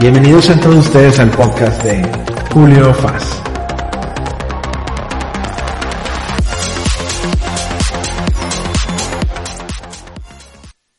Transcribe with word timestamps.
Bienvenidos 0.00 0.48
a 0.48 0.58
todos 0.58 0.86
ustedes 0.86 1.20
al 1.20 1.30
podcast 1.30 1.84
de 1.84 2.02
Julio 2.54 2.94
Faz. 2.94 3.22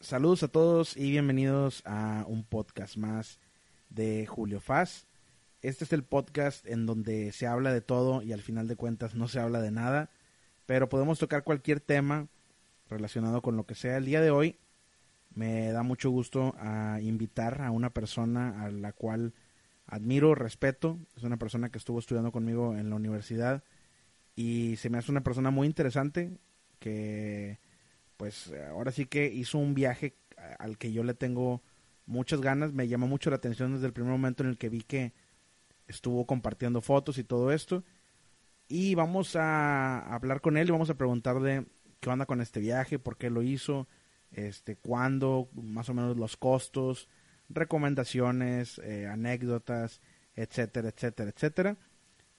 Saludos 0.02 0.44
a 0.44 0.50
todos 0.50 0.96
y 0.96 1.10
bienvenidos 1.10 1.82
a 1.84 2.26
un 2.28 2.44
podcast 2.44 2.96
más 2.96 3.40
de 3.90 4.28
Julio 4.28 4.60
Faz. 4.60 5.08
Este 5.64 5.86
es 5.86 5.94
el 5.94 6.04
podcast 6.04 6.64
en 6.68 6.86
donde 6.86 7.32
se 7.32 7.48
habla 7.48 7.74
de 7.74 7.82
todo 7.82 8.22
y 8.22 8.34
al 8.34 8.42
final 8.42 8.68
de 8.68 8.76
cuentas 8.76 9.16
no 9.16 9.28
se 9.28 9.40
habla 9.40 9.62
de 9.62 9.72
nada, 9.72 10.12
pero 10.68 10.90
podemos 10.90 11.18
tocar 11.18 11.44
cualquier 11.44 11.80
tema 11.80 12.28
relacionado 12.88 13.42
con 13.42 13.58
lo 13.58 13.66
que 13.66 13.74
sea. 13.74 13.98
El 13.98 14.06
día 14.06 14.22
de 14.22 14.30
hoy 14.30 14.60
me 15.34 15.72
da 15.72 15.84
mucho 15.84 16.10
gusto 16.10 16.56
a 16.60 17.00
invitar 17.02 17.62
a 17.62 17.72
una 17.72 17.90
persona 17.90 18.64
a 18.64 18.72
la 18.72 18.94
cual 18.94 19.34
admiro, 19.86 20.36
respeto. 20.36 21.00
Es 21.16 21.24
una 21.24 21.38
persona 21.38 21.70
que 21.70 21.78
estuvo 21.78 22.00
estudiando 22.00 22.32
conmigo 22.32 22.76
en 22.76 22.90
la 22.90 22.96
universidad 22.96 23.64
y 24.36 24.76
se 24.78 24.90
me 24.90 24.98
hace 24.98 25.12
una 25.12 25.24
persona 25.24 25.52
muy 25.52 25.68
interesante 25.68 26.38
que 26.80 27.60
pues 28.18 28.54
ahora 28.70 28.92
sí 28.92 29.06
que 29.06 29.26
hizo 29.26 29.58
un 29.58 29.74
viaje 29.74 30.16
al 30.60 30.78
que 30.78 30.92
yo 30.92 31.04
le 31.04 31.14
tengo 31.14 31.62
muchas 32.06 32.42
ganas. 32.42 32.74
Me 32.74 32.88
llamó 32.88 33.08
mucho 33.08 33.30
la 33.30 33.38
atención 33.38 33.74
desde 33.74 33.88
el 33.88 33.94
primer 33.94 34.12
momento 34.12 34.44
en 34.44 34.50
el 34.50 34.58
que 34.58 34.70
vi 34.70 34.82
que 34.82 35.14
estuvo 35.88 36.26
compartiendo 36.26 36.82
fotos 36.82 37.18
y 37.18 37.24
todo 37.24 37.52
esto. 37.52 37.84
Y 38.68 38.96
vamos 38.96 39.36
a 39.36 40.00
hablar 40.14 40.42
con 40.42 40.58
él 40.58 40.68
y 40.70 40.72
vamos 40.72 40.90
a 40.90 40.96
preguntarle 40.96 41.66
qué 42.00 42.10
onda 42.10 42.26
con 42.26 42.42
este 42.42 42.60
viaje, 42.60 43.00
por 43.00 43.18
qué 43.18 43.30
lo 43.30 43.42
hizo, 43.42 43.88
este, 44.32 44.76
cuándo, 44.76 45.50
más 45.54 45.90
o 45.90 45.94
menos 45.94 46.18
los 46.18 46.38
costos, 46.38 47.08
recomendaciones, 47.50 48.80
eh, 48.84 49.08
anécdotas, 49.08 50.02
etcétera, 50.36 50.90
etcétera, 50.90 51.32
etcétera. 51.36 51.78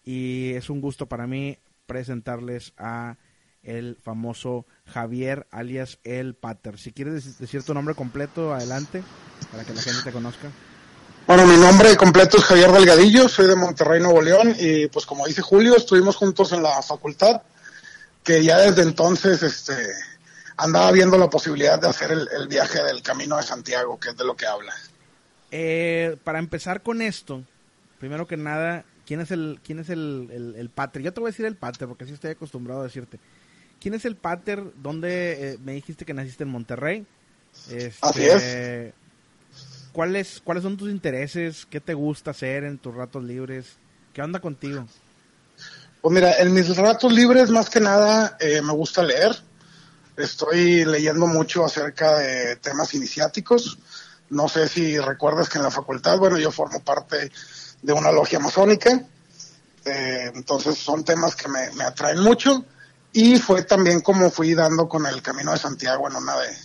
Y 0.05 0.53
es 0.55 0.71
un 0.71 0.81
gusto 0.81 1.07
para 1.07 1.27
mí 1.27 1.59
presentarles 1.87 2.73
a 2.77 3.17
el 3.63 3.97
famoso 4.03 4.67
Javier 4.87 5.47
alias 5.51 5.99
El 6.03 6.35
Pater. 6.35 6.79
Si 6.79 6.93
quieres 6.93 7.39
decir 7.39 7.63
tu 7.63 7.75
nombre 7.75 7.95
completo, 7.95 8.53
adelante, 8.53 9.03
para 9.51 9.65
que 9.65 9.73
la 9.73 9.83
gente 9.83 10.03
te 10.03 10.13
conozca. 10.13 10.51
Bueno, 11.27 11.47
mi 11.47 11.57
nombre 11.57 11.97
completo 11.97 12.39
es 12.39 12.45
Javier 12.45 12.73
Delgadillo, 12.73 13.29
soy 13.29 13.47
de 13.47 13.55
Monterrey, 13.55 14.01
Nuevo 14.01 14.21
León, 14.21 14.57
y 14.59 14.89
pues 14.89 15.07
como 15.07 15.27
dice 15.27 15.41
Julio, 15.41 15.77
estuvimos 15.77 16.17
juntos 16.17 16.53
en 16.53 16.65
la 16.65 16.83
facultad, 16.83 17.43
que 18.25 18.43
ya 18.43 18.59
desde 18.59 18.83
entonces 18.83 19.41
este, 19.43 19.75
andaba 20.57 20.91
viendo 20.93 21.19
la 21.19 21.29
posibilidad 21.31 21.81
de 21.81 21.89
hacer 21.89 22.13
el, 22.13 22.29
el 22.37 22.49
viaje 22.49 22.83
del 22.83 23.03
Camino 23.03 23.37
de 23.37 23.43
Santiago, 23.43 23.99
que 23.99 24.11
es 24.11 24.17
de 24.17 24.25
lo 24.25 24.37
que 24.37 24.47
habla. 24.47 24.75
Eh, 25.51 26.17
para 26.25 26.39
empezar 26.39 26.83
con 26.83 27.03
esto, 27.03 27.43
primero 27.99 28.27
que 28.27 28.37
nada, 28.37 28.85
¿quién 29.07 29.21
es 29.21 29.31
el, 29.31 29.61
quién 29.65 29.79
es 29.79 29.91
el, 29.91 30.29
el, 30.33 30.55
el 30.57 30.71
pater? 30.71 31.03
Yo 31.03 31.13
te 31.13 31.21
voy 31.21 31.29
a 31.29 31.33
decir 31.33 31.47
el 31.47 31.57
pater, 31.57 31.89
porque 31.89 32.05
así 32.05 32.15
estoy 32.15 32.31
acostumbrado 32.31 32.81
a 32.81 32.85
decirte. 32.85 33.19
¿Quién 33.81 33.95
es 33.95 34.05
el 34.05 34.17
pater? 34.17 34.63
¿Dónde 34.77 35.53
eh, 35.55 35.59
me 35.63 35.73
dijiste 35.73 36.05
que 36.05 36.15
naciste 36.15 36.45
en 36.45 36.51
Monterrey? 36.51 37.05
Este, 37.69 37.99
Así 38.01 38.25
es. 38.25 38.95
¿cuáles, 39.93 40.41
¿Cuáles 40.43 40.63
son 40.63 40.77
tus 40.77 40.91
intereses? 40.91 41.67
¿Qué 41.67 41.81
te 41.81 41.93
gusta 41.93 42.31
hacer 42.31 42.65
en 42.65 42.79
tus 42.79 42.95
ratos 42.95 43.23
libres? 43.25 43.77
¿Qué 44.13 44.23
onda 44.23 44.41
contigo? 44.41 44.87
Pues 46.01 46.15
mira, 46.15 46.39
en 46.39 46.53
mis 46.53 46.77
ratos 46.77 47.13
libres 47.13 47.51
más 47.51 47.71
que 47.71 47.81
nada 47.81 48.37
eh, 48.41 48.63
me 48.63 48.73
gusta 48.73 49.03
leer. 49.03 49.37
Estoy 50.17 50.85
leyendo 50.85 51.27
mucho 51.27 51.65
acerca 51.65 52.19
de 52.19 52.57
temas 52.57 52.93
iniciáticos. 52.95 53.79
No 54.31 54.49
sé 54.49 54.69
si 54.69 54.99
recuerdas 54.99 55.49
que 55.49 55.59
en 55.59 55.65
la 55.65 55.71
facultad, 55.71 56.19
bueno, 56.19 56.39
yo 56.39 56.51
formo 56.51 56.81
parte 56.81 57.31
de 57.83 57.93
una 57.93 58.13
logia 58.13 58.39
masónica. 58.39 59.03
Eh, 59.85 60.31
entonces 60.35 60.79
son 60.79 61.05
temas 61.05 61.35
que 61.35 61.49
me, 61.49 61.71
me, 61.73 61.85
atraen 61.85 62.21
mucho. 62.21 62.65
Y 63.13 63.39
fue 63.39 63.63
también 63.63 64.01
como 64.01 64.31
fui 64.31 64.55
dando 64.55 64.89
con 64.89 65.07
el 65.07 65.21
Camino 65.23 65.53
de 65.53 65.59
Santiago 65.59 66.09
en 66.09 66.17
una 66.17 66.37
de, 66.39 66.57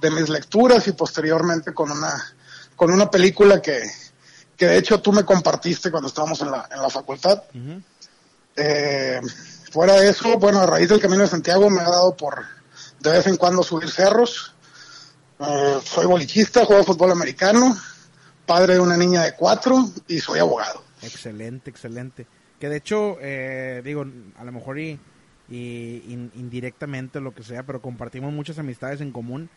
de 0.00 0.10
mis 0.10 0.28
lecturas 0.28 0.86
y 0.86 0.92
posteriormente 0.92 1.72
con 1.72 1.90
una, 1.90 2.34
con 2.76 2.90
una 2.92 3.10
película 3.10 3.60
que, 3.60 3.82
que 4.56 4.66
de 4.66 4.78
hecho 4.78 5.00
tú 5.00 5.12
me 5.12 5.24
compartiste 5.24 5.90
cuando 5.90 6.08
estábamos 6.08 6.40
en 6.40 6.50
la, 6.50 6.68
en 6.72 6.82
la 6.82 6.90
facultad. 6.90 7.42
Uh 7.54 7.58
-huh. 7.58 7.82
eh, 8.56 9.20
fuera 9.72 9.94
de 9.94 10.10
eso, 10.10 10.38
bueno, 10.38 10.60
a 10.60 10.66
raíz 10.66 10.88
del 10.88 11.00
Camino 11.00 11.22
de 11.22 11.28
Santiago 11.28 11.70
me 11.70 11.80
ha 11.80 11.90
dado 11.90 12.16
por 12.16 12.57
de 13.00 13.10
vez 13.10 13.26
en 13.26 13.36
cuando 13.36 13.62
subir 13.62 13.90
cerros. 13.90 14.54
Eh, 15.40 15.78
soy 15.84 16.06
bolichista, 16.06 16.64
juego 16.64 16.84
fútbol 16.84 17.12
americano, 17.12 17.76
padre 18.44 18.74
de 18.74 18.80
una 18.80 18.96
niña 18.96 19.22
de 19.22 19.34
cuatro 19.34 19.88
y 20.08 20.18
soy 20.18 20.40
abogado. 20.40 20.82
Excelente, 21.02 21.70
excelente. 21.70 22.26
Que 22.58 22.68
de 22.68 22.76
hecho, 22.76 23.16
eh, 23.20 23.82
digo, 23.84 24.04
a 24.36 24.44
lo 24.44 24.52
mejor 24.52 24.80
y, 24.80 24.98
y 25.48 26.02
in, 26.08 26.32
indirectamente 26.34 27.20
lo 27.20 27.34
que 27.34 27.44
sea, 27.44 27.62
pero 27.64 27.80
compartimos 27.80 28.32
muchas 28.32 28.58
amistades 28.58 29.00
en 29.00 29.12
común. 29.12 29.48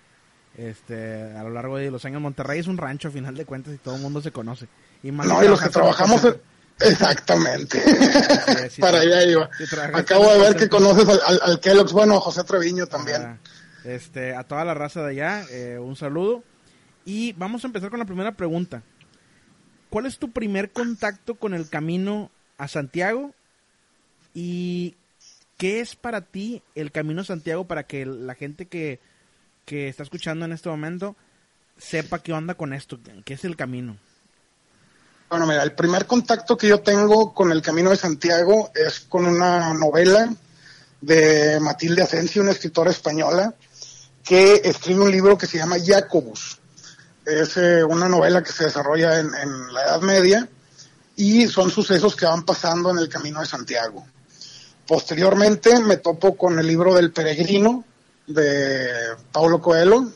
Este, 0.56 1.34
a 1.36 1.44
lo 1.44 1.50
largo 1.50 1.78
de 1.78 1.90
los 1.90 2.04
años, 2.06 2.22
Monterrey 2.22 2.60
es 2.60 2.68
un 2.68 2.78
rancho 2.78 3.08
a 3.08 3.12
final 3.12 3.36
de 3.36 3.46
cuentas 3.46 3.74
y 3.74 3.78
todo 3.78 3.96
el 3.96 4.02
mundo 4.02 4.22
se 4.22 4.32
conoce. 4.32 4.68
Y 5.02 5.12
más 5.12 5.26
no, 5.26 5.44
y 5.44 5.48
los 5.48 5.62
que 5.62 5.70
trabajamos, 5.70 6.24
en... 6.26 6.40
exactamente. 6.84 7.82
Sí, 7.82 8.70
sí, 8.76 8.82
Para 8.82 9.00
allá 9.00 9.24
iba. 9.24 9.50
Acabo 9.94 10.32
de 10.32 10.40
ver 10.40 10.56
que 10.56 10.70
conoces 10.70 11.08
al, 11.08 11.20
al, 11.26 11.40
al, 11.44 11.60
Kellogg's, 11.60 11.92
bueno, 11.92 12.18
a 12.18 12.22
José 12.22 12.44
Treviño 12.44 12.88
también. 12.88 13.22
Ah, 13.22 13.38
este, 13.84 14.36
a 14.36 14.44
toda 14.44 14.64
la 14.66 14.74
raza 14.74 15.02
de 15.02 15.12
allá, 15.12 15.46
eh, 15.52 15.80
un 15.80 15.96
saludo. 15.96 16.44
Y 17.06 17.34
vamos 17.34 17.64
a 17.64 17.68
empezar 17.68 17.90
con 17.90 18.00
la 18.00 18.06
primera 18.06 18.34
pregunta. 18.34 18.84
¿Cuál 19.90 20.06
es 20.06 20.20
tu 20.20 20.32
primer 20.32 20.72
contacto 20.72 21.36
con 21.36 21.54
el 21.54 21.68
camino 21.68 22.32
a 22.58 22.68
Santiago? 22.68 23.34
¿Y 24.34 24.96
qué 25.58 25.82
es 25.82 25.96
para 25.96 26.22
ti 26.22 26.62
el 26.76 26.92
camino 26.92 27.22
a 27.22 27.26
Santiago 27.26 27.66
para 27.66 27.84
que 27.84 28.06
la 28.06 28.36
gente 28.36 28.68
que, 28.68 29.00
que 29.66 29.90
está 29.90 30.04
escuchando 30.04 30.46
en 30.46 30.54
este 30.54 30.70
momento 30.70 31.16
sepa 31.78 32.20
qué 32.20 32.34
onda 32.34 32.54
con 32.54 32.74
esto? 32.74 33.00
¿Qué 33.26 33.34
es 33.34 33.44
el 33.44 33.56
camino? 33.56 33.98
Bueno, 35.32 35.48
mira, 35.48 35.64
el 35.64 35.72
primer 35.72 36.08
contacto 36.08 36.58
que 36.58 36.68
yo 36.68 36.82
tengo 36.82 37.34
con 37.34 37.54
el 37.54 37.62
Camino 37.62 37.90
de 37.90 37.96
Santiago 37.96 38.70
es 38.76 39.00
con 39.00 39.26
una 39.26 39.74
novela 39.74 40.30
de 41.00 41.58
Matilde 41.62 42.02
Asensio, 42.02 42.42
una 42.42 42.52
escritora 42.52 42.92
española, 42.92 43.56
que 44.26 44.56
escribe 44.66 45.00
un 45.00 45.10
libro 45.10 45.38
que 45.38 45.48
se 45.48 45.58
llama 45.58 45.78
Jacobus. 45.82 46.60
Es 47.26 47.56
eh, 47.56 47.82
una 47.82 48.10
novela 48.10 48.44
que 48.44 48.52
se 48.52 48.66
desarrolla 48.66 49.22
en, 49.22 49.34
en, 49.34 49.74
la 49.74 49.84
Edad 49.84 50.02
Media 50.02 50.50
y 51.16 51.48
son 51.48 51.72
sucesos 51.72 52.14
que 52.14 52.26
van 52.26 52.44
pasando 52.44 52.92
en 52.92 52.98
el 52.98 53.08
Camino 53.08 53.40
de 53.40 53.46
Santiago. 53.46 54.06
Posteriormente 54.86 55.80
me 55.80 55.96
topo 55.96 56.36
con 56.36 56.60
el 56.60 56.68
libro 56.68 56.94
del 56.94 57.14
Peregrino 57.14 57.86
de 58.28 59.16
Paulo 59.32 59.62
Coelho, 59.62 60.12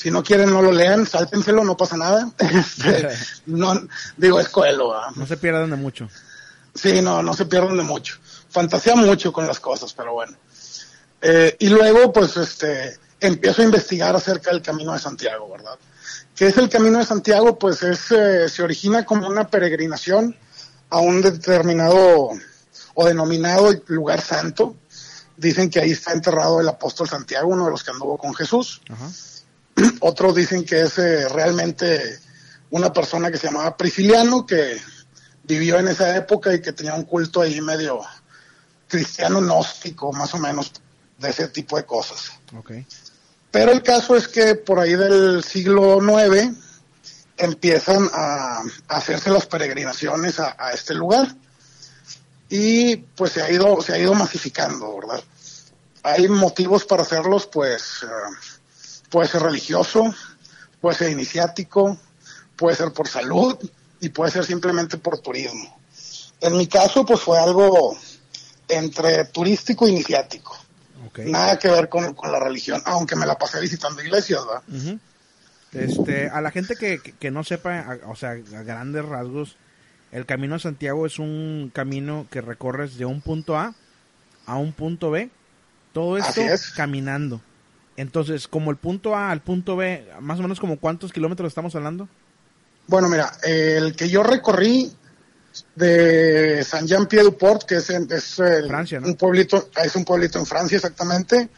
si 0.00 0.10
no 0.10 0.22
quieren 0.22 0.50
no 0.50 0.62
lo 0.62 0.72
lean, 0.72 1.06
sáltenselo, 1.06 1.62
no 1.62 1.76
pasa 1.76 1.94
nada. 1.94 2.32
Este, 2.38 3.10
no, 3.46 3.86
digo, 4.16 4.40
es. 4.40 4.50
¿verdad? 4.50 5.10
No 5.14 5.26
se 5.26 5.36
pierdan 5.36 5.68
de 5.68 5.76
mucho. 5.76 6.08
Sí, 6.74 7.02
no, 7.02 7.22
no 7.22 7.34
se 7.34 7.44
pierdan 7.44 7.76
de 7.76 7.82
mucho. 7.82 8.16
Fantasea 8.48 8.94
mucho 8.96 9.30
con 9.30 9.46
las 9.46 9.60
cosas, 9.60 9.92
pero 9.92 10.14
bueno. 10.14 10.34
Eh, 11.20 11.54
y 11.58 11.68
luego, 11.68 12.14
pues, 12.14 12.34
este, 12.38 12.98
empiezo 13.20 13.60
a 13.60 13.66
investigar 13.66 14.16
acerca 14.16 14.50
del 14.50 14.62
Camino 14.62 14.94
de 14.94 15.00
Santiago, 15.00 15.50
¿verdad? 15.50 15.78
¿Qué 16.34 16.46
es 16.46 16.56
el 16.56 16.70
Camino 16.70 16.98
de 16.98 17.04
Santiago? 17.04 17.58
Pues 17.58 17.82
es, 17.82 18.10
eh, 18.10 18.48
se 18.48 18.62
origina 18.62 19.04
como 19.04 19.28
una 19.28 19.48
peregrinación 19.48 20.34
a 20.88 20.98
un 21.00 21.20
determinado 21.20 22.30
o 22.94 23.06
denominado 23.06 23.70
lugar 23.88 24.22
santo. 24.22 24.76
Dicen 25.36 25.68
que 25.68 25.80
ahí 25.80 25.90
está 25.90 26.14
enterrado 26.14 26.58
el 26.58 26.68
apóstol 26.70 27.06
Santiago, 27.06 27.50
uno 27.50 27.66
de 27.66 27.70
los 27.72 27.84
que 27.84 27.90
anduvo 27.90 28.16
con 28.16 28.34
Jesús. 28.34 28.80
Ajá 28.88 29.10
otros 30.00 30.34
dicen 30.34 30.64
que 30.64 30.82
es 30.82 30.98
eh, 30.98 31.28
realmente 31.28 32.18
una 32.70 32.92
persona 32.92 33.30
que 33.30 33.38
se 33.38 33.48
llamaba 33.48 33.76
Prisciliano, 33.76 34.46
que 34.46 34.80
vivió 35.44 35.78
en 35.78 35.88
esa 35.88 36.16
época 36.16 36.54
y 36.54 36.60
que 36.60 36.72
tenía 36.72 36.94
un 36.94 37.04
culto 37.04 37.40
ahí 37.40 37.60
medio, 37.60 38.00
cristiano 38.88 39.40
gnóstico, 39.40 40.12
más 40.12 40.34
o 40.34 40.38
menos, 40.38 40.72
de 41.18 41.30
ese 41.30 41.48
tipo 41.48 41.76
de 41.76 41.84
cosas. 41.84 42.32
Ok. 42.56 42.72
Pero 43.50 43.72
el 43.72 43.82
caso 43.82 44.16
es 44.16 44.28
que 44.28 44.54
por 44.54 44.78
ahí 44.78 44.94
del 44.94 45.42
siglo 45.42 45.98
IX 46.00 46.56
empiezan 47.36 48.08
a, 48.12 48.60
a 48.88 48.96
hacerse 48.96 49.30
las 49.30 49.46
peregrinaciones 49.46 50.38
a, 50.38 50.56
a 50.58 50.72
este 50.72 50.94
lugar 50.94 51.34
y 52.50 52.96
pues 52.96 53.32
se 53.32 53.42
ha 53.42 53.50
ido 53.50 53.80
se 53.80 53.94
ha 53.94 53.98
ido 53.98 54.12
masificando, 54.12 54.96
¿verdad? 54.96 55.22
Hay 56.02 56.28
motivos 56.28 56.84
para 56.84 57.02
hacerlos, 57.02 57.46
pues 57.46 58.02
eh, 58.02 58.06
puede 59.10 59.28
ser 59.28 59.42
religioso, 59.42 60.14
puede 60.80 60.96
ser 60.96 61.10
iniciático, 61.10 61.98
puede 62.56 62.76
ser 62.76 62.92
por 62.92 63.08
salud 63.08 63.56
y 64.00 64.08
puede 64.08 64.30
ser 64.30 64.44
simplemente 64.46 64.96
por 64.96 65.18
turismo. 65.18 65.78
En 66.40 66.56
mi 66.56 66.66
caso, 66.66 67.04
pues 67.04 67.20
fue 67.20 67.38
algo 67.38 67.96
entre 68.68 69.24
turístico 69.26 69.86
e 69.86 69.90
iniciático. 69.90 70.56
Nada 71.30 71.58
que 71.58 71.68
ver 71.68 71.88
con, 71.88 72.14
con 72.14 72.30
la 72.32 72.38
religión, 72.38 72.80
aunque 72.86 73.16
me 73.16 73.26
la 73.26 73.36
pasé 73.36 73.60
visitando 73.60 74.02
iglesias. 74.02 74.40
Este, 75.72 76.28
a 76.28 76.40
la 76.40 76.50
gente 76.50 76.74
que, 76.76 77.00
que- 77.00 77.30
no 77.30 77.44
sepa, 77.44 77.80
a- 77.80 77.98
o 78.10 78.16
sea, 78.16 78.30
a 78.30 78.62
grandes 78.62 79.04
rasgos, 79.04 79.56
el 80.12 80.26
Camino 80.26 80.56
a 80.56 80.58
Santiago 80.58 81.06
es 81.06 81.18
un 81.18 81.70
camino 81.72 82.26
que 82.30 82.40
recorres 82.40 82.96
de 82.96 83.04
un 83.06 83.20
punto 83.20 83.56
A 83.56 83.74
a 84.46 84.56
un 84.56 84.72
punto 84.72 85.10
B. 85.12 85.30
Todo 85.92 86.16
esto 86.18 86.40
es. 86.40 86.70
caminando. 86.70 87.40
Entonces, 88.00 88.48
como 88.48 88.70
el 88.70 88.76
punto 88.76 89.14
A 89.16 89.30
al 89.30 89.40
punto 89.42 89.76
B, 89.76 90.08
más 90.20 90.38
o 90.38 90.42
menos 90.42 90.58
como 90.60 90.78
cuántos 90.78 91.12
kilómetros 91.12 91.48
estamos 91.48 91.74
hablando? 91.74 92.08
Bueno, 92.86 93.08
mira, 93.08 93.32
el 93.42 93.94
que 93.94 94.08
yo 94.08 94.22
recorrí 94.22 94.92
de 95.74 96.64
Saint 96.64 96.88
Jean 96.88 97.06
Pied 97.06 97.22
du 97.22 97.36
Port, 97.36 97.64
que 97.64 97.76
es, 97.76 97.90
en- 97.90 98.10
es 98.10 98.38
el- 98.38 98.68
Francia, 98.68 99.00
¿no? 99.00 99.06
un 99.08 99.14
pueblito, 99.16 99.68
es 99.82 99.94
un 99.96 100.04
pueblito 100.04 100.38
en 100.38 100.46
Francia 100.46 100.76
exactamente, 100.76 101.48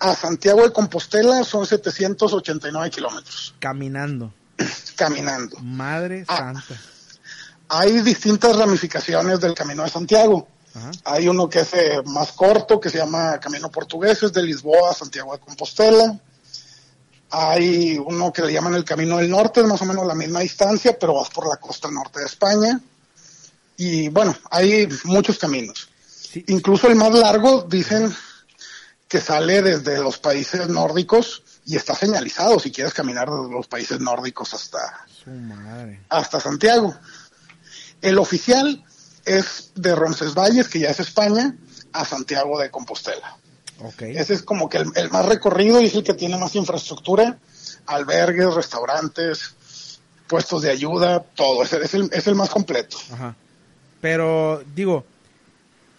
a 0.00 0.14
Santiago 0.14 0.62
de 0.62 0.72
Compostela 0.72 1.42
son 1.44 1.66
789 1.66 2.90
kilómetros 2.90 3.54
Caminando. 3.58 4.32
caminando. 4.96 5.58
Madre 5.60 6.24
Ah. 6.28 6.36
santa. 6.54 6.80
Hay 7.70 8.00
distintas 8.00 8.56
ramificaciones 8.56 9.40
del 9.40 9.54
Camino 9.54 9.82
de 9.82 9.90
Santiago. 9.90 10.48
Ajá. 10.78 10.90
Hay 11.04 11.28
uno 11.28 11.48
que 11.48 11.60
es 11.60 11.74
eh, 11.74 12.02
más 12.06 12.32
corto, 12.32 12.80
que 12.80 12.90
se 12.90 12.98
llama 12.98 13.38
Camino 13.40 13.70
Portugués, 13.70 14.22
es 14.22 14.32
de 14.32 14.42
Lisboa 14.42 14.90
a 14.90 14.94
Santiago 14.94 15.32
de 15.32 15.40
Compostela. 15.40 16.18
Hay 17.30 17.98
uno 17.98 18.32
que 18.32 18.42
le 18.42 18.52
llaman 18.52 18.74
el 18.74 18.84
Camino 18.84 19.18
del 19.18 19.30
Norte, 19.30 19.60
es 19.60 19.66
más 19.66 19.82
o 19.82 19.84
menos 19.84 20.06
la 20.06 20.14
misma 20.14 20.40
distancia, 20.40 20.96
pero 20.98 21.14
vas 21.14 21.28
por 21.28 21.48
la 21.48 21.56
costa 21.56 21.90
norte 21.90 22.20
de 22.20 22.26
España. 22.26 22.80
Y 23.76 24.08
bueno, 24.08 24.34
hay 24.50 24.88
muchos 25.04 25.38
caminos. 25.38 25.88
Sí, 26.06 26.44
Incluso 26.48 26.88
el 26.88 26.96
más 26.96 27.12
largo 27.12 27.62
dicen 27.62 28.14
que 29.06 29.20
sale 29.20 29.62
desde 29.62 29.98
los 29.98 30.18
países 30.18 30.68
nórdicos 30.68 31.42
y 31.64 31.76
está 31.76 31.94
señalizado 31.94 32.58
si 32.58 32.70
quieres 32.70 32.94
caminar 32.94 33.28
desde 33.30 33.50
los 33.50 33.66
países 33.66 34.00
nórdicos 34.00 34.54
hasta, 34.54 35.06
su 35.22 35.30
madre. 35.30 36.00
hasta 36.08 36.40
Santiago. 36.40 36.94
El 38.00 38.18
oficial 38.18 38.84
es 39.28 39.72
de 39.74 39.94
Roncesvalles, 39.94 40.68
que 40.68 40.80
ya 40.80 40.90
es 40.90 41.00
España, 41.00 41.56
a 41.92 42.04
Santiago 42.04 42.58
de 42.58 42.70
Compostela. 42.70 43.36
Ok. 43.80 44.02
Ese 44.02 44.34
es 44.34 44.42
como 44.42 44.68
que 44.68 44.78
el, 44.78 44.90
el 44.96 45.10
más 45.10 45.26
recorrido 45.26 45.80
y 45.80 45.86
es 45.86 45.94
el 45.94 46.02
que 46.02 46.14
tiene 46.14 46.36
más 46.36 46.54
infraestructura, 46.56 47.38
albergues, 47.86 48.54
restaurantes, 48.54 49.54
puestos 50.26 50.62
de 50.62 50.70
ayuda, 50.70 51.20
todo. 51.20 51.62
Ese 51.62 51.82
es 51.82 51.94
el, 51.94 52.10
es 52.12 52.26
el 52.26 52.34
más 52.34 52.50
completo. 52.50 52.96
Ajá. 53.12 53.34
Pero, 54.00 54.62
digo, 54.74 55.04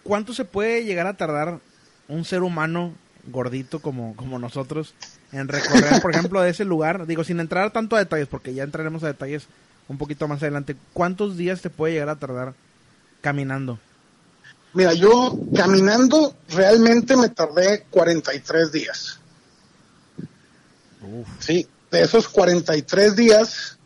¿cuánto 0.02 0.32
se 0.32 0.44
puede 0.44 0.84
llegar 0.84 1.06
a 1.06 1.16
tardar 1.16 1.60
un 2.08 2.24
ser 2.24 2.42
humano 2.42 2.94
gordito 3.26 3.80
como, 3.80 4.16
como 4.16 4.38
nosotros 4.38 4.94
en 5.32 5.48
recorrer, 5.48 6.00
por 6.00 6.10
ejemplo, 6.14 6.40
de 6.40 6.50
ese 6.50 6.64
lugar? 6.64 7.06
Digo, 7.06 7.24
sin 7.24 7.40
entrar 7.40 7.72
tanto 7.72 7.96
a 7.96 7.98
detalles, 7.98 8.28
porque 8.28 8.54
ya 8.54 8.62
entraremos 8.62 9.02
a 9.02 9.08
detalles 9.08 9.44
un 9.88 9.98
poquito 9.98 10.28
más 10.28 10.42
adelante. 10.42 10.76
¿Cuántos 10.92 11.36
días 11.36 11.60
te 11.60 11.68
puede 11.68 11.94
llegar 11.94 12.08
a 12.08 12.18
tardar 12.18 12.54
caminando? 13.20 13.78
Mira, 14.72 14.92
yo 14.94 15.38
caminando 15.54 16.36
realmente 16.48 17.16
me 17.16 17.28
tardé 17.30 17.86
43 17.90 18.72
días. 18.72 19.18
Uf. 21.02 21.28
Sí, 21.40 21.66
de 21.90 22.02
esos 22.02 22.28
43 22.28 23.16
días, 23.16 23.78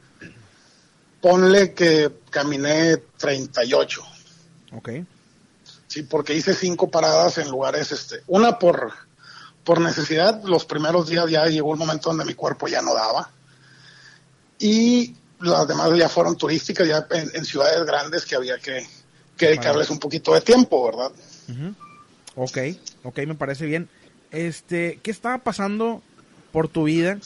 ponle 1.20 1.72
que 1.72 2.12
caminé 2.30 2.98
38. 3.16 4.02
Ok. 4.72 4.90
Sí, 5.86 6.02
porque 6.02 6.34
hice 6.34 6.54
cinco 6.54 6.90
paradas 6.90 7.38
en 7.38 7.50
lugares, 7.50 7.92
este, 7.92 8.22
una 8.26 8.58
por, 8.58 8.92
por 9.62 9.80
necesidad, 9.80 10.42
los 10.44 10.64
primeros 10.64 11.08
días 11.08 11.30
ya 11.30 11.46
llegó 11.46 11.72
el 11.72 11.78
momento 11.78 12.10
donde 12.10 12.24
mi 12.24 12.34
cuerpo 12.34 12.68
ya 12.68 12.82
no 12.82 12.94
daba. 12.94 13.30
Y 14.58 15.14
las 15.40 15.66
demás 15.66 15.96
ya 15.96 16.08
fueron 16.08 16.36
turísticas, 16.36 16.86
ya 16.86 17.06
en, 17.10 17.30
en 17.32 17.44
ciudades 17.44 17.84
grandes 17.84 18.24
que 18.24 18.34
había 18.34 18.58
que, 18.58 18.86
que 19.36 19.46
dedicarles 19.46 19.90
un 19.90 19.98
poquito 19.98 20.34
de 20.34 20.40
tiempo, 20.40 20.86
¿verdad? 20.86 21.12
Ok, 22.36 22.58
ok, 23.02 23.18
me 23.26 23.34
parece 23.34 23.66
bien. 23.66 23.88
Este, 24.30 24.98
¿qué 25.02 25.10
estaba 25.10 25.38
pasando 25.38 26.02
por 26.52 26.68
tu 26.68 26.84
vida 26.84 27.18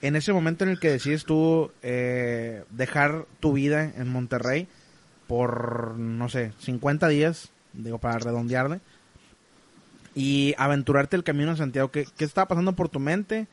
en 0.00 0.16
ese 0.16 0.32
momento 0.32 0.64
en 0.64 0.70
el 0.70 0.80
que 0.80 0.90
decides 0.90 1.24
tú 1.24 1.70
eh, 1.82 2.64
dejar 2.70 3.26
tu 3.40 3.52
vida 3.52 3.92
en 3.96 4.08
Monterrey 4.08 4.66
por, 5.26 5.96
no 5.98 6.28
sé, 6.28 6.52
50 6.60 7.08
días, 7.08 7.50
digo, 7.72 7.98
para 7.98 8.18
redondearle, 8.18 8.80
y 10.14 10.54
aventurarte 10.58 11.16
el 11.16 11.24
camino 11.24 11.52
a 11.52 11.56
Santiago? 11.56 11.90
¿Qué, 11.90 12.06
qué 12.16 12.24
estaba 12.24 12.48
pasando 12.48 12.74
por 12.74 12.88
tu 12.88 13.00
mente? 13.00 13.46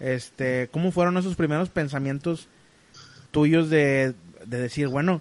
Este, 0.00 0.68
¿Cómo 0.72 0.90
fueron 0.90 1.16
esos 1.16 1.36
primeros 1.36 1.68
pensamientos 1.68 2.48
tuyos 3.30 3.70
de, 3.70 4.14
de 4.44 4.58
decir, 4.58 4.88
bueno, 4.88 5.20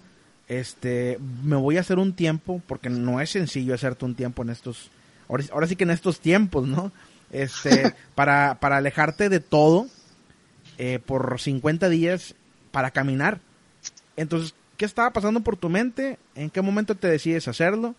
este, 0.51 1.18
me 1.44 1.56
voy 1.56 1.77
a 1.77 1.80
hacer 1.80 1.98
un 1.98 2.12
tiempo, 2.12 2.62
porque 2.68 2.89
no 2.89 3.21
es 3.21 3.30
sencillo 3.30 3.74
hacerte 3.74 4.03
un 4.03 4.15
tiempo 4.15 4.44
en 4.44 4.50
estos, 4.50 4.92
ahora, 5.30 5.45
ahora 5.53 5.65
sí 5.65 5.77
que 5.77 5.86
en 5.86 5.92
estos 5.92 6.19
tiempos, 6.19 6.68
¿no? 6.68 6.92
Este, 7.31 7.95
para, 8.15 8.57
para 8.59 8.75
alejarte 8.75 9.30
de 9.30 9.39
todo 9.39 9.88
eh, 10.77 11.00
por 11.06 11.39
50 11.39 11.88
días 11.88 12.36
para 12.71 12.92
caminar. 12.92 13.39
Entonces, 14.18 14.53
¿qué 14.75 14.83
estaba 14.83 15.12
pasando 15.12 15.39
por 15.39 15.56
tu 15.56 15.69
mente? 15.69 16.19
¿En 16.36 16.50
qué 16.50 16.62
momento 16.62 16.95
te 16.95 17.07
decides 17.07 17.47
hacerlo? 17.47 17.95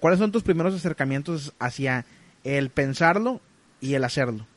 ¿Cuáles 0.00 0.18
son 0.18 0.32
tus 0.32 0.42
primeros 0.42 0.74
acercamientos 0.74 1.52
hacia 1.60 2.06
el 2.42 2.70
pensarlo 2.70 3.40
y 3.80 3.94
el 3.94 4.02
hacerlo? 4.02 4.48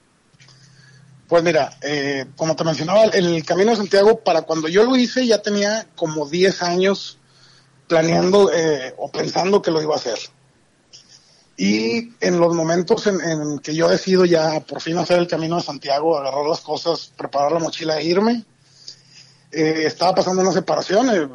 Pues 1.27 1.43
mira, 1.43 1.77
eh, 1.83 2.25
como 2.35 2.55
te 2.55 2.63
mencionaba, 2.63 3.03
el 3.03 3.45
Camino 3.45 3.69
de 3.69 3.77
Santiago, 3.77 4.21
para 4.21 4.41
cuando 4.41 4.67
yo 4.69 4.85
lo 4.85 4.95
hice, 4.95 5.27
ya 5.27 5.39
tenía 5.43 5.85
como 5.95 6.27
10 6.27 6.63
años 6.63 7.19
planeando 7.87 8.51
eh, 8.53 8.93
o 8.97 9.11
pensando 9.11 9.61
que 9.61 9.71
lo 9.71 9.81
iba 9.81 9.93
a 9.93 9.97
hacer. 9.97 10.19
Y 11.57 12.13
en 12.19 12.39
los 12.39 12.53
momentos 12.53 13.07
en, 13.07 13.19
en 13.21 13.59
que 13.59 13.73
yo 13.73 13.87
decido 13.87 14.25
ya 14.25 14.59
por 14.59 14.81
fin 14.81 14.97
hacer 14.97 15.17
el 15.17 15.27
Camino 15.27 15.55
de 15.55 15.63
Santiago, 15.63 16.17
agarrar 16.17 16.45
las 16.45 16.61
cosas, 16.61 17.11
preparar 17.17 17.51
la 17.51 17.59
mochila 17.59 17.97
e 17.99 18.03
irme, 18.05 18.45
eh, 19.51 19.83
estaba 19.85 20.15
pasando 20.15 20.41
una 20.41 20.51
separación 20.51 21.09
eh, 21.09 21.27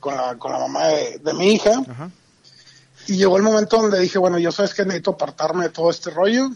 con, 0.00 0.16
la, 0.16 0.36
con 0.36 0.52
la 0.52 0.58
mamá 0.58 0.88
de, 0.88 1.18
de 1.18 1.34
mi 1.34 1.54
hija. 1.54 1.82
Ajá. 1.88 2.10
Y 3.06 3.16
llegó 3.16 3.36
el 3.36 3.42
momento 3.42 3.76
donde 3.76 4.00
dije, 4.00 4.18
bueno, 4.18 4.38
yo 4.38 4.50
sabes 4.50 4.74
que 4.74 4.84
necesito 4.84 5.12
apartarme 5.12 5.64
de 5.64 5.70
todo 5.70 5.90
este 5.90 6.10
rollo. 6.10 6.50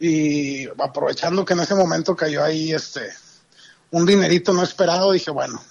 Y 0.00 0.66
aprovechando 0.80 1.44
que 1.44 1.52
en 1.52 1.60
ese 1.60 1.74
momento 1.74 2.16
cayó 2.16 2.42
ahí 2.42 2.72
este 2.72 3.02
un 3.92 4.06
dinerito 4.06 4.52
no 4.52 4.62
esperado, 4.62 5.12
dije, 5.12 5.30
bueno, 5.30 5.62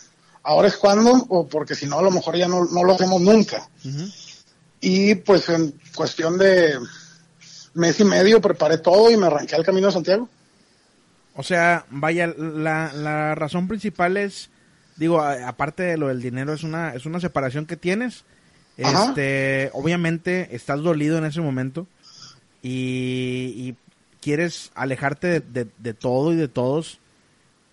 ahora 0.43 0.67
es 0.67 0.77
cuando, 0.77 1.11
o 1.29 1.47
porque 1.47 1.75
si 1.75 1.85
no, 1.85 1.99
a 1.99 2.03
lo 2.03 2.11
mejor 2.11 2.35
ya 2.37 2.47
no, 2.47 2.65
no 2.65 2.83
lo 2.83 2.93
hacemos 2.93 3.21
nunca. 3.21 3.69
Y 4.79 5.15
pues 5.15 5.47
en 5.49 5.73
cuestión 5.95 6.37
de 6.37 6.73
mes 7.73 7.99
y 7.99 8.03
medio 8.03 8.41
preparé 8.41 8.77
todo 8.79 9.09
y 9.11 9.17
me 9.17 9.27
arranqué 9.27 9.55
al 9.55 9.63
camino 9.65 9.87
de 9.87 9.93
Santiago. 9.93 10.27
O 11.35 11.43
sea, 11.43 11.85
vaya, 11.89 12.27
la, 12.37 12.91
la 12.93 13.35
razón 13.35 13.67
principal 13.67 14.17
es, 14.17 14.49
digo, 14.97 15.21
a- 15.21 15.47
aparte 15.47 15.83
de 15.83 15.97
lo 15.97 16.07
del 16.09 16.21
dinero, 16.21 16.53
es 16.53 16.63
una, 16.63 16.93
es 16.93 17.05
una 17.05 17.19
separación 17.19 17.65
que 17.65 17.77
tienes. 17.77 18.23
Ajá. 18.83 19.05
Este, 19.09 19.69
obviamente 19.73 20.49
estás 20.55 20.81
dolido 20.81 21.17
en 21.17 21.25
ese 21.25 21.39
momento 21.41 21.87
y, 22.63 23.53
y 23.55 23.75
quieres 24.21 24.71
alejarte 24.75 25.27
de, 25.27 25.39
de- 25.41 25.67
de 25.77 25.93
todo 25.93 26.33
y 26.33 26.35
de 26.35 26.47
todos 26.47 26.99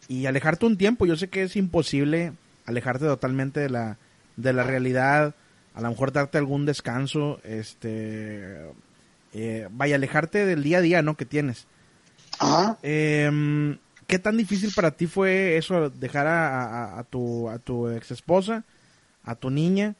y 0.08 0.26
alejarte 0.26 0.66
un 0.66 0.76
tiempo. 0.76 1.06
Yo 1.06 1.16
sé 1.16 1.28
que 1.28 1.42
es 1.42 1.56
imposible 1.56 2.32
alejarte 2.68 3.06
totalmente 3.06 3.60
de 3.60 3.70
la, 3.70 3.96
de 4.36 4.52
la 4.52 4.62
realidad, 4.62 5.34
a 5.74 5.80
lo 5.80 5.90
mejor 5.90 6.12
darte 6.12 6.38
algún 6.38 6.66
descanso, 6.66 7.40
este, 7.44 8.70
eh, 9.32 9.68
vaya, 9.70 9.96
alejarte 9.96 10.44
del 10.46 10.62
día 10.62 10.78
a 10.78 10.82
día, 10.82 11.02
¿no? 11.02 11.16
Que 11.16 11.24
tienes. 11.24 11.66
Ajá. 12.38 12.78
Em, 12.82 13.78
¿Qué 14.06 14.18
tan 14.18 14.36
difícil 14.38 14.72
para 14.74 14.92
ti 14.92 15.06
fue 15.06 15.56
eso, 15.58 15.90
dejar 15.90 16.26
a, 16.26 16.64
a- 16.64 16.98
a 17.00 17.04
tu, 17.04 17.48
a 17.50 17.58
tu 17.58 17.88
ex 17.90 18.10
esposa, 18.10 18.64
a 19.24 19.34
tu 19.34 19.50
niña? 19.50 19.94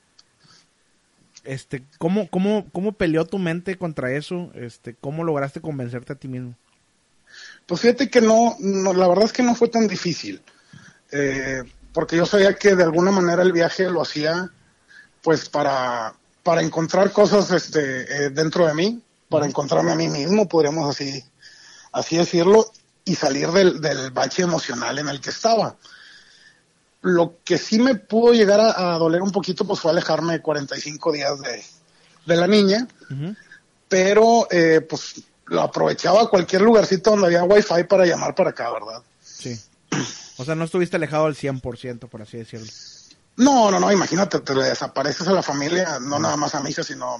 este, 1.45 1.83
¿cómo, 1.99 2.29
cómo, 2.29 2.67
¿cómo 2.73 2.93
peleó 2.93 3.25
tu 3.25 3.39
mente 3.39 3.77
contra 3.79 4.13
eso? 4.13 4.51
Este, 4.55 4.95
¿Cómo 4.95 5.25
lograste 5.25 5.61
convencerte 5.61 6.13
a 6.13 6.17
ti 6.17 6.29
mismo? 6.29 6.55
Pues 7.67 7.81
fíjate 7.81 8.11
que 8.11 8.21
no, 8.21 8.57
no 8.61 8.93
la 8.93 9.09
verdad 9.09 9.25
es 9.25 9.33
que 9.33 9.43
no 9.43 9.55
fue 9.55 9.69
tan 9.69 9.87
difícil. 9.89 10.41
Eh, 11.13 11.63
porque 11.99 12.17
yo 12.17 12.27
sabía 12.27 12.55
que 12.55 12.77
de 12.77 12.85
alguna 12.85 13.11
manera 13.11 13.43
el 13.43 13.51
viaje 13.51 13.91
lo 13.91 14.01
hacía 14.01 14.49
pues 15.21 15.49
para, 15.49 16.15
para 16.45 16.63
encontrar 16.63 17.11
cosas 17.11 17.51
este, 17.51 18.03
eh, 18.27 18.31
dentro 18.31 18.69
de 18.69 18.73
mí, 18.73 19.03
para 19.29 19.47
encontrarme 19.47 19.91
a 19.91 19.97
mí 19.97 20.07
mismo, 20.07 20.49
podríamos 20.49 20.89
así, 20.89 21.25
así 21.91 22.17
decirlo, 22.17 22.71
y 23.05 23.17
salir 23.17 23.49
del, 23.49 23.81
del 23.81 24.13
bache 24.13 24.43
emocional 24.43 24.97
en 25.01 25.09
el 25.09 25.21
que 25.21 25.31
estaba. 25.31 25.75
Lo 27.01 27.39
que 27.45 27.59
sí 27.59 27.81
me 27.81 27.97
pudo 27.97 28.33
llegar 28.33 28.61
a, 28.61 28.95
a 28.95 28.99
doler 28.99 29.21
un 29.21 29.33
poquito 29.33 29.65
pues 29.65 29.81
fue 29.81 29.91
alejarme 29.91 30.41
45 30.41 31.11
días 31.11 31.41
de, 31.41 31.65
de 32.27 32.37
la 32.37 32.47
niña, 32.47 32.87
pero 33.89 34.47
eh, 34.53 34.83
pues 34.89 35.21
lo 35.47 35.63
aprovechaba 35.63 36.31
cualquier 36.31 36.63
lugarcito 36.63 37.11
donde 37.11 37.27
había 37.27 37.43
wifi 37.43 37.83
para 37.89 38.07
llamar 38.07 38.37
para 38.37 38.51
acá, 38.51 38.71
¿verdad? 38.71 39.03
Sí. 39.21 39.61
O 40.39 40.45
sea, 40.45 40.55
no 40.55 40.65
estuviste 40.65 40.97
alejado 40.97 41.27
al 41.27 41.35
100%, 41.35 42.09
por 42.09 42.23
así 42.23 42.39
decirlo. 42.39 42.67
No, 43.37 43.71
no, 43.71 43.79
no, 43.79 43.93
imagínate, 43.93 44.41
te 44.41 44.55
desapareces 44.55 45.27
a 45.29 45.33
la 45.33 45.43
familia, 45.43 45.99
no 46.01 46.19
nada 46.19 46.37
más 46.37 46.55
a 46.55 46.61
mi 46.61 46.71
hija, 46.71 46.83
sino 46.83 47.19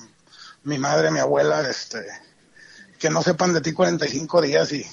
mi 0.65 0.79
madre, 0.79 1.11
mi 1.11 1.19
abuela, 1.19 1.69
este, 1.69 1.99
que 2.99 3.11
no 3.11 3.23
sepan 3.23 3.53
de 3.53 3.61
ti 3.61 3.73
45 3.73 4.43
días 4.43 4.73
y 4.73 4.85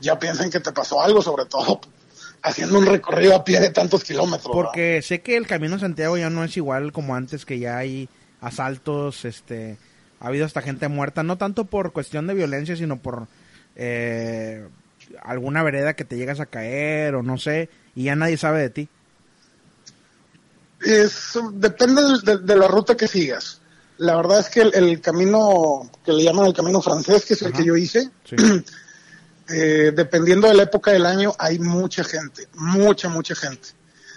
ya 0.00 0.18
piensen 0.18 0.50
que 0.50 0.60
te 0.60 0.72
pasó 0.72 1.02
algo, 1.02 1.22
sobre 1.22 1.46
todo 1.46 1.80
haciendo 2.42 2.78
un 2.78 2.86
recorrido 2.86 3.34
a 3.34 3.44
pie 3.44 3.60
de 3.60 3.70
tantos 3.70 4.04
kilómetros. 4.04 4.54
¿verdad? 4.54 4.62
Porque 4.70 5.00
sé 5.02 5.22
que 5.22 5.36
el 5.36 5.46
Camino 5.46 5.76
a 5.76 5.78
Santiago 5.78 6.16
ya 6.16 6.28
no 6.28 6.44
es 6.44 6.56
igual 6.56 6.92
como 6.92 7.14
antes, 7.14 7.46
que 7.46 7.58
ya 7.58 7.78
hay 7.78 8.08
asaltos, 8.40 9.24
este, 9.24 9.78
ha 10.20 10.28
habido 10.28 10.44
hasta 10.44 10.60
gente 10.60 10.88
muerta, 10.88 11.22
no 11.22 11.38
tanto 11.38 11.64
por 11.64 11.92
cuestión 11.92 12.26
de 12.26 12.34
violencia, 12.34 12.76
sino 12.76 12.98
por 12.98 13.28
eh, 13.76 14.68
alguna 15.22 15.62
vereda 15.62 15.94
que 15.94 16.04
te 16.04 16.16
llegas 16.16 16.40
a 16.40 16.46
caer 16.46 17.14
o 17.14 17.22
no 17.22 17.38
sé, 17.38 17.68
y 17.94 18.04
ya 18.04 18.16
nadie 18.16 18.36
sabe 18.36 18.60
de 18.60 18.70
ti. 18.70 18.88
Es, 20.80 21.38
depende 21.54 22.02
de, 22.24 22.38
de 22.38 22.56
la 22.56 22.68
ruta 22.68 22.96
que 22.96 23.06
sigas. 23.06 23.60
La 23.98 24.16
verdad 24.16 24.40
es 24.40 24.48
que 24.48 24.62
el, 24.62 24.74
el 24.74 25.00
camino 25.00 25.88
que 26.04 26.12
le 26.12 26.24
llaman 26.24 26.46
el 26.46 26.54
camino 26.54 26.82
francés, 26.82 27.24
que 27.24 27.34
es 27.34 27.42
el 27.42 27.52
que 27.52 27.64
yo 27.64 27.76
hice, 27.76 28.10
Sí. 28.24 28.36
eh, 29.48 29.92
dependiendo 29.94 30.48
de 30.48 30.54
la 30.54 30.64
época 30.64 30.90
del 30.90 31.06
año, 31.06 31.34
hay 31.38 31.58
mucha 31.58 32.04
gente, 32.04 32.48
mucha, 32.54 33.08
mucha 33.08 33.34
gente. 33.34 33.68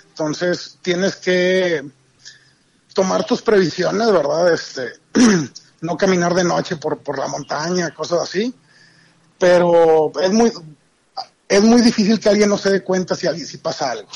Entonces, 0.10 0.80
tienes 0.82 1.18
que 1.18 1.84
tomar 2.94 3.26
tus 3.26 3.42
previsiones, 3.42 4.12
¿verdad? 4.12 4.54
Este, 4.54 4.94
no 5.82 5.98
caminar 5.98 6.34
de 6.34 6.46
noche 6.46 6.78
por, 6.78 7.00
por 7.00 7.20
la 7.20 7.28
montaña, 7.28 7.94
cosas 7.94 8.22
así. 8.24 8.56
Pero 9.38 10.12
es 10.22 10.32
muy, 10.32 10.52
es 11.48 11.62
muy 11.62 11.82
difícil 11.82 12.20
que 12.20 12.30
alguien 12.30 12.50
no 12.50 12.58
se 12.58 12.72
dé 12.72 12.84
cuenta 12.84 13.16
si, 13.16 13.28
alguien- 13.28 13.48
si 13.48 13.58
pasa 13.58 13.92
algo. 13.92 14.10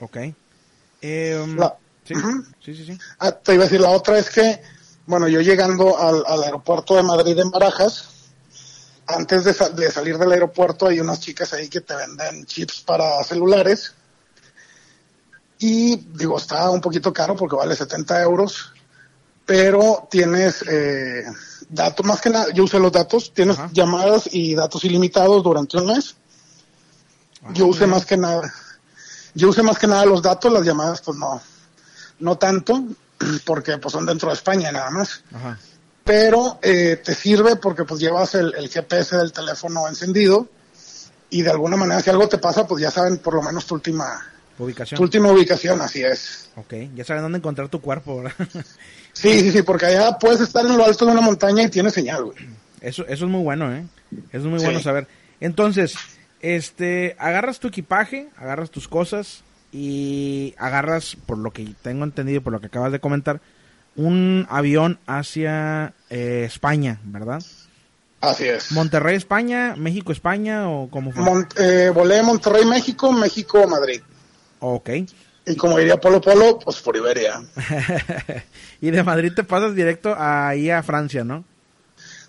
Ok. 0.00 0.16
Em, 1.00 1.56
La- 1.58 1.76
sí, 2.04 2.14
sí, 2.64 2.74
sí, 2.74 2.84
sí. 2.86 2.98
Ah, 3.18 3.32
te 3.32 3.54
iba 3.54 3.64
a 3.64 3.66
decir, 3.66 3.80
la 3.80 3.90
otra 3.90 4.18
es 4.18 4.30
que, 4.30 4.60
bueno, 5.06 5.28
yo 5.28 5.40
llegando 5.40 5.98
al, 5.98 6.24
al 6.26 6.42
aeropuerto 6.44 6.96
de 6.96 7.02
Madrid 7.02 7.38
en 7.38 7.50
Barajas, 7.50 8.08
antes 9.06 9.44
de, 9.44 9.52
sa- 9.52 9.68
de 9.68 9.90
salir 9.90 10.16
del 10.16 10.32
aeropuerto 10.32 10.86
hay 10.86 10.98
unas 11.00 11.20
chicas 11.20 11.52
ahí 11.52 11.68
que 11.68 11.82
te 11.82 11.94
venden 11.94 12.46
chips 12.46 12.80
para 12.80 13.22
celulares. 13.24 13.92
Y 15.58 15.96
digo, 15.96 16.36
está 16.38 16.70
un 16.70 16.80
poquito 16.80 17.12
caro 17.12 17.36
porque 17.36 17.56
vale 17.56 17.76
70 17.76 18.20
euros, 18.22 18.72
pero 19.46 20.08
tienes 20.10 20.62
eh, 20.68 21.22
datos, 21.68 22.04
más 22.04 22.20
que 22.20 22.30
nada, 22.30 22.46
yo 22.52 22.64
usé 22.64 22.78
los 22.78 22.92
datos, 22.92 23.32
tienes 23.32 23.58
Ajá. 23.58 23.70
llamadas 23.72 24.28
y 24.32 24.54
datos 24.54 24.84
ilimitados 24.84 25.42
durante 25.42 25.76
un 25.76 25.86
mes. 25.86 26.16
Yo 27.52 27.66
usé 27.66 27.86
más 27.86 28.06
que 28.06 28.16
nada, 28.16 28.52
yo 29.34 29.48
usé 29.50 29.62
más 29.62 29.78
que 29.78 29.86
nada 29.86 30.06
los 30.06 30.22
datos, 30.22 30.52
las 30.52 30.64
llamadas 30.64 31.00
pues 31.02 31.18
no, 31.18 31.40
no 32.20 32.38
tanto, 32.38 32.84
porque 33.44 33.78
pues 33.78 33.92
son 33.92 34.06
dentro 34.06 34.28
de 34.28 34.34
España 34.34 34.72
nada 34.72 34.90
más. 34.90 35.22
Ajá. 35.32 35.58
Pero 36.04 36.58
eh, 36.62 37.00
te 37.02 37.14
sirve 37.14 37.56
porque 37.56 37.84
pues 37.84 38.00
llevas 38.00 38.34
el, 38.34 38.54
el 38.56 38.68
GPS 38.68 39.16
del 39.16 39.32
teléfono 39.32 39.88
encendido 39.88 40.48
y 41.30 41.42
de 41.42 41.50
alguna 41.50 41.76
manera 41.76 42.00
si 42.00 42.10
algo 42.10 42.28
te 42.28 42.38
pasa 42.38 42.66
pues 42.66 42.82
ya 42.82 42.90
saben 42.90 43.18
por 43.18 43.34
lo 43.34 43.42
menos 43.42 43.64
tu 43.66 43.74
última, 43.74 44.22
Ubicación. 44.58 44.98
tu 44.98 45.02
última 45.02 45.32
ubicación, 45.32 45.80
así 45.80 46.02
es. 46.02 46.50
Ok, 46.56 46.74
ya 46.94 47.04
saben 47.04 47.22
dónde 47.22 47.38
encontrar 47.38 47.68
tu 47.68 47.80
cuerpo, 47.80 48.22
¿verdad? 48.22 48.34
Sí, 49.16 49.40
sí, 49.42 49.52
sí, 49.52 49.62
porque 49.62 49.86
allá 49.86 50.18
puedes 50.18 50.40
estar 50.40 50.66
en 50.66 50.76
lo 50.76 50.84
alto 50.84 51.06
de 51.06 51.12
una 51.12 51.20
montaña 51.20 51.62
y 51.62 51.68
tienes 51.68 51.94
señal, 51.94 52.24
güey. 52.24 52.36
Eso, 52.80 53.06
eso 53.06 53.24
es 53.26 53.30
muy 53.30 53.42
bueno, 53.44 53.72
¿eh? 53.72 53.86
Eso 54.30 54.38
es 54.38 54.44
muy 54.44 54.58
Sí. 54.58 54.64
bueno 54.64 54.80
saber. 54.82 55.06
Entonces, 55.40 55.94
este, 56.44 57.16
agarras 57.18 57.58
tu 57.58 57.68
equipaje, 57.68 58.28
agarras 58.36 58.70
tus 58.70 58.86
cosas 58.86 59.42
y 59.72 60.54
agarras, 60.58 61.16
por 61.26 61.38
lo 61.38 61.52
que 61.52 61.66
tengo 61.82 62.04
entendido, 62.04 62.42
por 62.42 62.52
lo 62.52 62.60
que 62.60 62.66
acabas 62.66 62.92
de 62.92 63.00
comentar, 63.00 63.40
un 63.96 64.46
avión 64.50 64.98
hacia 65.06 65.94
eh, 66.10 66.42
España, 66.46 67.00
¿verdad? 67.04 67.42
Así 68.20 68.44
es. 68.44 68.72
Monterrey, 68.72 69.16
España, 69.16 69.74
México, 69.76 70.12
España 70.12 70.68
o 70.68 70.88
cómo 70.90 71.12
fue? 71.12 71.22
Mon- 71.22 71.48
eh, 71.58 71.90
volé 71.94 72.22
Monterrey, 72.22 72.64
México, 72.66 73.10
México, 73.12 73.66
Madrid. 73.66 74.00
ok. 74.60 74.90
Y 75.46 75.56
como 75.56 75.76
diría 75.78 75.98
Polo 75.98 76.20
Polo, 76.22 76.58
pues 76.58 76.80
por 76.80 76.96
Iberia. 76.96 77.42
y 78.80 78.90
de 78.90 79.02
Madrid 79.02 79.32
te 79.36 79.44
pasas 79.44 79.74
directo 79.74 80.14
ahí 80.18 80.70
a 80.70 80.82
Francia, 80.82 81.22
¿no? 81.22 81.44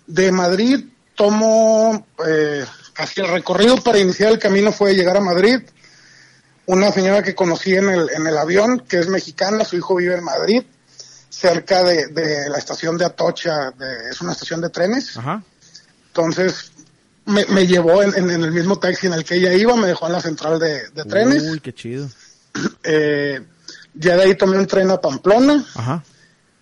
De 0.06 0.30
Madrid 0.32 0.84
tomo 1.14 2.06
eh, 2.28 2.64
casi 2.96 3.20
el 3.20 3.28
recorrido 3.28 3.76
para 3.82 3.98
iniciar 3.98 4.32
el 4.32 4.38
camino 4.38 4.72
fue 4.72 4.94
llegar 4.94 5.16
a 5.16 5.20
Madrid. 5.20 5.60
Una 6.66 6.90
señora 6.90 7.22
que 7.22 7.34
conocí 7.34 7.74
en 7.74 7.88
el, 7.88 8.10
en 8.14 8.26
el 8.26 8.36
avión, 8.36 8.80
que 8.80 8.98
es 8.98 9.08
mexicana, 9.08 9.64
su 9.64 9.76
hijo 9.76 9.94
vive 9.96 10.16
en 10.16 10.24
Madrid, 10.24 10.62
cerca 11.30 11.84
de, 11.84 12.08
de 12.08 12.48
la 12.50 12.58
estación 12.58 12.98
de 12.98 13.04
Atocha, 13.04 13.70
de- 13.70 14.10
es 14.10 14.20
una 14.20 14.32
estación 14.32 14.60
de 14.60 14.70
trenes. 14.70 15.16
Ajá. 15.16 15.42
Entonces 16.08 16.72
me, 17.26 17.44
me 17.46 17.66
llevó 17.66 18.02
en, 18.02 18.14
en- 18.16 18.30
en 18.30 18.42
el 18.42 18.50
mismo 18.52 18.78
taxi 18.78 19.06
en 19.06 19.12
el 19.12 19.24
que 19.24 19.36
ella 19.36 19.52
iba, 19.52 19.76
me 19.76 19.86
dejó 19.86 20.06
en 20.06 20.12
la 20.14 20.20
central 20.20 20.58
de, 20.58 20.88
de 20.90 21.04
trenes. 21.04 21.42
Uy, 21.44 21.60
qué 21.60 21.72
chido. 21.74 22.08
Eh, 22.82 23.44
ya 23.94 24.16
de 24.16 24.22
ahí 24.22 24.34
tomé 24.34 24.58
un 24.58 24.66
tren 24.66 24.90
a 24.90 24.98
Pamplona. 25.00 25.64
Ajá. 25.74 26.02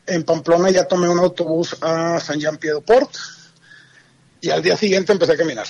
En 0.06 0.24
Pamplona 0.24 0.70
ya 0.70 0.86
tomé 0.88 1.08
un 1.08 1.18
autobús 1.18 1.76
a 1.80 2.18
San 2.20 2.38
Jean 2.40 2.56
Pied 2.58 2.74
de 2.74 2.80
Port. 2.80 3.10
Y 4.40 4.50
al 4.50 4.60
día 4.60 4.76
siguiente 4.76 5.12
empecé 5.12 5.32
a 5.32 5.36
caminar. 5.36 5.66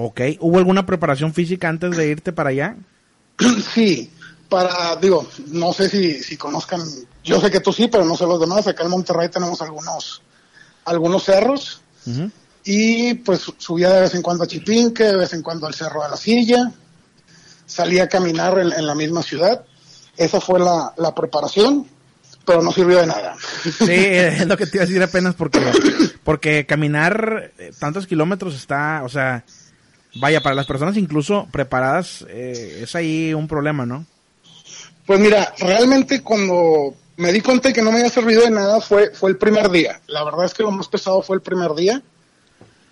Ok. 0.00 0.20
¿Hubo 0.38 0.58
alguna 0.58 0.86
preparación 0.86 1.34
física 1.34 1.68
antes 1.68 1.96
de 1.96 2.06
irte 2.06 2.32
para 2.32 2.50
allá? 2.50 2.76
Sí, 3.74 4.10
para, 4.48 4.96
digo, 4.96 5.26
no 5.48 5.72
sé 5.72 5.88
si, 5.88 6.22
si 6.22 6.36
conozcan, 6.36 6.80
yo 7.24 7.40
sé 7.40 7.50
que 7.50 7.60
tú 7.60 7.72
sí, 7.72 7.88
pero 7.88 8.04
no 8.04 8.16
sé 8.16 8.24
los 8.24 8.40
demás. 8.40 8.66
Acá 8.66 8.84
en 8.84 8.90
Monterrey 8.90 9.28
tenemos 9.28 9.60
algunos, 9.60 10.22
algunos 10.84 11.24
cerros. 11.24 11.82
Y 12.64 13.14
pues 13.14 13.52
subía 13.58 13.90
de 13.90 14.00
vez 14.02 14.14
en 14.14 14.22
cuando 14.22 14.44
a 14.44 14.46
Chipinque, 14.46 15.04
de 15.04 15.16
vez 15.16 15.32
en 15.32 15.42
cuando 15.42 15.66
al 15.66 15.74
Cerro 15.74 16.02
de 16.04 16.10
la 16.10 16.16
Silla. 16.16 16.72
Salía 17.66 18.04
a 18.04 18.08
caminar 18.08 18.58
en, 18.58 18.72
en 18.72 18.86
la 18.86 18.94
misma 18.94 19.22
ciudad. 19.22 19.64
Esa 20.16 20.40
fue 20.40 20.60
la, 20.60 20.94
la 20.96 21.14
preparación, 21.14 21.86
pero 22.46 22.62
no 22.62 22.72
sirvió 22.72 22.98
de 22.98 23.08
nada. 23.08 23.36
Sí, 23.62 23.90
es 23.90 24.46
lo 24.46 24.56
que 24.56 24.66
te 24.66 24.76
iba 24.76 24.84
a 24.84 24.86
decir 24.86 25.02
apenas 25.02 25.34
porque, 25.34 25.60
porque 26.24 26.66
caminar 26.66 27.52
eh, 27.58 27.72
tantos 27.78 28.06
kilómetros 28.06 28.54
está, 28.54 29.02
o 29.04 29.08
sea, 29.08 29.44
vaya, 30.16 30.40
para 30.42 30.54
las 30.54 30.66
personas 30.66 30.96
incluso 30.96 31.46
preparadas 31.50 32.24
eh, 32.28 32.80
es 32.82 32.94
ahí 32.94 33.32
un 33.34 33.46
problema, 33.48 33.86
¿no? 33.86 34.04
Pues 35.06 35.18
mira, 35.20 35.54
realmente 35.58 36.22
cuando 36.22 36.94
me 37.16 37.32
di 37.32 37.40
cuenta 37.40 37.68
de 37.68 37.74
que 37.74 37.82
no 37.82 37.90
me 37.90 37.98
había 37.98 38.10
servido 38.10 38.42
de 38.42 38.50
nada 38.50 38.80
fue, 38.80 39.10
fue 39.14 39.30
el 39.30 39.36
primer 39.38 39.70
día. 39.70 40.00
La 40.06 40.22
verdad 40.24 40.44
es 40.44 40.54
que 40.54 40.62
lo 40.62 40.70
más 40.70 40.88
pesado 40.88 41.22
fue 41.22 41.36
el 41.36 41.42
primer 41.42 41.72
día. 41.74 42.02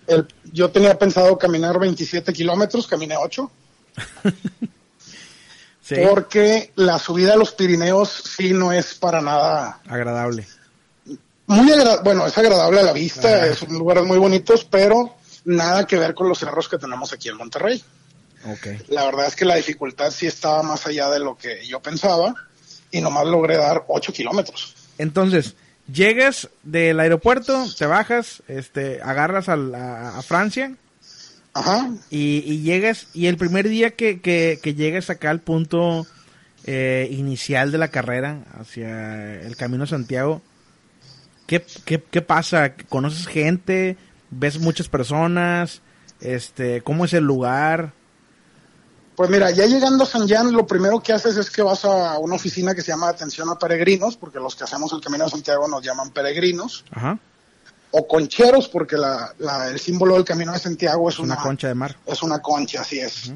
El- 0.07 0.27
yo 0.53 0.71
tenía 0.71 0.99
pensado 0.99 1.37
caminar 1.37 1.79
27 1.79 2.33
kilómetros, 2.33 2.87
caminé 2.87 3.17
8, 3.17 3.51
Sí, 5.83 5.95
porque 6.09 6.73
la 6.75 6.99
subida 6.99 7.35
a 7.35 7.37
los 7.37 7.53
Pirineos 7.53 8.11
sí 8.37 8.53
no 8.53 8.73
es 8.73 8.95
para 8.95 9.21
nada 9.21 9.81
agradable. 9.87 10.47
muy 11.47 11.73
bueno, 12.03 12.27
es 12.27 12.37
agradable 12.37 12.81
a 12.81 12.83
la 12.83 12.93
vista, 12.93 13.29
Ajá. 13.29 13.47
es 13.47 13.63
un 13.63 13.79
lugares 13.79 14.05
muy 14.05 14.19
bonitos, 14.19 14.65
pero 14.65 15.15
nada 15.47 15.87
que 15.87 15.97
ver 15.97 16.15
con 16.15 16.29
los 16.29 16.38
cerros 16.38 16.69
que 16.69 16.76
tenemos 16.76 17.12
aquí 17.12 17.29
en 17.29 17.37
Monterrey. 17.37 17.83
Ok. 18.45 18.67
La 18.88 19.05
verdad 19.07 19.26
es 19.26 19.35
que 19.35 19.45
la 19.45 19.57
dificultad 19.57 20.11
sí 20.11 20.26
estaba 20.26 20.62
más 20.62 20.87
allá 20.87 21.09
de 21.09 21.21
lo 21.21 21.37
que 21.37 21.67
yo 21.67 21.81
pensaba 21.81 22.35
y 22.91 23.00
nomás 23.00 23.26
logré 23.26 23.57
dar 23.57 23.85
8 23.88 24.12
kilómetros. 24.12 24.75
Entonces, 24.99 25.55
llegas 25.93 26.49
del 26.62 27.00
aeropuerto, 27.00 27.67
te 27.79 27.87
bajas, 27.87 28.43
este, 28.49 29.00
agarras 29.03 29.49
a, 29.49 30.19
a 30.19 30.23
Francia 30.23 30.75
Ajá. 31.55 31.91
y, 32.11 32.43
y 32.47 32.61
llegas, 32.62 33.07
y 33.15 33.26
el 33.26 33.37
primer 33.37 33.69
día 33.69 33.93
que, 33.93 34.21
que, 34.21 34.61
que 34.62 34.75
llegas 34.75 35.11
acá 35.11 35.31
al 35.31 35.41
punto 35.41 36.07
eh, 36.65 37.09
inicial 37.11 37.73
de 37.73 37.79
la 37.79 37.88
carrera, 37.88 38.45
hacia 38.59 39.41
el 39.43 39.57
Camino 39.57 39.85
a 39.85 39.87
Santiago, 39.87 40.43
¿qué, 41.47 41.65
qué, 41.85 42.03
qué 42.03 42.23
pasa? 42.23 42.75
¿Conoces 42.88 43.26
gente? 43.26 43.97
¿Ves 44.30 44.59
muchas 44.59 44.88
personas? 44.88 45.80
Este, 46.21 46.83
¿Cómo 46.83 47.04
es 47.04 47.12
el 47.14 47.25
lugar? 47.25 47.92
Pues 49.16 49.30
mira, 49.30 49.50
ya 49.50 49.64
llegando 49.66 50.04
a 50.04 50.06
San 50.06 50.28
Jan, 50.28 50.52
lo 50.52 50.66
primero 50.66 51.00
que 51.02 51.12
haces 51.12 51.37
es 51.38 51.50
que 51.50 51.62
vas 51.62 51.85
a 51.87 52.18
una 52.18 52.35
oficina 52.35 52.75
que 52.75 52.83
se 52.83 52.88
llama 52.88 53.09
Atención 53.09 53.49
a 53.49 53.59
Peregrinos, 53.59 54.16
porque 54.16 54.38
los 54.38 54.54
que 54.54 54.64
hacemos 54.64 54.92
el 54.92 55.00
Camino 55.00 55.25
de 55.25 55.30
Santiago 55.30 55.66
nos 55.68 55.83
llaman 55.83 56.11
peregrinos, 56.11 56.85
Ajá. 56.90 57.18
o 57.92 58.06
concheros, 58.06 58.68
porque 58.68 58.97
la, 58.99 59.33
la- 59.38 59.68
el 59.68 59.78
símbolo 59.80 60.14
del 60.16 60.25
Camino 60.25 60.52
de 60.52 60.59
Santiago 60.59 61.09
es 61.09 61.18
Una 61.18 61.35
una, 61.35 61.42
concha 61.42 61.68
de 61.68 61.75
mar. 61.75 61.97
Es 62.04 62.23
una 62.23 62.40
concha, 62.42 62.83
así 62.83 62.99
es. 63.00 63.33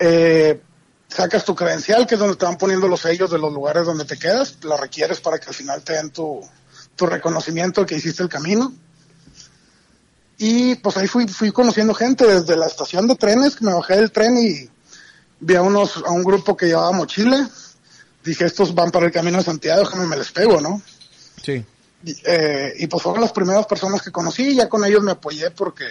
Eh, 0.00 0.60
sacas 1.08 1.44
tu 1.44 1.54
credencial, 1.54 2.04
que 2.06 2.14
es 2.14 2.20
donde 2.20 2.34
te 2.36 2.44
van 2.44 2.58
poniendo 2.58 2.88
los 2.88 3.00
sellos 3.00 3.30
de 3.30 3.38
los 3.38 3.52
lugares 3.52 3.86
donde 3.86 4.04
te 4.04 4.18
quedas, 4.18 4.56
la 4.64 4.76
requieres 4.76 5.20
para 5.20 5.38
que 5.38 5.46
al 5.48 5.54
final 5.54 5.82
te 5.82 5.92
den 5.92 6.10
tu, 6.10 6.40
tu 6.96 7.06
reconocimiento 7.06 7.82
de 7.82 7.86
que 7.86 7.96
hiciste 7.96 8.24
el 8.24 8.28
camino. 8.28 8.72
Y 10.38 10.74
pues 10.76 10.96
ahí 10.96 11.06
fui, 11.06 11.28
fui 11.28 11.52
conociendo 11.52 11.94
gente 11.94 12.26
desde 12.26 12.56
la 12.56 12.66
estación 12.66 13.06
de 13.06 13.14
trenes, 13.14 13.56
que 13.56 13.64
me 13.64 13.72
bajé 13.72 13.96
del 13.96 14.10
tren 14.10 14.36
y 14.36 14.68
vi 15.40 15.54
a, 15.54 15.62
unos, 15.62 16.02
a 16.04 16.10
un 16.10 16.24
grupo 16.24 16.56
que 16.56 16.66
llevaba 16.66 16.92
mochila. 16.92 17.48
Dije, 18.24 18.44
estos 18.44 18.74
van 18.74 18.90
para 18.90 19.06
el 19.06 19.12
camino 19.12 19.38
de 19.38 19.44
Santiago, 19.44 19.82
déjame 19.82 20.06
me 20.06 20.16
les 20.16 20.32
pego, 20.32 20.60
¿no? 20.60 20.80
Sí. 21.42 21.64
Y, 22.04 22.16
eh, 22.24 22.74
y 22.78 22.86
pues 22.86 23.02
fueron 23.02 23.20
las 23.20 23.32
primeras 23.32 23.66
personas 23.66 24.02
que 24.02 24.10
conocí 24.10 24.48
y 24.48 24.56
ya 24.56 24.68
con 24.68 24.84
ellos 24.84 25.02
me 25.02 25.12
apoyé 25.12 25.50
porque 25.50 25.84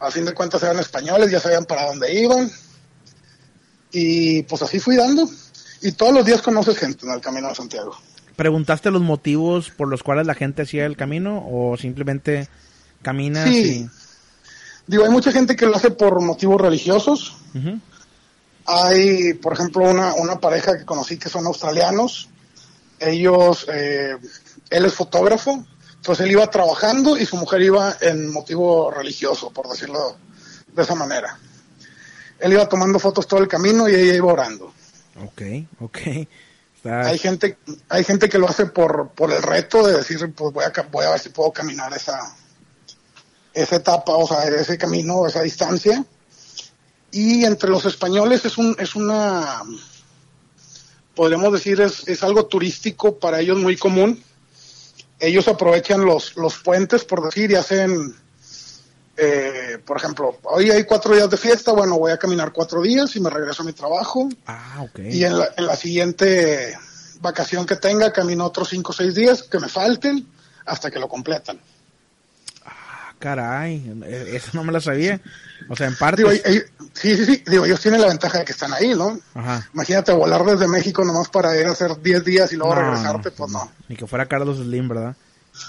a 0.00 0.10
fin 0.10 0.24
de 0.24 0.34
cuentas 0.34 0.62
eran 0.62 0.78
españoles, 0.78 1.30
ya 1.30 1.40
sabían 1.40 1.64
para 1.64 1.86
dónde 1.86 2.12
iban. 2.12 2.50
Y 3.92 4.42
pues 4.44 4.62
así 4.62 4.80
fui 4.80 4.96
dando. 4.96 5.28
Y 5.82 5.92
todos 5.92 6.12
los 6.12 6.24
días 6.24 6.42
conoces 6.42 6.78
gente 6.78 7.06
en 7.06 7.12
el 7.12 7.20
Camino 7.20 7.48
de 7.48 7.54
Santiago. 7.54 7.96
¿Preguntaste 8.36 8.90
los 8.90 9.02
motivos 9.02 9.70
por 9.70 9.88
los 9.88 10.02
cuales 10.02 10.26
la 10.26 10.34
gente 10.34 10.62
hacía 10.62 10.86
el 10.86 10.96
camino 10.96 11.46
o 11.50 11.76
simplemente 11.76 12.48
caminas 13.02 13.44
Sí. 13.48 13.88
Digo, 14.86 15.04
hay 15.04 15.10
mucha 15.10 15.30
gente 15.32 15.54
que 15.56 15.66
lo 15.66 15.76
hace 15.76 15.90
por 15.90 16.20
motivos 16.20 16.60
religiosos. 16.60 17.36
Hay, 18.66 19.34
por 19.34 19.52
ejemplo, 19.54 19.82
una, 19.88 20.14
una 20.14 20.38
pareja 20.38 20.78
que 20.78 20.84
conocí 20.84 21.16
que 21.18 21.28
son 21.28 21.46
australianos. 21.46 22.28
Ellos, 22.98 23.66
eh, 23.72 24.16
él 24.68 24.84
es 24.84 24.92
fotógrafo, 24.94 25.64
entonces 25.96 26.24
él 26.26 26.32
iba 26.32 26.46
trabajando 26.50 27.16
y 27.16 27.24
su 27.24 27.36
mujer 27.36 27.62
iba 27.62 27.96
en 28.00 28.30
motivo 28.30 28.90
religioso, 28.90 29.50
por 29.50 29.68
decirlo 29.68 30.16
de 30.74 30.82
esa 30.82 30.94
manera. 30.94 31.38
Él 32.38 32.52
iba 32.52 32.68
tomando 32.68 32.98
fotos 32.98 33.26
todo 33.26 33.40
el 33.40 33.48
camino 33.48 33.88
y 33.88 33.94
ella 33.94 34.14
iba 34.14 34.32
orando. 34.32 34.72
Ok, 35.24 35.42
ok. 35.80 35.98
Está- 36.76 37.02
Hay 37.08 37.18
gente, 37.18 37.58
hay 37.88 38.04
gente 38.04 38.28
que 38.28 38.38
lo 38.38 38.48
hace 38.48 38.66
por, 38.66 39.10
por 39.10 39.32
el 39.32 39.42
reto 39.42 39.86
de 39.86 39.96
decir, 39.98 40.18
pues 40.34 40.52
voy 40.52 40.64
a, 40.64 40.72
voy 40.90 41.04
a 41.06 41.10
ver 41.10 41.20
si 41.20 41.28
puedo 41.30 41.52
caminar 41.52 41.92
esa, 41.94 42.18
esa 43.54 43.76
etapa, 43.76 44.12
o 44.16 44.26
sea, 44.26 44.44
ese 44.44 44.78
camino, 44.78 45.26
esa 45.26 45.42
distancia. 45.42 46.04
Y 47.10 47.44
entre 47.44 47.70
los 47.70 47.84
españoles 47.86 48.44
es 48.44 48.56
un, 48.56 48.76
es 48.78 48.94
una, 48.94 49.62
podríamos 51.14 51.52
decir, 51.52 51.80
es, 51.80 52.06
es 52.06 52.22
algo 52.22 52.46
turístico 52.46 53.18
para 53.18 53.40
ellos 53.40 53.58
muy 53.58 53.76
común. 53.76 54.22
Ellos 55.18 55.48
aprovechan 55.48 56.04
los, 56.04 56.36
los 56.36 56.58
puentes, 56.58 57.04
por 57.04 57.22
decir, 57.22 57.50
y 57.50 57.56
hacen, 57.56 58.14
eh, 59.16 59.78
por 59.84 59.96
ejemplo, 59.96 60.38
hoy 60.44 60.70
hay 60.70 60.84
cuatro 60.84 61.14
días 61.14 61.28
de 61.28 61.36
fiesta, 61.36 61.72
bueno, 61.72 61.98
voy 61.98 62.12
a 62.12 62.16
caminar 62.16 62.52
cuatro 62.52 62.80
días 62.80 63.14
y 63.16 63.20
me 63.20 63.28
regreso 63.28 63.62
a 63.62 63.66
mi 63.66 63.72
trabajo. 63.72 64.28
Ah, 64.46 64.78
ok. 64.82 65.00
Y 65.00 65.24
en 65.24 65.38
la, 65.38 65.50
en 65.56 65.66
la 65.66 65.76
siguiente 65.76 66.74
vacación 67.20 67.66
que 67.66 67.76
tenga, 67.76 68.12
camino 68.12 68.46
otros 68.46 68.70
cinco 68.70 68.92
o 68.92 68.94
seis 68.94 69.14
días 69.14 69.42
que 69.42 69.58
me 69.58 69.68
falten 69.68 70.26
hasta 70.64 70.90
que 70.90 70.98
lo 70.98 71.08
completan. 71.08 71.60
Caray, 73.20 73.92
eh, 74.06 74.30
eso 74.34 74.50
no 74.54 74.64
me 74.64 74.72
lo 74.72 74.80
sabía. 74.80 75.20
O 75.68 75.76
sea, 75.76 75.86
en 75.86 75.94
parte... 75.94 76.22
Digo, 76.22 76.32
ellos- 76.32 76.64
sí, 76.94 77.16
sí, 77.16 77.24
sí, 77.26 77.44
digo, 77.46 77.66
ellos 77.66 77.80
tienen 77.80 78.00
la 78.00 78.08
ventaja 78.08 78.38
de 78.38 78.44
que 78.46 78.52
están 78.52 78.72
ahí, 78.72 78.94
¿no? 78.94 79.20
Ajá. 79.34 79.68
Imagínate 79.74 80.10
volar 80.12 80.42
desde 80.44 80.66
México 80.66 81.04
nomás 81.04 81.28
para 81.28 81.54
ir 81.56 81.66
a 81.66 81.72
hacer 81.72 82.00
10 82.00 82.24
días 82.24 82.52
y 82.52 82.56
luego 82.56 82.74
No, 82.74 82.80
regresarte, 82.80 83.30
pues 83.30 83.52
no. 83.52 83.70
Ni 83.88 83.94
que 83.96 84.06
fuera 84.06 84.26
Carlos 84.26 84.56
Slim, 84.56 84.88
¿verdad? 84.88 85.14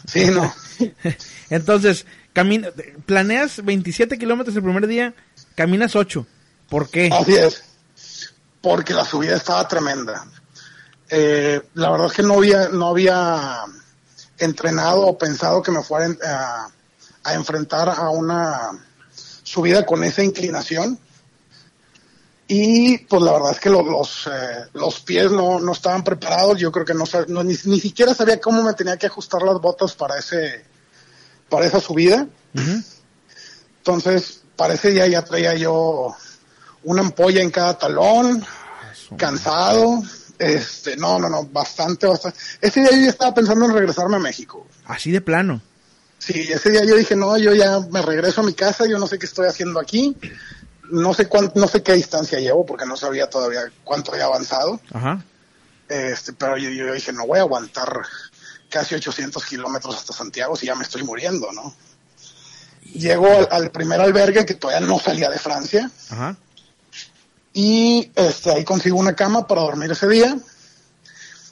Sí, 0.07 0.25
no. 0.31 0.51
Entonces, 1.49 2.05
camina, 2.33 2.69
planeas 3.05 3.63
27 3.63 4.17
kilómetros 4.17 4.55
el 4.55 4.63
primer 4.63 4.87
día, 4.87 5.13
caminas 5.55 5.95
8. 5.95 6.25
¿Por 6.69 6.89
qué? 6.89 7.09
Así 7.11 7.35
es. 7.35 7.63
Porque 8.61 8.93
la 8.93 9.03
subida 9.03 9.35
estaba 9.35 9.67
tremenda. 9.67 10.25
Eh, 11.09 11.61
la 11.73 11.91
verdad 11.91 12.07
es 12.07 12.13
que 12.13 12.23
no 12.23 12.35
había, 12.35 12.69
no 12.69 12.87
había 12.87 13.63
entrenado 14.37 15.01
o 15.01 15.17
pensado 15.17 15.61
que 15.61 15.71
me 15.71 15.83
fuera 15.83 16.07
a, 16.25 16.69
a 17.23 17.34
enfrentar 17.34 17.89
a 17.89 18.10
una 18.10 18.71
subida 19.43 19.86
con 19.86 20.03
esa 20.03 20.23
inclinación. 20.23 20.97
Y 22.47 22.97
pues 22.99 23.21
la 23.21 23.31
verdad 23.34 23.51
es 23.51 23.60
que 23.60 23.69
lo- 23.69 23.84
los, 23.84 24.27
eh, 24.27 24.65
los 24.73 24.99
pies 25.01 25.31
no, 25.31 25.60
no 25.60 25.71
estaban 25.71 26.03
preparados. 26.03 26.60
Yo 26.60 26.71
creo 26.71 26.86
que 26.86 26.93
no, 26.93 27.05
no- 27.27 27.43
ni, 27.43 27.55
ni 27.65 27.79
siquiera 27.79 28.13
sabía 28.13 28.41
cómo 28.41 28.62
me 28.63 28.73
tenía 28.73 28.97
que 28.97 29.07
ajustar 29.07 29.41
las 29.43 29.60
botas 29.62 29.93
para 29.93 30.17
ese 30.17 30.65
para 31.49 31.65
esa 31.65 31.79
subida. 31.81 32.27
Entonces, 33.77 34.41
para 34.55 34.73
ese 34.73 34.91
día 34.91 35.07
ya 35.07 35.21
traía 35.23 35.53
yo 35.55 36.15
una 36.84 37.01
ampolla 37.01 37.41
en 37.41 37.51
cada 37.51 37.77
talón, 37.77 38.45
cansado. 39.17 40.01
Este, 40.39 40.97
no, 40.97 41.19
no, 41.19 41.29
no, 41.29 41.43
bastante, 41.45 42.07
bastante. 42.07 42.38
Ese 42.62 42.79
día 42.81 42.91
yo 42.91 42.97
ya 43.03 43.10
estaba 43.10 43.34
pensando 43.34 43.65
en 43.65 43.73
regresarme 43.73 44.15
a 44.15 44.19
México. 44.19 44.65
Así 44.86 45.12
de 45.12 45.21
plano. 45.21 45.62
Sí, 46.21 46.51
ese 46.51 46.69
día 46.69 46.86
yo 46.86 46.95
dije, 46.95 47.15
no, 47.15 47.36
yo 47.36 47.55
ya 47.55 47.79
me 47.89 47.99
regreso 48.03 48.41
a 48.41 48.43
mi 48.43 48.53
casa, 48.53 48.86
yo 48.88 48.99
no 48.99 49.07
sé 49.07 49.17
qué 49.17 49.25
estoy 49.25 49.47
haciendo 49.47 49.79
aquí. 49.79 50.15
No 50.91 51.15
sé 51.15 51.27
cuánto, 51.27 51.60
no 51.60 51.67
sé 51.67 51.81
qué 51.81 51.93
distancia 51.93 52.39
llevo 52.39 52.63
porque 52.63 52.86
no 52.86 52.95
sabía 52.95 53.27
todavía 53.27 53.62
cuánto 53.84 54.12
había 54.12 54.25
avanzado. 54.25 54.79
Ajá. 54.93 55.23
Este, 55.89 56.34
pero 56.34 56.57
yo, 56.57 56.69
yo 56.69 56.93
dije, 56.93 57.12
no 57.12 57.25
voy 57.25 57.39
a 57.39 57.41
aguantar 57.41 58.03
casi 58.69 58.93
800 58.93 59.43
kilómetros 59.45 59.95
hasta 59.95 60.13
Santiago 60.13 60.55
si 60.55 60.67
ya 60.67 60.75
me 60.75 60.84
estoy 60.84 61.01
muriendo, 61.01 61.51
¿no? 61.53 61.73
Llego 62.93 63.25
al, 63.25 63.47
al 63.49 63.71
primer 63.71 63.99
albergue 63.99 64.45
que 64.45 64.53
todavía 64.53 64.86
no 64.86 64.99
salía 64.99 65.29
de 65.29 65.39
Francia 65.39 65.89
Ajá. 66.10 66.38
y 67.51 68.12
este, 68.15 68.51
ahí 68.51 68.63
consigo 68.63 68.99
una 68.99 69.15
cama 69.15 69.47
para 69.47 69.62
dormir 69.62 69.89
ese 69.91 70.07
día 70.07 70.38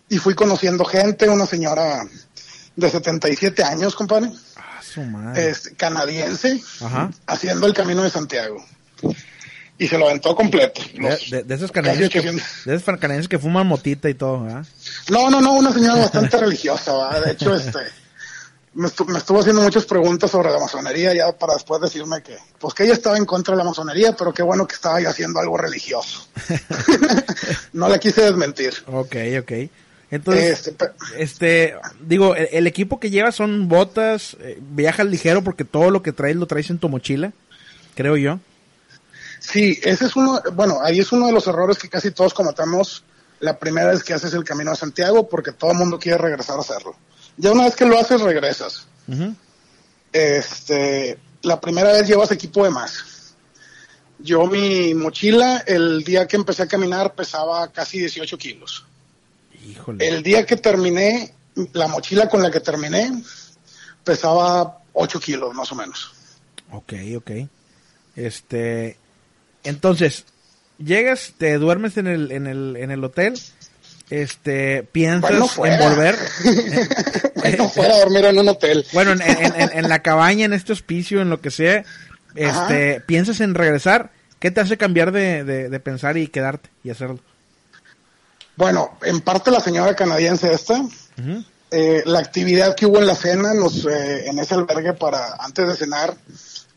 y 0.10 0.18
fui 0.18 0.36
conociendo 0.36 0.86
gente, 0.86 1.28
una 1.28 1.46
señora 1.46 2.04
de 2.80 2.90
77 2.90 3.64
años, 3.64 3.96
compadre, 3.96 4.32
Ah, 4.56 4.80
su 4.82 5.02
madre. 5.02 5.50
este, 5.50 5.76
canadiense, 5.76 6.62
Ajá. 6.82 7.12
haciendo 7.28 7.68
el 7.68 7.74
camino 7.74 8.04
de 8.04 8.10
Santiago. 8.10 8.64
Y 9.78 9.88
se 9.88 9.98
lo 9.98 10.08
aventó 10.10 10.36
completo. 10.36 10.82
De, 10.94 11.00
Los 11.00 11.30
de, 11.30 11.44
de 11.44 11.56
esos 11.56 11.72
canadienses 11.72 12.10
que, 12.10 12.20
800. 12.20 12.48
de 12.66 12.76
esos 12.76 13.00
canadienses 13.00 13.30
que 13.30 13.40
fuman 13.40 13.66
motita 13.66 14.10
y 14.10 14.14
todo, 14.14 14.44
¿verdad? 14.44 14.66
No, 15.10 15.30
no, 15.30 15.40
no, 15.40 15.54
una 15.54 15.72
señora 15.72 15.96
bastante 16.02 16.38
religiosa, 16.42 16.92
¿va? 16.94 17.20
De 17.22 17.32
hecho, 17.32 17.56
este, 17.56 17.80
me 18.74 18.88
estuvo 18.88 19.40
haciendo 19.40 19.62
muchas 19.62 19.86
preguntas 19.86 20.32
sobre 20.32 20.52
la 20.52 20.60
masonería 20.60 21.14
ya 21.14 21.32
para 21.32 21.54
después 21.54 21.80
decirme 21.82 22.22
que, 22.22 22.38
pues 22.60 22.74
que 22.74 22.84
ella 22.84 22.94
estaba 22.94 23.18
en 23.18 23.26
contra 23.26 23.54
de 23.56 23.60
la 23.60 23.70
masonería, 23.70 24.14
pero 24.18 24.34
qué 24.34 24.44
bueno 24.44 24.68
que 24.68 24.76
estaba 24.76 25.00
yo 25.00 25.10
haciendo 25.10 25.40
algo 25.40 25.58
religioso. 25.58 26.28
no 27.74 27.88
la 27.88 28.00
quise 28.00 28.22
desmentir. 28.22 28.74
Ok, 28.88 29.16
ok. 29.42 29.52
Entonces, 30.12 30.68
Este, 30.68 30.92
este, 31.18 31.76
digo, 32.02 32.36
el, 32.36 32.50
el 32.52 32.68
equipo 32.68 33.00
que 33.00 33.12
llevas 33.12 33.36
son 33.36 33.68
botas, 33.68 34.36
eh, 34.40 34.58
viajas 34.60 35.06
ligero 35.06 35.44
porque 35.44 35.66
todo 35.66 35.92
lo 35.92 36.02
que 36.02 36.12
traes 36.12 36.36
lo 36.36 36.48
traes 36.48 36.70
en 36.70 36.80
tu 36.80 36.90
mochila, 36.90 37.32
creo 37.96 38.18
yo. 38.18 38.40
sí, 39.40 39.80
ese 39.84 40.06
es 40.06 40.16
uno, 40.16 40.42
bueno, 40.54 40.80
ahí 40.84 41.00
es 41.00 41.12
uno 41.12 41.28
de 41.28 41.34
los 41.34 41.46
errores 41.48 41.78
que 41.78 41.90
casi 41.90 42.12
todos 42.12 42.34
cometemos 42.34 43.04
la 43.40 43.58
primera 43.58 43.92
vez 43.92 44.04
que 44.04 44.14
haces 44.14 44.34
el 44.34 44.44
camino 44.44 44.72
de 44.72 44.78
Santiago, 44.78 45.30
porque 45.30 45.52
todo 45.52 45.72
el 45.72 45.78
mundo 45.78 46.00
quiere 46.00 46.18
regresar 46.18 46.58
a 46.58 46.62
hacerlo. 46.62 46.96
Ya 47.38 47.52
una 47.52 47.66
vez 47.66 47.76
que 47.76 47.86
lo 47.86 47.98
haces, 47.98 48.20
regresas. 48.22 48.86
Este, 50.12 51.18
la 51.44 51.60
primera 51.62 51.94
vez 51.94 52.08
llevas 52.08 52.32
equipo 52.32 52.64
de 52.64 52.70
más. 52.72 53.34
Yo 54.20 54.46
mi 54.48 54.94
mochila 54.94 55.64
el 55.66 56.04
día 56.04 56.28
que 56.28 56.36
empecé 56.36 56.64
a 56.64 56.68
caminar 56.68 57.16
pesaba 57.16 57.72
casi 57.72 58.00
18 58.00 58.38
kilos. 58.38 58.86
Híjole. 59.68 60.08
El 60.08 60.24
día 60.24 60.46
que 60.46 60.56
terminé, 60.58 61.34
la 61.74 61.88
mochila 61.88 62.30
con 62.30 62.42
la 62.42 62.50
que 62.52 62.60
terminé 62.60 63.12
pesaba 64.04 64.80
8 64.94 65.20
kilos 65.20 65.54
más 65.54 65.72
o 65.72 65.76
menos. 65.76 66.12
Ok, 66.72 66.94
ok. 67.18 67.32
Este, 68.16 68.98
entonces, 69.64 70.26
llegas, 70.78 71.34
te 71.38 71.58
duermes 71.58 71.98
en 71.98 72.08
el, 72.08 72.32
en 72.32 72.48
el, 72.48 72.76
en 72.78 72.92
el 72.92 73.04
hotel, 73.04 73.40
este, 74.10 74.84
piensas 74.92 75.56
Bueno, 75.58 75.76
en 75.76 75.90
volver. 75.90 76.16
no 77.58 77.70
fuera 77.70 77.96
a 77.96 78.00
dormir 78.00 78.26
en 78.26 78.40
un 78.40 78.50
hotel. 78.50 78.86
Bueno, 78.94 79.12
en, 79.12 79.22
en- 79.22 79.56
en- 79.62 79.78
en 79.78 79.90
la 79.90 80.02
cabaña, 80.02 80.46
en 80.46 80.54
este 80.54 80.74
hospicio, 80.74 81.22
en 81.22 81.30
lo 81.30 81.42
que 81.42 81.52
sea, 81.52 81.84
este, 82.36 83.02
piensas 83.02 83.40
en 83.42 83.56
regresar. 83.56 84.12
¿Qué 84.40 84.52
te 84.52 84.62
hace 84.62 84.78
cambiar 84.78 85.12
de, 85.12 85.44
de, 85.44 85.70
de 85.70 85.80
pensar 85.82 86.18
y 86.18 86.28
quedarte 86.28 86.70
y 86.84 86.90
hacerlo? 86.92 87.20
Bueno, 88.60 88.98
en 89.04 89.22
parte 89.22 89.52
la 89.52 89.62
señora 89.62 89.96
canadiense 89.96 90.52
esta, 90.52 90.84
eh, 91.72 92.04
la 92.06 92.20
actividad 92.20 92.76
que 92.76 92.86
hubo 92.86 93.00
en 93.00 93.08
la 93.08 93.16
cena, 93.16 93.54
nos, 93.54 93.86
eh, 93.86 94.28
en 94.28 94.38
ese 94.38 94.54
albergue 94.54 94.92
para 94.92 95.38
antes 95.40 95.66
de 95.66 95.78
cenar, 95.78 96.14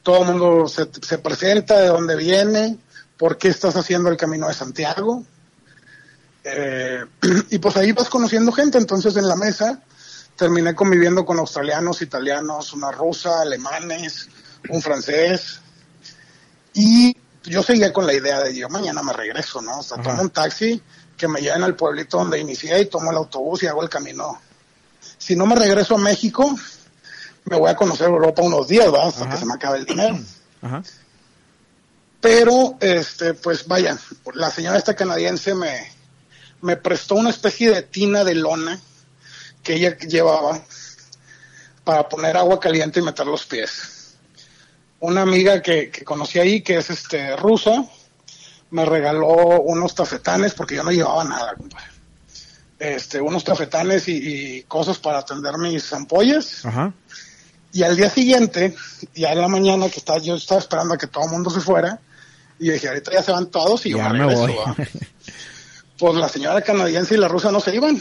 todo 0.05 0.21
el 0.21 0.27
mundo 0.29 0.69
se, 0.69 0.89
se 1.03 1.19
presenta, 1.19 1.81
de 1.81 1.89
dónde 1.89 2.15
viene, 2.15 2.79
por 3.17 3.37
qué 3.37 3.49
estás 3.49 3.75
haciendo 3.75 4.11
el 4.11 4.17
camino 4.17 4.47
de 4.47 4.55
Santiago. 4.55 5.25
Eh, 6.45 7.05
y 7.51 7.59
pues 7.59 7.77
ahí 7.77 7.91
vas 7.91 8.09
conociendo 8.09 8.53
gente, 8.53 8.79
entonces 8.79 9.17
en 9.17 9.27
la 9.27 9.35
mesa 9.35 9.83
terminé 10.37 10.77
conviviendo 10.77 11.27
con 11.27 11.41
australianos, 11.41 12.01
italianos, 12.01 12.75
una 12.75 12.93
rusa, 12.93 13.41
alemanes, 13.41 14.29
un 14.69 14.81
francés. 14.81 15.59
Y 16.75 17.17
yo 17.43 17.61
seguía 17.65 17.93
con 17.93 18.07
la 18.07 18.15
idea 18.15 18.39
de 18.39 18.55
yo 18.55 18.69
mañana 18.69 19.03
me 19.03 19.13
regreso, 19.13 19.61
¿no? 19.61 19.81
O 19.81 19.83
sea, 19.83 20.01
tomo 20.01 20.23
un 20.23 20.31
taxi 20.31 20.81
que 21.23 21.29
me 21.29 21.41
lleven 21.41 21.63
al 21.63 21.77
pueblito 21.77 22.19
donde 22.19 22.41
inicié 22.41 22.81
y 22.81 22.87
tomo 22.87 23.13
el 23.13 23.17
autobús 23.17 23.63
y 23.63 23.69
hago 23.69 23.81
el 23.81 23.89
camino. 23.89 24.41
Si 25.19 25.37
no 25.37 25.47
me 25.47 25.55
regreso 25.55 25.95
a 25.95 25.99
México, 25.99 26.53
me 27.45 27.57
voy 27.57 27.71
a 27.71 27.77
conocer 27.77 28.09
Europa 28.09 28.43
unos 28.43 28.67
días, 28.67 28.91
¿verdad? 28.91 29.07
Hasta 29.07 29.23
Ajá. 29.23 29.31
que 29.31 29.39
se 29.39 29.47
me 29.47 29.55
acabe 29.55 29.79
el 29.79 29.87
dinero. 29.87 30.19
Ajá. 30.63 30.83
Pero, 32.21 32.77
este, 32.81 33.35
pues 33.35 33.69
vaya, 33.69 33.97
la 34.35 34.51
señora 34.51 34.77
esta 34.77 34.97
canadiense 34.97 35.55
me, 35.55 35.93
me 36.61 36.77
prestó 36.77 37.15
una 37.15 37.31
especie 37.31 37.71
de 37.71 37.83
tina 37.83 38.25
de 38.25 38.35
lona 38.35 38.81
que 39.63 39.75
ella 39.75 39.97
llevaba 39.99 40.61
para 41.85 42.09
poner 42.09 42.37
agua 42.37 42.59
caliente 42.59 42.99
y 42.99 43.05
meter 43.05 43.27
los 43.27 43.47
pies. 43.47 44.17
Una 44.99 45.23
amiga 45.23 45.63
que, 45.63 45.89
que 45.89 46.05
conocí 46.05 46.41
ahí, 46.41 46.63
que 46.63 46.79
es 46.79 46.91
este 46.91 47.37
rusa, 47.37 47.87
me 48.73 48.85
regaló 48.85 49.61
unos 49.61 49.95
tafetanes 49.95 50.55
porque 50.55 50.75
yo 50.77 50.83
no 50.83 50.91
llevaba 50.91 51.23
nada, 51.25 51.55
compadre. 51.55 51.87
Este, 52.79 53.21
unos 53.21 53.45
tafetanes 53.45 54.09
y, 54.09 54.17
y 54.57 54.63
cosas 54.63 54.99
para 54.99 55.19
atender 55.19 55.57
mis 55.59 55.93
ampollas. 55.93 56.65
Ajá. 56.65 56.93
Y 57.73 57.83
al 57.85 57.97
día 57.97 58.11
siguiente, 58.11 58.75
ya 59.15 59.33
en 59.33 59.41
la 59.41 59.49
mañana 59.49 59.89
que 59.89 59.99
estaba, 59.99 60.19
yo 60.19 60.35
estaba 60.35 60.61
esperando 60.61 60.95
a 60.95 60.99
que 60.99 61.07
todo 61.07 61.25
el 61.25 61.31
mundo 61.31 61.49
se 61.49 61.61
fuera, 61.61 62.01
y 62.59 62.71
dije, 62.71 62.89
ahorita 62.89 63.13
ya 63.13 63.23
se 63.23 63.33
van 63.33 63.47
todos 63.47 63.87
y 63.87 63.91
yo 63.91 63.99
Ya 63.99 64.09
me 64.09 64.19
regreso, 64.19 64.41
voy. 64.41 64.55
¿va? 64.55 64.77
Pues 65.99 66.17
la 66.17 66.29
señora 66.29 66.61
canadiense 66.63 67.15
y 67.15 67.19
la 67.19 67.29
rusa 67.29 67.53
no 67.53 67.61
se 67.61 67.77
iban. 67.77 68.01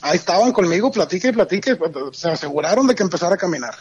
Ahí 0.00 0.16
estaban 0.16 0.52
conmigo, 0.52 0.90
platique 0.90 1.28
y 1.28 1.32
platique, 1.32 1.76
se 2.12 2.30
aseguraron 2.30 2.86
de 2.86 2.94
que 2.94 3.02
empezara 3.02 3.34
a 3.34 3.38
caminar. 3.38 3.74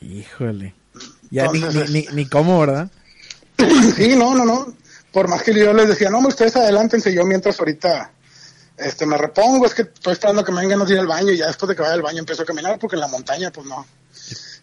Híjole. 0.00 0.74
Ya 1.30 1.50
ni, 1.52 1.60
ni, 1.60 1.84
ni, 1.90 2.06
ni 2.12 2.26
cómo, 2.26 2.58
¿verdad? 2.58 2.90
Sí, 3.96 4.16
no, 4.16 4.34
no, 4.34 4.44
no. 4.44 4.74
Por 5.12 5.28
más 5.28 5.42
que 5.42 5.54
yo 5.54 5.72
les 5.72 5.88
decía, 5.88 6.10
no, 6.10 6.18
ustedes 6.20 6.56
adelántense, 6.56 7.12
yo 7.12 7.24
mientras 7.24 7.58
ahorita 7.58 8.12
este 8.78 9.06
me 9.06 9.16
repongo, 9.16 9.66
es 9.66 9.74
que 9.74 9.82
estoy 9.82 10.14
esperando 10.14 10.44
que 10.44 10.52
me 10.52 10.60
vengan 10.62 10.80
a 10.80 10.90
ir 10.90 10.98
al 10.98 11.06
baño 11.06 11.30
y 11.30 11.38
ya 11.38 11.46
después 11.46 11.68
de 11.68 11.76
que 11.76 11.82
vaya 11.82 11.94
al 11.94 12.02
baño 12.02 12.20
empiezo 12.20 12.42
a 12.42 12.46
caminar 12.46 12.78
porque 12.78 12.96
en 12.96 13.00
la 13.00 13.08
montaña, 13.08 13.50
pues 13.50 13.66
no. 13.66 13.86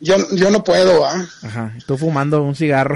Yo, 0.01 0.15
yo 0.31 0.49
no 0.49 0.63
puedo, 0.63 1.05
¿ah? 1.05 1.27
Ajá. 1.43 1.73
Tú 1.85 1.97
fumando 1.97 2.41
un 2.41 2.55
cigarro. 2.55 2.95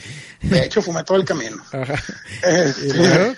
De 0.42 0.64
hecho, 0.64 0.82
fumé 0.82 1.02
todo 1.04 1.16
el 1.16 1.24
camino. 1.24 1.62
Ajá. 1.72 1.94
Este, 2.42 3.36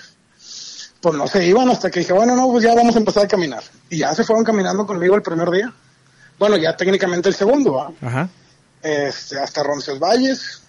pues 1.00 1.14
no 1.14 1.26
se 1.26 1.46
iban 1.46 1.70
hasta 1.70 1.90
que 1.90 2.00
dije, 2.00 2.12
bueno, 2.12 2.36
no, 2.36 2.50
pues 2.50 2.64
ya 2.64 2.74
vamos 2.74 2.94
a 2.94 2.98
empezar 2.98 3.24
a 3.24 3.28
caminar. 3.28 3.62
Y 3.88 3.98
ya 3.98 4.14
se 4.14 4.24
fueron 4.24 4.44
caminando 4.44 4.86
conmigo 4.86 5.14
el 5.14 5.22
primer 5.22 5.50
día. 5.50 5.72
Bueno, 6.38 6.56
ya 6.56 6.76
técnicamente 6.76 7.28
el 7.28 7.34
segundo, 7.34 7.72
¿va? 7.72 7.92
Ajá. 8.02 8.28
Este, 8.82 9.38
hasta 9.38 9.62
Roncesvalles. 9.62 10.62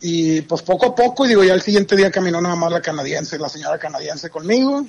Y 0.00 0.42
pues 0.42 0.62
poco 0.62 0.86
a 0.86 0.94
poco, 0.94 1.24
y 1.24 1.28
digo, 1.28 1.42
ya 1.42 1.54
el 1.54 1.62
siguiente 1.62 1.96
día 1.96 2.10
caminó 2.10 2.40
nada 2.40 2.54
más 2.54 2.70
la 2.70 2.82
canadiense, 2.82 3.38
la 3.38 3.48
señora 3.48 3.78
canadiense 3.78 4.30
conmigo. 4.30 4.86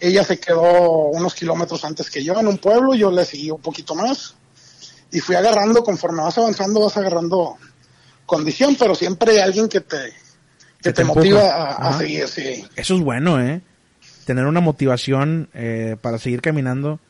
Ella 0.00 0.24
se 0.24 0.38
quedó 0.38 1.08
unos 1.08 1.34
kilómetros 1.34 1.84
antes 1.84 2.10
que 2.10 2.22
yo 2.22 2.38
en 2.38 2.46
un 2.46 2.58
pueblo, 2.58 2.94
yo 2.94 3.10
le 3.10 3.24
seguí 3.24 3.50
un 3.50 3.60
poquito 3.60 3.94
más. 3.94 4.34
Y 5.10 5.20
fui 5.20 5.36
agarrando, 5.36 5.82
conforme 5.82 6.22
vas 6.22 6.36
avanzando, 6.38 6.80
vas 6.80 6.96
agarrando 6.96 7.56
condición, 8.26 8.76
pero 8.78 8.94
siempre 8.94 9.32
hay 9.32 9.38
alguien 9.38 9.68
que 9.68 9.80
te, 9.80 10.12
que 10.82 10.92
te 10.92 11.04
motiva 11.04 11.72
a, 11.72 11.96
seguir, 11.96 12.28
sí. 12.28 12.64
Eso 12.76 12.94
es 12.94 13.00
bueno, 13.00 13.40
¿eh? 13.40 13.62
Tener 14.24 14.44
una 14.46 14.60
motivación 14.60 15.48
eh, 15.54 15.96
para 16.00 16.18
seguir 16.18 16.42
caminando 16.42 17.00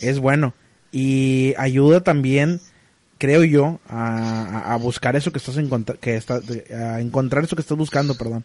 es 0.00 0.18
bueno. 0.18 0.54
Y 0.92 1.54
ayuda 1.58 2.02
también, 2.02 2.60
creo 3.18 3.44
yo, 3.44 3.80
a, 3.88 4.72
a- 4.72 4.76
buscar 4.76 5.16
eso 5.16 5.32
que 5.32 5.38
estás 5.38 5.56
encontra- 5.56 5.96
que 5.98 6.16
está, 6.16 6.40
a 6.94 7.00
encontrar 7.00 7.44
eso 7.44 7.56
que 7.56 7.62
estás 7.62 7.76
buscando, 7.76 8.14
perdón. 8.16 8.44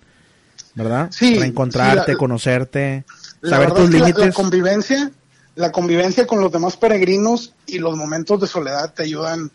¿Verdad? 0.76 1.10
Sí, 1.12 1.38
Reencontrarte, 1.38 2.06
sí, 2.06 2.12
la- 2.14 2.18
conocerte, 2.18 3.06
La 3.42 3.50
saber 3.52 3.72
tus 3.74 3.92
la- 3.92 4.00
límites. 4.00 4.26
La, 4.26 4.34
convivencia, 4.34 5.12
la 5.56 5.72
convivencia 5.72 6.26
con 6.26 6.42
los 6.42 6.52
demás 6.52 6.78
peregrinos 6.78 7.54
y 7.68 7.78
los 7.80 7.96
momentos 7.96 8.42
de 8.42 8.48
soledad 8.48 8.92
te 8.94 9.04
ayudan, 9.04 9.52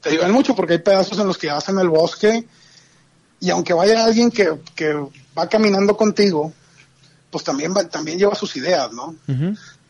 te 0.00 0.08
ayudan 0.10 0.32
mucho 0.32 0.54
porque 0.54 0.74
hay 0.74 0.78
pedazos 0.78 1.18
en 1.18 1.26
los 1.26 1.36
que 1.36 1.48
vas 1.48 1.68
en 1.68 1.78
el 1.78 1.88
bosque 1.90 2.46
y 3.40 3.50
aunque 3.50 3.74
vaya 3.74 4.04
alguien 4.04 4.30
que, 4.30 4.58
que 4.74 4.94
va 5.38 5.48
caminando 5.50 5.96
contigo, 5.98 6.52
pues 7.30 7.44
también 7.44 7.74
va- 7.76 7.86
también 7.88 8.18
lleva 8.18 8.34
sus 8.34 8.56
ideas, 8.56 8.90
¿no? 8.92 9.14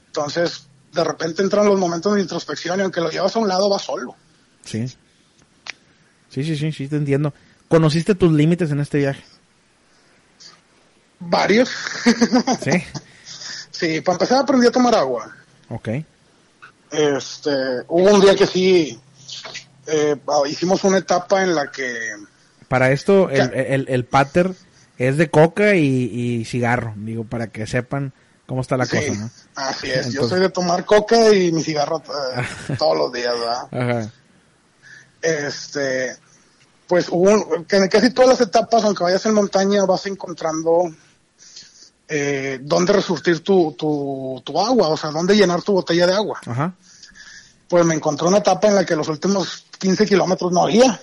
Entonces, 0.08 0.66
de 0.92 1.04
repente 1.04 1.42
entran 1.42 1.66
los 1.66 1.78
momentos 1.78 2.14
de 2.14 2.20
introspección 2.22 2.78
y 2.80 2.82
aunque 2.82 3.00
lo 3.00 3.10
llevas 3.10 3.34
a 3.36 3.38
un 3.38 3.46
lado, 3.48 3.68
vas 3.68 3.82
solo. 3.82 4.16
Sí. 4.64 4.86
Sí, 6.30 6.44
sí, 6.44 6.56
sí, 6.56 6.72
sí, 6.72 6.88
te 6.88 6.96
entiendo. 6.96 7.32
¿Conociste 7.68 8.14
tus 8.14 8.32
límites 8.32 8.70
en 8.70 8.80
este 8.80 8.98
viaje? 8.98 9.22
Varios. 11.20 11.70
Sí. 12.62 12.70
sí, 13.70 14.00
para 14.00 14.14
empezar 14.16 14.38
aprendí 14.42 14.66
a 14.66 14.70
tomar 14.72 14.94
agua. 14.94 15.34
Ok. 15.70 15.88
Este, 16.90 17.50
hubo 17.88 18.14
un 18.14 18.20
día 18.20 18.34
que 18.36 18.46
sí, 18.46 18.98
eh, 19.86 20.16
hicimos 20.48 20.84
una 20.84 20.98
etapa 20.98 21.42
en 21.42 21.54
la 21.54 21.70
que 21.70 21.92
Para 22.68 22.92
esto, 22.92 23.30
el, 23.30 23.52
el, 23.54 23.86
el 23.88 24.04
pater 24.04 24.52
es 24.98 25.16
de 25.16 25.28
coca 25.30 25.74
y, 25.74 25.86
y 25.86 26.44
cigarro, 26.44 26.92
digo, 26.96 27.24
para 27.24 27.48
que 27.48 27.66
sepan 27.66 28.12
cómo 28.46 28.60
está 28.60 28.76
la 28.76 28.86
Sí, 28.86 28.96
cosa, 28.96 29.12
¿no? 29.18 29.30
así 29.56 29.90
es. 29.90 30.12
Yo 30.12 30.28
soy 30.28 30.40
de 30.40 30.50
tomar 30.50 30.84
coca 30.84 31.32
y 31.32 31.50
mi 31.50 31.62
cigarro 31.62 32.02
eh, 32.36 32.74
todos 32.78 32.96
los 32.96 33.12
días, 33.12 33.34
¿verdad? 33.38 33.62
Ajá. 33.72 34.10
Este, 35.24 36.16
pues 36.86 37.06
hubo 37.10 37.30
en 37.30 37.88
casi 37.88 38.10
todas 38.10 38.38
las 38.38 38.40
etapas, 38.42 38.84
aunque 38.84 39.04
vayas 39.04 39.24
en 39.24 39.34
montaña, 39.34 39.86
vas 39.86 40.04
encontrando 40.06 40.94
eh, 42.06 42.58
dónde 42.60 42.92
resurtir 42.92 43.40
tu, 43.40 43.72
tu, 43.72 44.42
tu 44.44 44.60
agua, 44.60 44.88
o 44.88 44.96
sea, 44.96 45.10
dónde 45.10 45.34
llenar 45.34 45.62
tu 45.62 45.72
botella 45.72 46.06
de 46.06 46.12
agua. 46.12 46.40
Ajá. 46.44 46.74
Pues 47.68 47.86
me 47.86 47.94
encontré 47.94 48.28
una 48.28 48.38
etapa 48.38 48.68
en 48.68 48.74
la 48.74 48.84
que 48.84 48.94
los 48.94 49.08
últimos 49.08 49.64
15 49.78 50.04
kilómetros 50.04 50.52
no 50.52 50.62
había. 50.62 51.00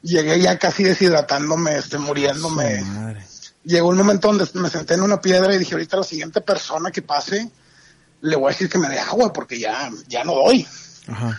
Llegué 0.00 0.40
ya 0.40 0.58
casi 0.58 0.82
deshidratándome, 0.82 1.76
este, 1.76 1.98
muriéndome. 1.98 2.80
Madre. 2.80 3.26
llegó 3.62 3.88
un 3.88 3.98
momento 3.98 4.28
donde 4.28 4.48
me 4.54 4.70
senté 4.70 4.94
en 4.94 5.02
una 5.02 5.20
piedra 5.20 5.54
y 5.54 5.58
dije, 5.58 5.74
ahorita 5.74 5.98
la 5.98 6.04
siguiente 6.04 6.40
persona 6.40 6.90
que 6.90 7.02
pase, 7.02 7.50
le 8.22 8.36
voy 8.36 8.46
a 8.46 8.52
decir 8.52 8.70
que 8.70 8.78
me 8.78 8.88
dé 8.88 8.98
agua 8.98 9.32
porque 9.32 9.60
ya, 9.60 9.90
ya 10.08 10.24
no 10.24 10.34
doy. 10.34 10.66
Ajá. 11.08 11.38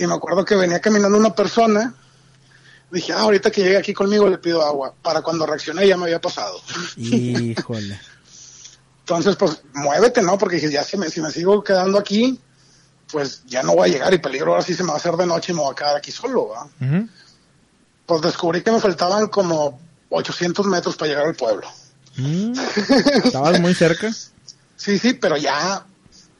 Y 0.00 0.06
me 0.06 0.14
acuerdo 0.14 0.46
que 0.46 0.56
venía 0.56 0.80
caminando 0.80 1.18
una 1.18 1.34
persona, 1.34 1.92
dije, 2.90 3.12
ah, 3.12 3.20
ahorita 3.20 3.50
que 3.50 3.62
llegue 3.62 3.76
aquí 3.76 3.92
conmigo 3.92 4.26
le 4.26 4.38
pido 4.38 4.64
agua. 4.64 4.94
Para 5.02 5.20
cuando 5.20 5.44
reaccioné 5.44 5.86
ya 5.86 5.98
me 5.98 6.04
había 6.04 6.22
pasado. 6.22 6.58
Híjole. 6.96 8.00
Entonces, 9.00 9.36
pues, 9.36 9.60
muévete, 9.74 10.22
¿no? 10.22 10.38
Porque 10.38 10.56
dije, 10.56 10.70
ya 10.70 10.84
si 10.84 10.96
me, 10.96 11.10
si 11.10 11.20
me 11.20 11.30
sigo 11.30 11.62
quedando 11.62 11.98
aquí, 11.98 12.40
pues 13.12 13.42
ya 13.44 13.62
no 13.62 13.74
voy 13.74 13.90
a 13.90 13.92
llegar 13.92 14.14
y 14.14 14.18
peligro 14.18 14.52
ahora 14.52 14.62
sí 14.62 14.72
se 14.72 14.84
me 14.84 14.88
va 14.88 14.94
a 14.94 14.96
hacer 14.96 15.16
de 15.16 15.26
noche 15.26 15.52
y 15.52 15.54
me 15.54 15.60
voy 15.60 15.72
a 15.72 15.74
quedar 15.74 15.96
aquí 15.96 16.10
solo, 16.10 16.48
¿va? 16.48 16.66
Pues 18.06 18.22
descubrí 18.22 18.62
que 18.62 18.70
me 18.70 18.80
faltaban 18.80 19.26
como 19.26 19.78
800 20.08 20.64
metros 20.64 20.96
para 20.96 21.10
llegar 21.10 21.26
al 21.26 21.34
pueblo. 21.34 21.68
Mm. 22.16 22.54
¿Estabas 23.24 23.60
muy 23.60 23.74
cerca? 23.74 24.10
Sí, 24.76 24.98
sí, 24.98 25.12
pero 25.12 25.36
ya, 25.36 25.84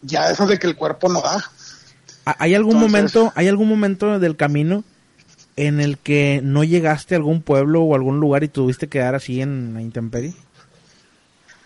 ya 0.01 0.31
eso 0.31 0.47
de 0.47 0.59
que 0.59 0.67
el 0.67 0.77
cuerpo 0.77 1.11
no 1.11 1.21
da. 1.21 1.45
¿Ha- 2.25 2.37
¿Hay 2.39 2.55
algún 2.55 2.77
Entonces- 2.77 2.91
momento, 2.93 3.33
hay 3.35 3.49
algún 3.49 3.69
momento 3.69 4.19
del 4.19 4.37
camino 4.37 4.85
en 5.57 5.81
el 5.81 5.99
que 5.99 6.41
no 6.43 6.65
llegaste 6.65 7.15
a 7.15 7.19
algún 7.19 7.43
pueblo 7.43 7.83
o 7.83 7.95
algún 7.95 8.21
lugar 8.21 8.45
y 8.45 8.49
tuviste 8.49 8.87
que 8.87 8.99
quedar 8.99 9.15
así 9.15 9.41
en 9.41 9.75
la 9.75 9.83
intemperie? 9.83 10.35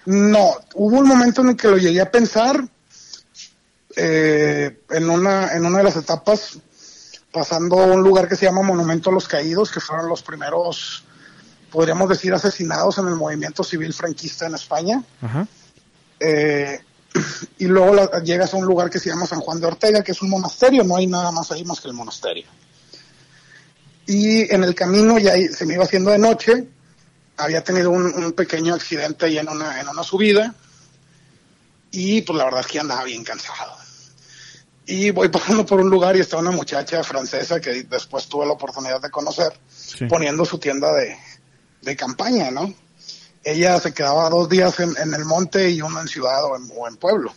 No, 0.07 0.51
hubo 0.75 0.99
un 0.99 1.07
momento 1.09 1.43
en 1.43 1.51
el 1.51 1.57
que 1.57 1.69
lo 1.69 1.79
llegué 1.79 2.01
a 2.01 2.11
pensar 2.11 2.63
eh, 3.97 4.81
en 4.91 5.09
una 5.11 5.53
en 5.55 5.65
una 5.65 5.79
de 5.79 5.85
las 5.85 5.97
etapas 5.97 6.59
pasando 7.33 7.79
a 7.81 7.87
un 7.87 8.03
lugar 8.03 8.29
que 8.29 8.37
se 8.37 8.45
llama 8.47 8.63
Monumento 8.63 9.11
a 9.11 9.13
los 9.13 9.27
Caídos, 9.29 9.71
que 9.71 9.81
fueron 9.81 10.09
los 10.09 10.23
primeros, 10.23 11.05
podríamos 11.71 12.09
decir, 12.09 12.33
asesinados 12.33 12.99
en 12.99 13.09
el 13.09 13.17
movimiento 13.17 13.65
civil 13.65 13.93
franquista 13.93 14.47
en 14.47 14.55
España. 14.55 15.03
Ajá. 15.21 15.47
Eh, 16.21 16.81
y 17.59 17.67
luego 17.67 17.95
la- 17.95 18.21
llegas 18.23 18.53
a 18.55 18.57
un 18.57 18.65
lugar 18.67 18.91
que 18.91 18.99
se 18.99 19.09
llama 19.11 19.27
San 19.27 19.41
Juan 19.41 19.61
de 19.61 19.67
Ortega, 19.67 20.03
que 20.03 20.13
es 20.13 20.23
un 20.23 20.31
monasterio, 20.31 20.85
no 20.85 20.97
hay 20.97 21.07
nada 21.07 21.31
más 21.31 21.51
ahí 21.53 21.65
más 21.65 21.81
que 21.81 21.89
el 21.89 21.95
monasterio. 21.95 22.47
Y 24.07 24.53
en 24.53 24.65
el 24.65 24.75
camino 24.75 25.19
ya 25.19 25.33
se 25.53 25.65
me 25.65 25.75
iba 25.75 25.85
haciendo 25.85 26.11
de 26.11 26.19
noche, 26.19 26.69
había 27.37 27.65
tenido 27.65 27.91
un, 27.91 28.05
un 28.07 28.33
pequeño 28.33 28.75
accidente 28.75 29.27
ahí 29.27 29.39
en 29.39 29.49
una, 29.49 29.81
en 29.81 29.89
una 29.89 30.03
subida, 30.03 30.55
y 31.91 32.23
pues 32.23 32.37
la 32.37 32.45
verdad 32.45 32.61
es 32.61 32.67
que 32.67 32.81
andaba 32.81 33.05
bien 33.05 33.25
cansado. 33.25 33.77
Y 34.87 35.11
voy 35.11 35.29
pasando 35.31 35.65
por 35.65 35.81
un 35.81 35.89
lugar 35.89 36.17
y 36.17 36.21
está 36.21 36.37
una 36.37 36.51
muchacha 36.51 37.03
francesa 37.03 37.61
que 37.61 37.85
después 37.85 38.27
tuve 38.29 38.45
la 38.47 38.53
oportunidad 38.53 39.01
de 39.01 39.11
conocer, 39.11 39.53
Sí. 39.75 40.07
poniendo 40.07 40.45
su 40.45 40.59
tienda 40.59 40.93
de, 40.93 41.17
de 41.83 41.97
campaña, 41.97 42.51
¿no? 42.51 42.75
Ella 43.45 43.79
se 43.81 43.93
quedaba 43.93 44.29
dos 44.31 44.49
días 44.49 44.79
en, 44.81 44.95
en 44.97 45.13
el 45.15 45.25
monte 45.25 45.71
y 45.71 45.83
uno 45.83 46.01
en 46.01 46.09
ciudad 46.09 46.45
o 46.45 46.57
en, 46.57 46.69
o 46.77 46.89
en 46.89 46.97
pueblo. 46.97 47.33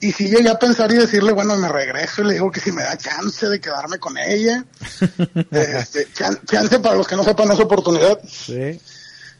Y 0.00 0.12
si 0.12 0.28
llegué 0.28 0.48
a 0.48 0.58
pensar 0.58 0.90
y 0.92 0.96
decirle, 0.96 1.32
bueno, 1.32 1.56
me 1.56 1.68
regreso 1.68 2.22
y 2.22 2.26
le 2.26 2.32
digo 2.34 2.50
que 2.50 2.60
si 2.60 2.72
me 2.72 2.82
da 2.82 2.96
chance 2.96 3.48
de 3.48 3.60
quedarme 3.60 3.98
con 3.98 4.16
ella. 4.18 4.64
este, 5.50 6.08
chan- 6.12 6.40
chance 6.46 6.78
para 6.80 6.96
los 6.96 7.06
que 7.06 7.16
no 7.16 7.24
sepan 7.24 7.50
esa 7.52 7.62
oportunidad. 7.62 8.18
Sí. 8.28 8.80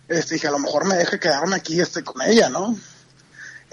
Este, 0.08 0.34
dije, 0.34 0.46
a 0.48 0.50
lo 0.52 0.58
mejor 0.58 0.84
me 0.86 0.96
deje 0.96 1.18
quedarme 1.18 1.56
aquí 1.56 1.80
este, 1.80 2.02
con 2.04 2.20
ella, 2.22 2.48
¿no? 2.48 2.76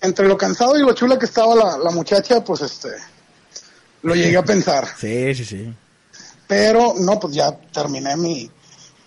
Entre 0.02 0.28
lo 0.28 0.38
cansado 0.38 0.78
y 0.78 0.82
lo 0.82 0.94
chula 0.94 1.20
que 1.20 1.26
estaba 1.26 1.54
la, 1.56 1.78
la 1.78 1.92
muchacha, 1.92 2.44
pues 2.44 2.62
este, 2.62 2.90
lo 4.02 4.16
llegué 4.16 4.38
a 4.38 4.44
pensar. 4.44 4.88
Sí, 4.98 5.36
sí, 5.36 5.46
sí. 5.46 5.74
Pero 6.48 6.96
no, 6.98 7.20
pues 7.20 7.36
ya 7.36 7.52
terminé 7.72 8.18
mi, 8.18 8.50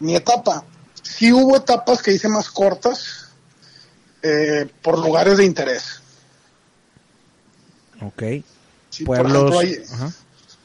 mi 0.00 0.14
etapa. 0.16 0.64
Sí 1.04 1.32
hubo 1.32 1.56
etapas 1.56 2.02
que 2.02 2.12
hice 2.12 2.28
más 2.28 2.50
cortas 2.50 3.28
eh, 4.22 4.68
por 4.82 4.98
lugares 4.98 5.36
de 5.38 5.44
interés. 5.44 6.00
Ok. 8.00 8.22
Sí, 8.90 9.04
por 9.04 9.16
Pueblos. 9.20 9.52
ejemplo, 9.54 9.58
hay- 9.60 9.84
Ajá. 9.94 10.12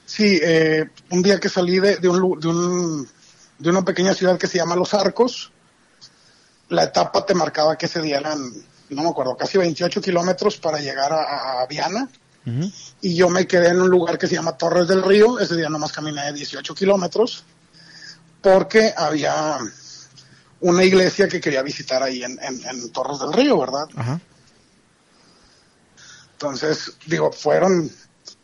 Sí, 0.05 0.39
eh, 0.41 0.89
un 1.11 1.21
día 1.21 1.39
que 1.39 1.49
salí 1.49 1.79
de, 1.79 1.97
de, 1.97 2.09
un, 2.09 2.39
de, 2.39 2.47
un- 2.47 3.07
de 3.59 3.69
una 3.69 3.83
pequeña 3.85 4.13
ciudad 4.15 4.39
que 4.39 4.47
se 4.47 4.57
llama 4.57 4.75
Los 4.75 4.93
Arcos, 4.95 5.51
la 6.69 6.83
etapa 6.85 7.25
te 7.25 7.35
marcaba 7.35 7.77
que 7.77 7.85
ese 7.85 8.01
día 8.01 8.17
eran, 8.17 8.39
no 8.89 9.03
me 9.03 9.09
acuerdo, 9.09 9.37
casi 9.37 9.57
28 9.59 10.01
kilómetros 10.01 10.57
para 10.57 10.79
llegar 10.79 11.11
a, 11.13 11.61
a 11.61 11.67
Viana. 11.67 12.09
Y 13.01 13.15
yo 13.15 13.29
me 13.29 13.45
quedé 13.45 13.67
en 13.69 13.79
un 13.81 13.89
lugar 13.91 14.17
que 14.17 14.25
se 14.25 14.33
llama 14.33 14.57
Torres 14.57 14.87
del 14.87 15.03
Río. 15.03 15.37
Ese 15.37 15.55
día 15.55 15.69
nomás 15.69 15.91
caminé 15.91 16.33
18 16.33 16.73
kilómetros 16.73 17.43
porque 18.41 18.91
había 18.97 19.59
una 20.61 20.83
iglesia 20.83 21.27
que 21.27 21.39
quería 21.39 21.61
visitar 21.63 22.03
ahí 22.03 22.23
en, 22.23 22.37
en- 22.41 22.65
en 22.67 22.91
Torres 22.91 23.19
del 23.19 23.33
Río, 23.33 23.57
¿verdad? 23.59 23.85
Ajá. 23.95 24.19
Entonces, 26.33 26.93
digo, 27.05 27.31
fueron 27.31 27.89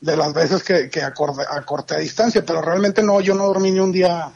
de 0.01 0.17
las 0.17 0.33
veces 0.33 0.63
que, 0.63 0.89
que 0.89 1.01
acorde- 1.01 1.45
acorté 1.49 1.95
a 1.95 1.99
distancia, 1.99 2.45
pero 2.45 2.61
realmente 2.61 3.01
no, 3.01 3.21
yo 3.21 3.33
no 3.35 3.45
dormí 3.47 3.71
ni 3.71 3.79
un 3.79 3.91
día 3.91 4.31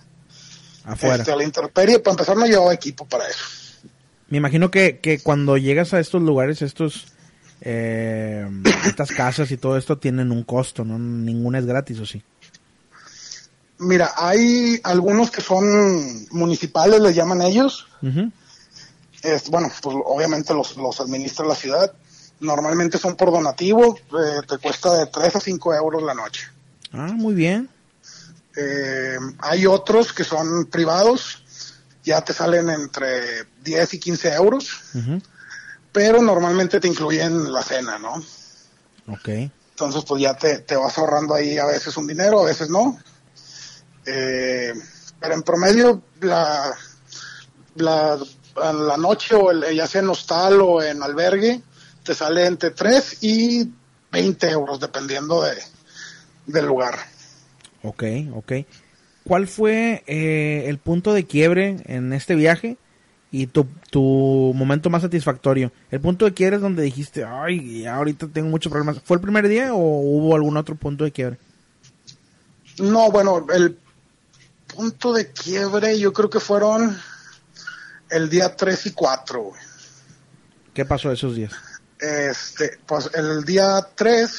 Afuera. 0.86 1.16
este, 1.18 1.32
a 1.32 1.36
la 1.36 1.44
intemperie. 1.44 2.00
Para 2.00 2.14
empezar, 2.14 2.38
no 2.38 2.46
llevaba 2.46 2.74
equipo 2.74 3.06
para 3.06 3.28
eso. 3.28 3.44
Me 4.30 4.38
imagino 4.38 4.72
que, 4.72 5.00
que 5.00 5.20
cuando 5.20 5.58
llegas 5.58 5.94
a 5.94 6.00
estos 6.00 6.22
lugares, 6.22 6.62
estos 6.62 7.08
eh, 7.62 8.48
estas 8.86 9.10
casas 9.12 9.52
y 9.52 9.58
todo 9.58 9.76
esto 9.78 9.98
tienen 9.98 10.32
un 10.32 10.44
costo, 10.44 10.86
¿no? 10.86 10.98
Ninguna 10.98 11.60
es 11.60 11.66
gratis, 11.66 12.00
¿o 12.00 12.06
sí? 12.06 12.24
Mira, 13.80 14.12
hay 14.18 14.80
algunos 14.84 15.32
que 15.32 15.42
son 15.42 16.28
municipales, 16.32 17.00
les 17.00 17.16
llaman 17.16 17.42
ellos. 17.42 17.88
Es, 19.22 19.50
bueno, 19.50 19.72
pues 19.82 19.96
obviamente 20.06 20.54
los, 20.54 20.76
los 20.76 21.00
administra 21.00 21.46
la 21.46 21.56
ciudad. 21.56 21.94
Normalmente 22.42 22.98
son 22.98 23.16
por 23.16 23.32
donativo, 23.32 23.98
eh, 23.98 24.42
te 24.48 24.58
cuesta 24.58 24.94
de 24.96 25.06
3 25.08 25.36
a 25.36 25.40
5 25.40 25.74
euros 25.76 26.04
la 26.04 26.14
noche. 26.14 26.48
Ah, 26.92 27.12
muy 27.14 27.34
bien. 27.34 27.70
Eh, 28.56 29.18
hay 29.40 29.66
otros 29.66 30.12
que 30.12 30.26
son 30.26 30.66
privados, 30.66 31.44
ya 32.04 32.22
te 32.22 32.34
salen 32.34 32.70
entre 32.70 33.46
10 33.64 33.94
y 33.94 34.00
15 34.00 34.34
euros, 34.34 34.82
pero 35.94 36.22
normalmente 36.22 36.82
te 36.82 36.88
incluyen 36.88 37.52
la 37.52 37.64
cena, 37.64 37.98
¿no? 37.98 38.16
Ok. 39.08 39.30
Entonces, 39.72 40.04
pues 40.06 40.22
ya 40.22 40.34
te, 40.34 40.60
te 40.60 40.76
vas 40.76 40.98
ahorrando 40.98 41.34
ahí 41.34 41.58
a 41.58 41.66
veces 41.66 41.96
un 41.96 42.08
dinero, 42.08 42.42
a 42.42 42.46
veces 42.46 42.70
no. 42.70 43.00
Eh, 44.06 44.74
pero 45.20 45.34
en 45.34 45.44
promedio, 45.44 46.02
la, 46.22 46.74
la, 47.76 48.18
la 48.74 48.98
noche, 48.98 49.36
o 49.36 49.52
el- 49.52 49.76
ya 49.76 49.88
sea 49.88 50.02
en 50.02 50.10
hostal 50.10 50.60
o 50.62 50.82
en 50.82 51.02
albergue, 51.04 51.62
te 52.04 52.14
sale 52.14 52.46
entre 52.46 52.72
3 52.72 53.18
y 53.22 53.70
20 54.12 54.50
euros, 54.50 54.80
dependiendo 54.80 55.44
de, 55.44 55.54
del 56.48 56.66
lugar. 56.66 56.98
Ok, 57.84 58.04
ok. 58.34 58.52
¿Cuál 59.26 59.48
fue 59.48 60.04
eh, 60.08 60.64
el 60.68 60.80
punto 60.80 61.14
de 61.14 61.26
quiebre 61.26 61.78
en 61.86 62.14
este 62.14 62.34
viaje 62.36 62.78
y 63.32 63.46
tu, 63.48 63.68
tu 63.92 64.54
momento 64.56 64.90
más 64.90 65.04
satisfactorio? 65.04 65.72
El 65.92 66.02
punto 66.02 66.26
de 66.26 66.34
quiebre 66.34 66.56
es 66.56 66.62
donde 66.62 66.82
dijiste, 66.84 67.24
ay, 67.24 67.86
ahorita 67.86 68.28
tengo 68.34 68.50
muchos 68.50 68.72
problemas. 68.72 69.00
¿Fue 69.04 69.16
el 69.18 69.22
primer 69.22 69.48
día 69.48 69.74
o 69.74 69.78
hubo 69.78 70.36
algún 70.36 70.58
otro 70.58 70.76
punto 70.76 71.04
de 71.04 71.12
quiebre? 71.12 71.38
No, 72.80 73.12
bueno, 73.12 73.46
el 73.54 73.78
punto 74.80 75.12
de 75.12 75.30
quiebre 75.34 76.00
yo 76.00 76.14
creo 76.14 76.30
que 76.30 76.40
fueron 76.40 76.98
el 78.10 78.30
día 78.30 78.56
3 78.56 78.86
y 78.86 78.92
4, 78.92 79.42
güey. 79.44 79.62
¿Qué 80.74 80.86
pasó 80.86 81.12
esos 81.12 81.36
días? 81.36 81.52
Este, 82.00 82.80
pues 82.86 83.10
el 83.14 83.44
día 83.44 83.86
3, 83.94 84.32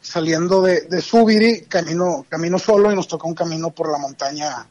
saliendo 0.00 0.62
de, 0.62 0.82
de 0.82 1.02
Subiri, 1.02 1.62
camino, 1.62 2.24
camino 2.28 2.56
solo 2.60 2.92
y 2.92 2.94
nos 2.94 3.08
tocó 3.08 3.26
un 3.26 3.34
camino 3.34 3.70
por 3.70 3.90
la 3.90 3.98
montaña, 3.98 4.64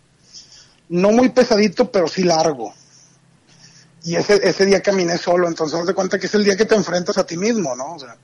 no 0.87 1.11
muy 1.11 1.29
pesadito, 1.29 1.91
pero 1.91 2.07
sí 2.07 2.23
largo. 2.23 2.73
Y 4.05 4.15
ese, 4.15 4.39
ese 4.41 4.65
día 4.65 4.81
caminé 4.81 5.17
solo, 5.17 5.49
entonces 5.49 5.77
haz 5.77 5.85
de 5.85 5.93
cuenta 5.93 6.17
que 6.17 6.27
es 6.27 6.35
el 6.35 6.45
día 6.45 6.55
que 6.55 6.65
te 6.65 6.75
enfrentas 6.75 7.17
a 7.17 7.25
ti 7.25 7.35
mismo, 7.35 7.75
¿no? 7.75 7.95
O 7.95 7.99
sea, 7.99 8.15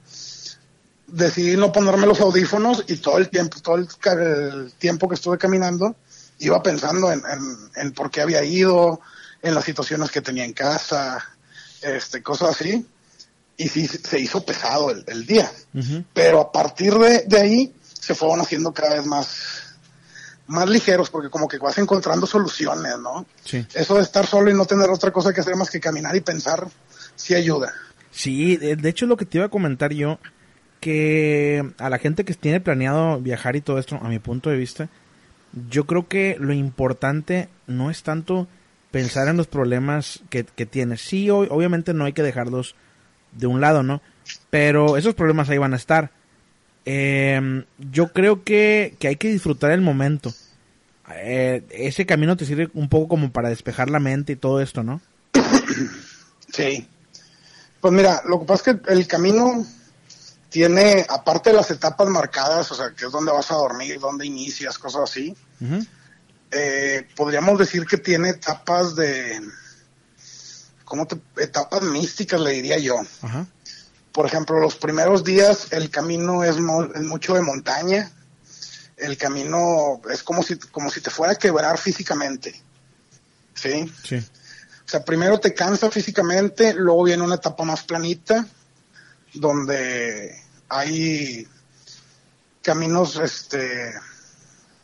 decidí 1.08 1.58
no 1.58 1.74
ponerme 1.74 2.08
los 2.08 2.22
audífonos 2.22 2.86
y 2.88 2.96
todo 2.98 3.18
el 3.18 3.28
tiempo, 3.28 3.60
todo 3.60 3.76
el 3.76 4.74
tiempo 4.78 5.10
que 5.10 5.16
estuve 5.16 5.38
caminando, 5.38 5.98
iba 6.46 6.62
pensando 6.62 7.12
en, 7.12 7.22
en, 7.30 7.58
en 7.76 7.92
por 7.94 8.12
qué 8.12 8.22
había 8.22 8.44
ido, 8.44 9.02
en 9.42 9.54
las 9.56 9.66
situaciones 9.66 10.10
que 10.12 10.22
tenía 10.22 10.46
en 10.46 10.54
casa, 10.54 11.24
este, 11.82 12.24
cosas 12.24 12.52
así 12.52 12.86
y 13.58 13.68
sí 13.70 13.88
se 13.88 14.20
hizo 14.20 14.46
pesado 14.46 14.90
el, 14.90 15.04
el 15.08 15.26
día. 15.26 15.52
Pero 16.14 16.42
a 16.42 16.52
partir 16.52 16.94
de, 16.96 17.24
de 17.28 17.40
ahí 17.40 17.74
se 17.84 18.16
fueron 18.16 18.42
haciendo 18.42 18.74
cada 18.74 18.96
vez 18.96 19.06
más, 19.06 19.76
más 20.48 20.68
ligeros 20.70 21.10
porque 21.10 21.30
como 21.30 21.48
que 21.48 21.58
vas 21.58 21.78
encontrando 21.78 22.26
soluciones, 22.26 22.98
¿no? 23.00 23.26
Sí. 23.46 23.66
Eso 23.74 23.96
de 23.96 24.02
estar 24.02 24.26
solo 24.26 24.50
y 24.50 24.54
no 24.54 24.66
tener 24.66 24.90
otra 24.90 25.12
cosa 25.12 25.34
que 25.34 25.42
hacer 25.42 25.56
más 25.56 25.70
que 25.70 25.80
caminar 25.80 26.16
y 26.16 26.22
pensar, 26.22 26.68
sí 27.16 27.36
ayuda. 27.36 27.74
Sí, 28.12 28.58
de 28.58 28.90
hecho 28.90 29.06
lo 29.06 29.18
que 29.18 29.26
te 29.26 29.38
iba 29.38 29.48
a 29.48 29.50
comentar 29.50 29.92
yo, 29.94 30.20
que 30.80 31.74
a 31.78 31.90
la 31.90 31.98
gente 31.98 32.26
que 32.26 32.34
tiene 32.34 32.60
planeado 32.60 33.20
viajar 33.20 33.56
y 33.56 33.62
todo 33.62 33.80
esto, 33.80 33.98
a 34.02 34.10
mi 34.10 34.20
punto 34.20 34.50
de 34.50 34.58
vista, 34.58 34.90
yo 35.70 35.86
creo 35.86 36.08
que 36.08 36.38
lo 36.40 36.54
importante 36.54 37.50
no 37.68 37.90
es 37.92 38.04
tanto 38.04 38.48
pensar 38.92 39.28
en 39.28 39.38
los 39.38 39.48
problemas 39.48 40.22
que, 40.30 40.44
que 40.44 40.66
tienes. 40.66 41.02
Sí, 41.02 41.30
o- 41.30 41.40
obviamente 41.54 41.94
no 41.94 42.06
hay 42.06 42.14
que 42.14 42.24
dejarlos 42.24 42.76
de 43.32 43.48
un 43.48 43.62
lado, 43.62 43.84
¿no? 43.84 44.02
Pero 44.50 44.98
esos 44.98 45.16
problemas 45.16 45.50
ahí 45.50 45.58
van 45.58 45.74
a 45.74 45.78
estar. 45.78 46.12
Eh, 46.86 47.64
yo 47.92 48.12
creo 48.14 48.44
que, 48.44 48.96
que 49.00 49.08
hay 49.08 49.16
que 49.16 49.30
disfrutar 49.32 49.72
el 49.72 49.82
momento. 49.82 50.34
Eh, 51.16 51.64
ese 51.72 52.06
camino 52.06 52.38
te 52.38 52.46
sirve 52.46 52.70
un 52.74 52.90
poco 52.90 53.08
como 53.10 53.32
para 53.32 53.50
despejar 53.50 53.90
la 53.90 54.00
mente 54.00 54.34
y 54.34 54.38
todo 54.38 54.62
esto, 54.62 54.84
¿no? 54.84 55.02
Sí. 56.52 56.88
Pues 57.82 57.94
mira, 57.94 58.22
lo 58.28 58.40
que 58.40 58.46
pasa 58.46 58.72
es 58.72 58.78
que 58.82 58.94
el 58.94 59.08
camino 59.08 59.66
tiene, 60.54 61.04
aparte 61.10 61.50
de 61.50 61.56
las 61.56 61.72
etapas 61.72 62.08
marcadas, 62.10 62.72
o 62.72 62.76
sea, 62.76 62.92
que 62.92 63.06
es 63.08 63.12
donde 63.12 63.32
vas 63.32 63.50
a 63.50 63.56
dormir, 63.56 64.00
donde 64.00 64.28
inicias, 64.28 64.78
cosas 64.78 65.10
así, 65.10 65.36
eh, 66.52 67.08
podríamos 67.16 67.58
decir 67.58 67.88
que 67.88 67.98
tiene 67.98 68.30
etapas 68.30 68.96
de, 68.96 69.42
¿cómo 70.86 71.08
te, 71.08 71.20
etapas 71.38 71.82
místicas 71.82 72.40
le 72.40 72.52
diría 72.52 72.78
yo. 72.78 72.98
Ajá. 73.24 73.48
Por 74.12 74.28
ejemplo, 74.28 74.60
los 74.60 74.76
primeros 74.76 75.24
días 75.24 75.70
el 75.72 75.90
camino 75.90 76.44
es, 76.44 76.60
mo- 76.60 76.84
es 76.94 77.02
mucho 77.02 77.34
de 77.34 77.42
montaña, 77.42 78.12
el 78.98 79.18
camino 79.18 80.02
es 80.12 80.22
como 80.22 80.44
si, 80.44 80.60
como 80.60 80.92
si 80.92 81.02
te 81.02 81.10
fuera 81.10 81.34
a 81.34 81.38
quebrar 81.38 81.80
físicamente, 81.80 82.62
¿sí? 83.56 83.92
Sí. 84.08 84.18
O 84.18 84.88
sea, 84.94 85.04
primero 85.04 85.40
te 85.40 85.56
cansa 85.56 85.90
físicamente, 85.90 86.76
luego 86.76 87.06
viene 87.06 87.24
una 87.24 87.36
etapa 87.42 87.64
más 87.64 87.82
planita, 87.82 88.46
donde 89.34 90.43
hay 90.70 91.48
caminos, 92.62 93.18
este, 93.18 93.94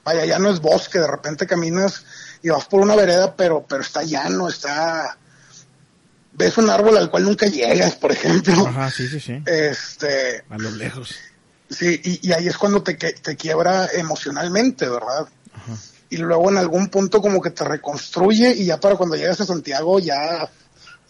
vaya, 0.04 0.26
ya 0.26 0.40
no 0.40 0.50
es 0.50 0.60
bosque, 0.60 1.00
de 1.00 1.08
repente 1.08 1.48
caminas 1.48 2.06
y 2.42 2.50
vas 2.50 2.66
por 2.66 2.82
una 2.82 2.96
vereda, 2.96 3.36
pero, 3.36 3.66
pero 3.68 3.82
está 3.82 4.04
llano, 4.04 4.48
está, 4.50 5.18
ves 6.34 6.58
un 6.58 6.70
árbol 6.70 6.98
al 6.98 7.10
cual 7.10 7.24
nunca 7.24 7.48
llegas, 7.48 7.96
por 7.96 8.12
ejemplo. 8.12 8.68
Ajá, 8.68 8.90
sí, 8.92 9.08
sí, 9.08 9.20
sí. 9.20 9.42
Este, 9.46 10.44
A 10.50 10.58
lo 10.58 10.72
lejos. 10.72 11.16
sí, 11.70 12.00
y, 12.04 12.28
y 12.30 12.34
ahí 12.34 12.48
es 12.48 12.58
cuando 12.58 12.84
te, 12.84 12.94
te 12.96 13.36
quiebra 13.36 13.88
emocionalmente, 13.94 14.88
¿verdad? 14.88 15.28
Ajá. 15.54 15.74
y 16.12 16.18
luego 16.18 16.50
en 16.50 16.58
algún 16.58 16.88
punto 16.90 17.22
como 17.22 17.42
que 17.42 17.50
te 17.52 17.64
reconstruye 17.66 18.52
y 18.56 18.66
ya 18.66 18.80
para 18.80 18.96
cuando 18.96 19.16
llegas 19.16 19.42
a 19.42 19.46
Santiago 19.46 20.00
ya, 20.00 20.50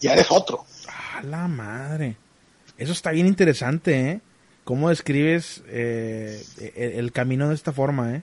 ya 0.00 0.12
eres 0.12 0.26
otro. 0.30 0.64
A 1.16 1.22
la 1.22 1.46
madre. 1.48 2.16
Eso 2.76 2.92
está 2.92 3.10
bien 3.10 3.26
interesante, 3.26 4.10
¿eh? 4.10 4.20
¿Cómo 4.64 4.88
describes 4.90 5.62
eh, 5.66 6.44
el, 6.76 6.92
el 6.92 7.12
camino 7.12 7.48
de 7.48 7.54
esta 7.54 7.72
forma, 7.72 8.14
eh? 8.14 8.22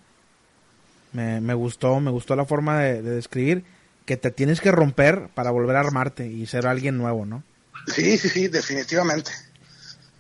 Me, 1.13 1.41
me 1.41 1.54
gustó, 1.54 2.00
me 2.00 2.12
gustó 2.12 2.36
la 2.36 2.45
forma 2.45 2.80
de, 2.80 3.02
de 3.02 3.15
describir 3.15 3.63
que 4.06 4.17
te 4.17 4.32
tienes 4.32 4.62
que 4.62 4.71
romper 4.71 5.30
para 5.34 5.52
volver 5.52 5.76
a 5.76 5.82
armarte 5.82 6.28
y 6.28 6.45
ser 6.45 6.67
alguien 6.67 6.97
nuevo, 6.97 7.26
¿no? 7.26 7.43
Sí, 7.88 8.17
sí, 8.17 8.30
sí, 8.30 8.47
definitivamente. 8.47 9.32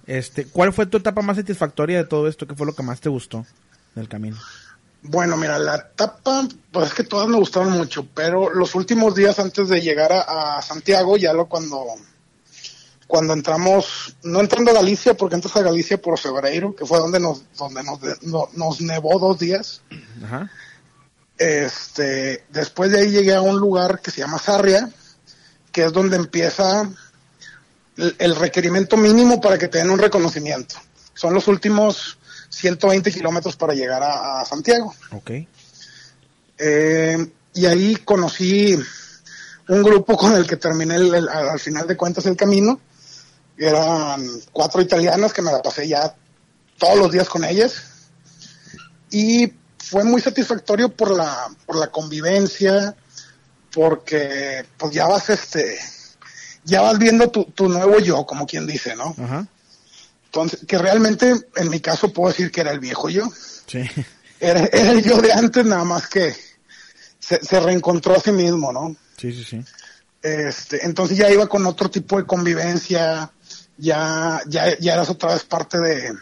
Este, 0.05 0.45
¿cuál 0.45 0.73
fue 0.73 0.85
tu 0.85 0.97
etapa 0.97 1.21
más 1.21 1.37
satisfactoria 1.37 1.97
de 1.97 2.05
todo 2.05 2.27
esto? 2.27 2.47
¿Qué 2.47 2.55
fue 2.55 2.65
lo 2.65 2.75
que 2.75 2.83
más 2.83 3.01
te 3.01 3.09
gustó 3.09 3.45
del 3.95 4.07
camino? 4.07 4.37
Bueno, 5.03 5.37
mira, 5.37 5.59
la 5.59 5.75
etapa, 5.75 6.47
pues 6.71 6.87
es 6.87 6.93
que 6.93 7.03
todas 7.03 7.27
me 7.27 7.37
gustaron 7.37 7.71
mucho, 7.71 8.07
pero 8.13 8.53
los 8.53 8.73
últimos 8.75 9.15
días 9.15 9.37
antes 9.39 9.69
de 9.69 9.81
llegar 9.81 10.11
a, 10.11 10.57
a 10.57 10.61
Santiago, 10.61 11.17
ya 11.17 11.33
lo 11.33 11.47
cuando, 11.47 11.85
cuando 13.07 13.33
entramos, 13.33 14.15
no 14.23 14.39
entrando 14.41 14.71
a 14.71 14.73
Galicia, 14.75 15.15
porque 15.15 15.35
entras 15.35 15.55
a 15.55 15.61
Galicia 15.61 16.01
por 16.01 16.19
febrero, 16.19 16.75
que 16.75 16.85
fue 16.85 16.99
donde 16.99 17.19
nos, 17.19 17.41
donde 17.57 17.81
nos, 17.83 17.99
no- 18.23 18.49
nos 18.53 18.81
nevó 18.81 19.17
dos 19.17 19.39
días. 19.39 19.81
Ajá. 20.23 20.51
Este, 21.37 22.43
después 22.49 22.91
de 22.91 22.99
ahí 23.01 23.11
llegué 23.11 23.33
a 23.35 23.41
un 23.41 23.57
lugar 23.59 24.01
que 24.01 24.11
se 24.11 24.21
llama 24.21 24.39
Sarria, 24.39 24.89
que 25.71 25.85
es 25.85 25.93
donde 25.93 26.15
empieza 26.17 26.89
el, 27.95 28.15
el 28.19 28.35
requerimiento 28.35 28.97
mínimo 28.97 29.39
para 29.39 29.57
que 29.57 29.67
te 29.67 29.77
den 29.77 29.89
un 29.91 29.99
reconocimiento. 29.99 30.75
Son 31.13 31.33
los 31.33 31.47
últimos 31.47 32.17
120 32.49 33.11
kilómetros 33.11 33.55
para 33.55 33.73
llegar 33.73 34.01
a, 34.03 34.41
a 34.41 34.45
Santiago. 34.45 34.93
Ok. 35.11 35.31
Eh, 36.57 37.27
y 37.53 37.65
ahí 37.65 37.95
conocí 37.97 38.77
un 39.67 39.83
grupo 39.83 40.17
con 40.17 40.35
el 40.35 40.47
que 40.47 40.57
terminé 40.57 40.95
el- 40.95 41.29
al 41.29 41.59
final 41.59 41.87
de 41.87 41.95
cuentas 41.97 42.25
el 42.25 42.35
camino. 42.35 42.79
Eran 43.57 44.27
cuatro 44.51 44.81
italianas 44.81 45.33
que 45.33 45.41
me 45.41 45.51
la 45.51 45.61
pasé 45.61 45.87
ya 45.87 46.15
todos 46.77 46.97
los 46.97 47.11
días 47.11 47.27
con 47.27 47.43
ellas. 47.43 47.73
Y 49.09 49.51
fue 49.79 50.03
muy 50.03 50.21
satisfactorio 50.21 50.89
por 50.89 51.15
la, 51.15 51.47
por 51.65 51.77
la 51.77 51.87
convivencia, 51.87 52.95
porque 53.73 54.65
pues 54.77 54.93
ya 54.93 55.07
vas 55.07 55.29
este, 55.29 55.77
ya 56.65 56.81
vas 56.81 56.99
viendo 56.99 57.29
tu, 57.29 57.45
tu 57.45 57.69
nuevo 57.69 57.99
yo, 57.99 58.25
como 58.25 58.45
quien 58.45 58.67
dice, 58.67 58.95
¿no? 58.95 59.15
Ajá. 59.23 59.47
Entonces, 60.25 60.59
que 60.67 60.77
realmente 60.77 61.33
en 61.55 61.69
mi 61.69 61.79
caso 61.79 62.11
puedo 62.11 62.29
decir 62.29 62.51
que 62.51 62.61
era 62.61 62.71
el 62.71 62.79
viejo 62.79 63.09
yo 63.09 63.31
Sí. 63.65 63.79
era, 64.39 64.65
era 64.71 64.91
el 64.91 65.01
yo 65.03 65.21
de 65.21 65.31
antes, 65.31 65.65
nada 65.65 65.83
más 65.83 66.07
que 66.07 66.35
se, 67.19 67.43
se 67.43 67.59
reencontró 67.59 68.15
a 68.15 68.19
sí 68.19 68.31
mismo, 68.31 68.71
¿no? 68.71 68.95
Sí, 69.17 69.31
sí, 69.31 69.43
sí. 69.43 69.65
Este, 70.21 70.85
entonces 70.85 71.17
ya 71.17 71.31
iba 71.31 71.47
con 71.47 71.65
otro 71.65 71.89
tipo 71.89 72.17
de 72.17 72.25
convivencia, 72.25 73.31
ya, 73.77 74.41
ya, 74.47 74.77
ya 74.79 74.93
eras 74.93 75.09
otra 75.09 75.33
vez 75.33 75.43
parte 75.43 75.79
de, 75.79 76.13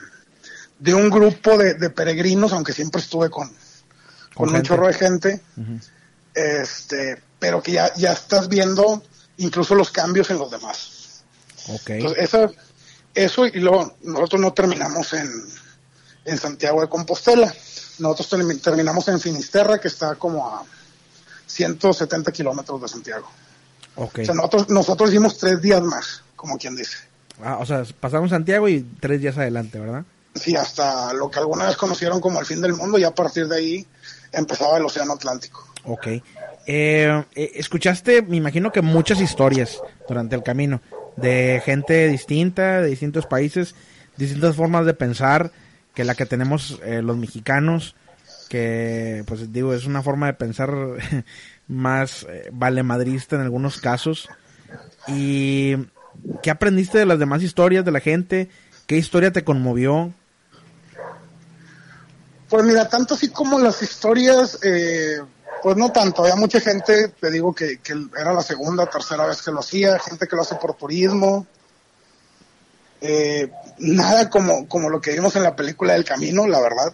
de 0.79 0.93
un 0.93 1.09
grupo 1.09 1.57
de, 1.57 1.73
de 1.75 1.89
peregrinos, 1.89 2.53
aunque 2.53 2.73
siempre 2.73 3.01
estuve 3.01 3.29
con, 3.29 3.47
con, 4.33 4.49
un 4.49 4.55
chorro 4.63 4.87
de 4.87 4.93
gente, 4.93 5.41
este, 6.33 7.21
pero 7.39 7.61
que 7.61 7.73
ya, 7.73 7.93
ya 7.95 8.11
estás 8.13 8.47
viendo 8.49 9.03
incluso 9.37 9.75
los 9.75 9.91
cambios 9.91 10.29
en 10.29 10.37
los 10.37 10.51
demás. 10.51 11.23
Ok. 11.69 11.89
Entonces, 11.89 12.23
eso, 12.23 12.53
eso 13.13 13.45
y 13.45 13.59
luego 13.59 13.95
nosotros 14.03 14.41
no 14.41 14.53
terminamos 14.53 15.13
en, 15.13 15.29
en 16.25 16.37
Santiago 16.37 16.81
de 16.81 16.89
Compostela. 16.89 17.53
Nosotros 17.99 18.31
termi- 18.33 18.61
terminamos 18.61 19.07
en 19.07 19.19
Finisterra, 19.21 19.79
que 19.79 19.87
está 19.87 20.15
como 20.15 20.47
a 20.47 20.63
170 21.47 22.31
kilómetros 22.31 22.81
de 22.81 22.87
Santiago. 22.89 23.29
Ok. 23.95 24.19
O 24.21 24.25
sea, 24.25 24.35
nosotros, 24.35 24.69
nosotros 24.69 25.09
hicimos 25.09 25.37
tres 25.37 25.61
días 25.61 25.81
más, 25.81 26.21
como 26.35 26.57
quien 26.57 26.75
dice. 26.75 26.97
Ah, 27.43 27.57
o 27.59 27.65
sea, 27.65 27.83
pasamos 27.99 28.29
Santiago 28.29 28.67
y 28.69 28.81
tres 28.99 29.21
días 29.21 29.37
adelante, 29.37 29.79
¿verdad? 29.79 30.03
Sí, 30.35 30.55
hasta 30.55 31.13
lo 31.13 31.29
que 31.29 31.39
alguna 31.39 31.65
vez 31.65 31.77
conocieron 31.77 32.19
como 32.19 32.39
el 32.39 32.45
fin 32.45 32.61
del 32.61 32.73
mundo, 32.73 32.97
y 32.97 33.03
a 33.03 33.11
partir 33.11 33.47
de 33.47 33.57
ahí 33.57 33.87
empezaba 34.31 34.77
el 34.77 34.85
Océano 34.85 35.13
Atlántico. 35.13 35.67
Ok. 35.85 36.07
Eh, 36.07 36.21
eh, 36.67 37.51
escuchaste, 37.55 38.21
me 38.23 38.37
imagino 38.37 38.71
que 38.71 38.81
muchas 38.81 39.21
historias 39.21 39.81
durante 40.07 40.35
el 40.35 40.43
camino 40.43 40.81
de 41.15 41.61
gente 41.63 42.07
distinta, 42.07 42.81
de 42.81 42.89
distintos 42.89 43.25
países, 43.25 43.75
distintas 44.17 44.55
formas 44.55 44.85
de 44.85 44.93
pensar 44.93 45.51
que 45.93 46.03
la 46.03 46.15
que 46.15 46.25
tenemos 46.25 46.79
eh, 46.83 47.01
los 47.01 47.17
mexicanos, 47.17 47.95
que 48.49 49.23
pues 49.25 49.51
digo, 49.51 49.73
es 49.73 49.85
una 49.85 50.03
forma 50.03 50.27
de 50.27 50.33
pensar 50.33 50.71
más 51.67 52.25
eh, 52.29 52.49
valemadrista 52.51 53.35
en 53.35 53.43
algunos 53.43 53.79
casos. 53.79 54.29
¿Y 55.07 55.75
qué 56.41 56.51
aprendiste 56.51 56.97
de 56.97 57.05
las 57.05 57.19
demás 57.19 57.41
historias 57.43 57.85
de 57.85 57.91
la 57.91 57.99
gente? 57.99 58.49
¿Qué 58.87 58.97
historia 58.97 59.31
te 59.31 59.43
conmovió? 59.43 60.13
Pues 62.49 62.63
mira, 62.63 62.87
tanto 62.87 63.15
así 63.15 63.29
como 63.29 63.57
las 63.59 63.81
historias, 63.81 64.59
eh, 64.63 65.19
pues 65.63 65.75
no 65.77 65.91
tanto. 65.91 66.21
Había 66.21 66.35
mucha 66.35 66.59
gente, 66.59 67.09
te 67.19 67.31
digo 67.31 67.53
que, 67.53 67.79
que 67.79 67.93
era 68.19 68.33
la 68.33 68.43
segunda, 68.43 68.85
tercera 68.85 69.25
vez 69.25 69.41
que 69.41 69.51
lo 69.51 69.59
hacía, 69.59 69.97
gente 69.99 70.27
que 70.27 70.35
lo 70.35 70.43
hace 70.43 70.55
por 70.55 70.75
turismo. 70.75 71.47
Eh, 73.01 73.51
nada 73.79 74.29
como, 74.29 74.67
como 74.67 74.89
lo 74.89 75.01
que 75.01 75.13
vimos 75.13 75.35
en 75.35 75.43
la 75.43 75.55
película 75.55 75.93
del 75.93 76.05
camino, 76.05 76.47
la 76.47 76.61
verdad. 76.61 76.93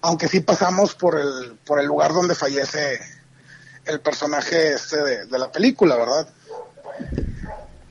Aunque 0.00 0.28
sí 0.28 0.40
pasamos 0.40 0.94
por 0.94 1.20
el, 1.20 1.56
por 1.64 1.78
el 1.78 1.86
lugar 1.86 2.12
donde 2.12 2.34
fallece 2.34 3.00
el 3.84 4.00
personaje 4.00 4.74
este 4.74 5.02
de, 5.02 5.26
de 5.26 5.38
la 5.38 5.52
película, 5.52 5.96
¿verdad? 5.96 6.28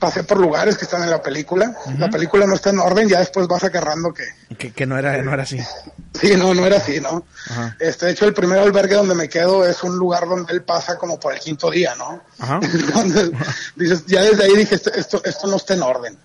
Pasé 0.04 0.22
por 0.22 0.38
lugares 0.38 0.76
que 0.76 0.84
están 0.84 1.02
en 1.02 1.08
la 1.08 1.22
película. 1.22 1.74
La 1.98 2.10
película 2.10 2.46
no 2.46 2.56
está 2.56 2.68
en 2.68 2.78
orden, 2.78 3.08
ya 3.08 3.20
después 3.20 3.48
vas 3.48 3.64
agarrando 3.64 4.12
que, 4.12 4.24
Que, 4.58 4.70
que 4.70 4.84
no 4.84 4.98
era, 4.98 5.16
no 5.22 5.32
era 5.32 5.44
así. 5.44 5.58
Sí, 6.20 6.36
no, 6.36 6.52
no 6.52 6.66
era 6.66 6.76
así, 6.76 7.00
¿no? 7.00 7.24
Este, 7.80 8.04
de 8.04 8.12
hecho, 8.12 8.26
el 8.26 8.34
primer 8.34 8.58
albergue 8.58 8.96
donde 8.96 9.14
me 9.14 9.30
quedo 9.30 9.66
es 9.66 9.82
un 9.82 9.96
lugar 9.96 10.28
donde 10.28 10.52
él 10.52 10.62
pasa 10.62 10.98
como 10.98 11.18
por 11.18 11.32
el 11.32 11.40
quinto 11.40 11.70
día, 11.70 11.94
¿no? 11.94 12.22
Ajá. 12.38 12.60
Entonces, 12.62 13.30
dices, 13.76 14.04
ya 14.04 14.20
desde 14.20 14.44
ahí 14.44 14.54
dije, 14.54 14.74
esto, 14.74 14.92
esto, 14.92 15.22
esto 15.24 15.46
no 15.46 15.56
está 15.56 15.72
en 15.72 15.82
orden. 15.82 16.18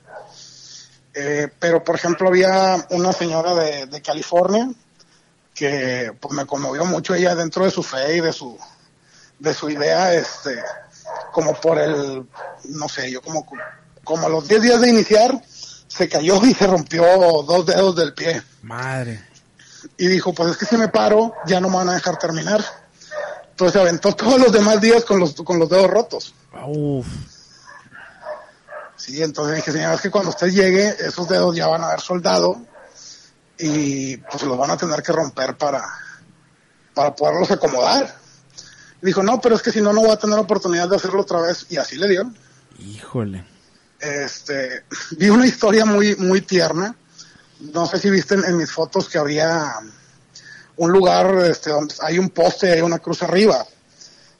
Eh, 1.13 1.47
pero, 1.57 1.81
por 1.81 1.95
ejemplo, 1.95 2.27
había 2.27 2.85
una 2.89 3.13
señora 3.13 3.55
de, 3.55 3.85
de 3.85 4.01
California 4.01 4.69
que 5.55 6.11
pues, 6.19 6.33
me 6.33 6.45
conmovió 6.45 6.83
mucho 6.83 7.15
ella 7.15 7.33
dentro 7.33 7.63
de 7.63 7.71
su 7.71 7.81
fe 7.81 8.17
y 8.17 8.19
de 8.19 8.33
su, 8.33 8.59
de 9.39 9.53
su 9.53 9.69
idea, 9.69 10.13
este, 10.13 10.61
como 11.31 11.53
por 11.53 11.79
el, 11.79 12.25
no 12.65 12.89
sé, 12.89 13.11
yo 13.11 13.21
como, 13.21 13.45
como 14.03 14.27
a 14.27 14.29
los 14.29 14.47
10 14.47 14.61
días 14.61 14.81
de 14.81 14.89
iniciar, 14.89 15.41
se 15.87 16.07
cayó 16.07 16.43
y 16.45 16.53
se 16.53 16.67
rompió 16.67 17.03
dos 17.43 17.65
dedos 17.65 17.95
del 17.95 18.13
pie 18.13 18.41
Madre. 18.61 19.23
y 19.97 20.07
dijo, 20.07 20.33
pues 20.33 20.51
es 20.51 20.57
que 20.57 20.65
si 20.65 20.77
me 20.77 20.87
paro, 20.87 21.33
ya 21.45 21.59
no 21.59 21.69
me 21.69 21.77
van 21.77 21.89
a 21.89 21.93
dejar 21.95 22.17
terminar. 22.17 22.63
Entonces 23.51 23.73
se 23.73 23.79
aventó 23.79 24.15
todos 24.15 24.39
los 24.39 24.51
demás 24.51 24.79
días 24.79 25.03
con 25.03 25.19
los, 25.19 25.33
con 25.33 25.59
los 25.59 25.69
dedos 25.69 25.89
rotos. 25.89 26.33
Uf. 26.65 27.07
Sí, 28.95 29.23
entonces 29.23 29.55
dije, 29.55 29.71
señora, 29.71 29.95
es 29.95 30.01
que 30.01 30.11
cuando 30.11 30.29
usted 30.29 30.47
llegue, 30.47 30.89
esos 30.99 31.27
dedos 31.27 31.55
ya 31.55 31.67
van 31.67 31.81
a 31.81 31.87
haber 31.87 32.01
soldado 32.01 32.57
y 33.57 34.17
pues 34.17 34.43
los 34.43 34.57
van 34.57 34.71
a 34.71 34.77
tener 34.77 35.01
que 35.01 35.11
romper 35.11 35.57
para, 35.57 35.83
para 36.93 37.15
poderlos 37.15 37.49
acomodar. 37.51 38.18
Dijo, 39.01 39.23
no, 39.23 39.39
pero 39.39 39.55
es 39.55 39.61
que 39.61 39.71
si 39.71 39.81
no, 39.81 39.93
no 39.93 40.01
voy 40.01 40.11
a 40.11 40.17
tener 40.17 40.37
oportunidad 40.37 40.89
de 40.89 40.95
hacerlo 40.97 41.21
otra 41.21 41.41
vez. 41.41 41.65
Y 41.69 41.77
así 41.77 41.95
le 41.95 42.07
dio. 42.07 42.31
Híjole. 42.79 43.45
Este, 43.99 44.83
vi 45.17 45.29
una 45.29 45.47
historia 45.47 45.85
muy, 45.85 46.15
muy 46.15 46.41
tierna. 46.41 46.95
No 47.59 47.85
sé 47.85 47.99
si 47.99 48.09
viste 48.09 48.35
en, 48.35 48.45
en 48.45 48.57
mis 48.57 48.71
fotos 48.71 49.09
que 49.09 49.17
había 49.17 49.73
un 50.77 50.91
lugar 50.91 51.35
este, 51.45 51.71
donde 51.71 51.93
hay 52.01 52.17
un 52.17 52.29
poste 52.29 52.71
hay 52.71 52.81
una 52.81 52.99
cruz 52.99 53.21
arriba. 53.23 53.65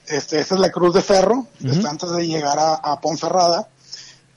Este, 0.08 0.39
esta 0.39 0.56
es 0.56 0.62
la 0.62 0.72
cruz 0.72 0.95
de 0.95 1.02
ferro, 1.02 1.48
está 1.63 1.89
antes 1.89 2.10
de 2.10 2.26
llegar 2.26 2.58
a, 2.58 2.76
a 2.76 3.00
Ponferrada. 3.00 3.67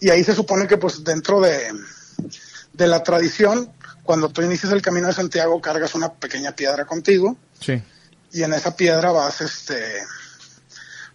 Y 0.00 0.10
ahí 0.10 0.22
se 0.22 0.34
supone 0.34 0.66
que 0.66 0.76
pues 0.76 1.02
dentro 1.02 1.40
de, 1.40 1.72
de 2.72 2.86
la 2.86 3.02
tradición, 3.02 3.72
cuando 4.02 4.28
tú 4.28 4.42
inicias 4.42 4.72
el 4.72 4.82
camino 4.82 5.06
de 5.06 5.14
Santiago, 5.14 5.60
cargas 5.62 5.94
una 5.94 6.12
pequeña 6.12 6.52
piedra 6.52 6.84
contigo 6.84 7.36
Sí. 7.62 7.80
Y 8.32 8.42
en 8.42 8.52
esa 8.54 8.74
piedra 8.76 9.12
vas 9.12 9.40
este 9.40 10.02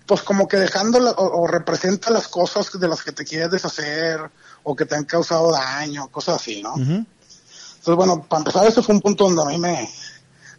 pues 0.06 0.22
como 0.22 0.48
que 0.48 0.58
dejando 0.58 1.00
la- 1.00 1.12
o, 1.12 1.42
o 1.42 1.48
representa 1.48 2.10
las 2.12 2.28
cosas 2.30 2.80
de 2.80 2.88
las 2.88 3.04
que 3.04 3.12
te 3.12 3.26
quieres 3.26 3.52
deshacer 3.52 4.20
o 4.64 4.76
que 4.76 4.86
te 4.86 4.96
han 4.96 5.04
causado 5.04 5.52
daño, 5.52 6.08
cosas 6.10 6.36
así, 6.38 6.64
¿no? 6.64 6.76
Entonces, 6.78 7.96
bueno, 7.96 8.24
para 8.24 8.40
empezar, 8.40 8.66
ese 8.68 8.82
fue 8.82 8.96
un 8.96 9.02
punto 9.02 9.26
donde 9.26 9.42
a 9.42 9.46
mí 9.46 9.58
me, 9.58 9.90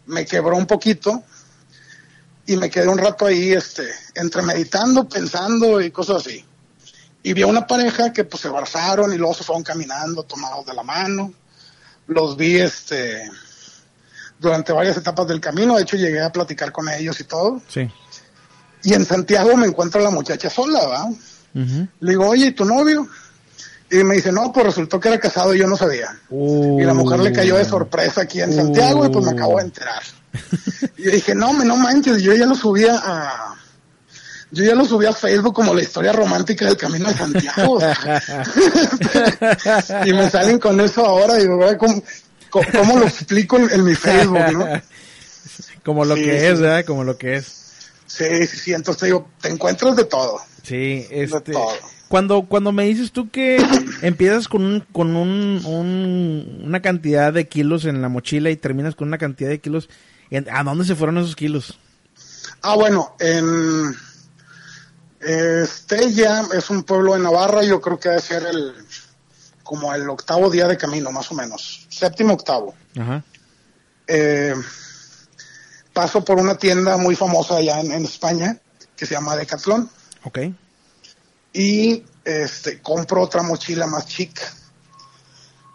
me 0.05 0.25
quebró 0.25 0.55
un 0.55 0.67
poquito 0.67 1.23
y 2.45 2.57
me 2.57 2.69
quedé 2.69 2.87
un 2.87 2.97
rato 2.97 3.25
ahí, 3.25 3.51
este, 3.53 3.87
entre 4.15 4.41
meditando, 4.43 5.07
pensando 5.09 5.81
y 5.81 5.91
cosas 5.91 6.17
así. 6.25 6.45
Y 7.21 7.33
vi 7.33 7.41
a 7.41 7.47
una 7.47 7.67
pareja 7.67 8.13
que 8.13 8.23
pues 8.23 8.41
se 8.41 8.47
abrazaron 8.47 9.11
y 9.13 9.17
luego 9.17 9.33
se 9.33 9.43
fueron 9.43 9.63
caminando 9.63 10.23
tomados 10.23 10.65
de 10.65 10.73
la 10.73 10.83
mano. 10.83 11.33
Los 12.07 12.37
vi, 12.37 12.57
este, 12.59 13.29
durante 14.39 14.71
varias 14.73 14.97
etapas 14.97 15.27
del 15.27 15.39
camino. 15.41 15.75
De 15.75 15.83
hecho, 15.83 15.97
llegué 15.97 16.21
a 16.21 16.31
platicar 16.31 16.71
con 16.71 16.87
ellos 16.89 17.19
y 17.19 17.25
todo. 17.25 17.61
Sí. 17.67 17.87
Y 18.83 18.93
en 18.93 19.05
Santiago 19.05 19.55
me 19.57 19.67
encuentro 19.67 19.99
a 19.99 20.05
la 20.05 20.09
muchacha 20.09 20.49
sola, 20.49 20.87
¿va? 20.87 21.09
Le 21.53 22.11
digo, 22.11 22.29
oye, 22.29 22.47
¿y 22.47 22.51
tu 22.51 22.63
novio? 22.63 23.07
Y 23.91 24.03
me 24.03 24.15
dice, 24.15 24.31
no, 24.31 24.53
pues 24.53 24.67
resultó 24.67 24.99
que 24.99 25.09
era 25.09 25.19
casado 25.19 25.53
y 25.53 25.59
yo 25.59 25.67
no 25.67 25.75
sabía. 25.75 26.17
Uh. 26.29 26.79
Y 26.79 26.83
la 26.83 26.93
mujer 26.93 27.19
le 27.19 27.33
cayó 27.33 27.57
de 27.57 27.65
sorpresa 27.65 28.21
aquí 28.21 28.39
en 28.39 28.53
Santiago 28.53 29.05
y 29.05 29.09
pues 29.09 29.25
me 29.25 29.31
acabo 29.31 29.57
de 29.57 29.63
enterar. 29.63 30.01
Y 30.97 31.03
yo 31.03 31.11
dije, 31.11 31.33
no, 31.33 31.53
me 31.53 31.63
no 31.63 31.77
manches, 31.77 32.21
yo 32.21 32.35
ya 32.35 32.45
lo 32.45 32.55
subía 32.55 32.99
a... 33.01 33.55
Yo 34.51 34.65
ya 34.65 34.75
lo 34.75 34.83
subí 34.83 35.05
a 35.05 35.13
Facebook 35.13 35.53
como 35.53 35.73
la 35.73 35.81
historia 35.81 36.11
romántica 36.11 36.65
del 36.65 36.75
Camino 36.75 37.07
de 37.07 37.15
Santiago. 37.15 37.79
y 40.05 40.13
me 40.13 40.29
salen 40.29 40.59
con 40.59 40.79
eso 40.81 41.05
ahora. 41.05 41.35
Digo, 41.35 41.57
"Güey, 41.57 41.77
¿cómo, 41.77 42.03
cómo, 42.49 42.97
lo 42.99 43.05
explico 43.05 43.57
en, 43.57 43.83
mi 43.83 43.95
Facebook, 43.95 44.51
no? 44.53 44.67
Como 45.83 46.05
lo 46.05 46.15
Sí, 46.15 46.23
que 46.23 46.39
sí. 46.39 46.45
es, 46.45 46.59
¿verdad? 46.59 46.85
Como 46.85 47.03
lo 47.03 47.17
que 47.17 47.35
es. 47.37 47.45
Sí, 48.05 48.47
sí, 48.47 48.57
sí. 48.57 48.73
Entonces 48.73 48.99
te 48.99 49.05
digo, 49.07 49.29
te 49.41 49.49
encuentras 49.49 49.95
de 49.95 50.05
todo. 50.05 50.39
Sí, 50.63 51.05
este... 51.09 51.53
todo. 51.53 51.71
Cuando, 52.09 52.41
cuando 52.43 52.71
me 52.71 52.85
dices 52.85 53.11
tú 53.11 53.29
que 53.29 53.63
empiezas 54.01 54.47
con, 54.47 54.63
un, 54.63 54.79
con 54.91 55.15
un, 55.15 55.61
un- 55.65 56.61
una 56.65 56.81
cantidad 56.81 57.31
de 57.31 57.47
kilos 57.47 57.85
en 57.85 58.01
la 58.01 58.09
mochila 58.09 58.49
y 58.49 58.57
terminas 58.57 58.95
con 58.95 59.07
una 59.07 59.17
cantidad 59.19 59.49
de 59.49 59.59
kilos, 59.59 59.89
¿en- 60.31 60.49
¿a 60.49 60.63
dónde 60.63 60.85
se 60.85 60.95
fueron 60.95 61.17
esos 61.19 61.35
kilos? 61.35 61.77
Ah, 62.61 62.75
bueno, 62.75 63.15
en 63.19 63.95
Estella 65.21 66.43
es 66.53 66.69
un 66.69 66.83
pueblo 66.83 67.13
de 67.13 67.19
Navarra, 67.19 67.63
yo 67.63 67.79
creo 67.81 67.99
que 67.99 68.09
debe 68.09 68.21
ser 68.21 68.43
el 68.45 68.73
como 69.63 69.93
el 69.93 70.09
octavo 70.09 70.49
día 70.49 70.67
de 70.67 70.77
camino, 70.77 71.11
más 71.11 71.31
o 71.31 71.35
menos, 71.35 71.85
séptimo 71.99 72.33
octavo. 72.33 72.73
Ajá. 72.99 73.23
Eh, 74.07 74.55
paso 75.93 76.23
por 76.23 76.37
una 76.37 76.55
tienda 76.57 76.97
muy 76.97 77.15
famosa 77.15 77.57
allá 77.57 77.79
en, 77.79 77.91
en 77.91 78.05
España 78.05 78.57
que 78.95 79.05
se 79.05 79.13
llama 79.13 79.35
Decathlon 79.35 79.89
Ok. 80.23 80.39
y 81.53 82.03
este 82.25 82.81
compro 82.81 83.21
otra 83.21 83.43
mochila 83.43 83.85
más 83.87 84.05
chica. 84.07 84.41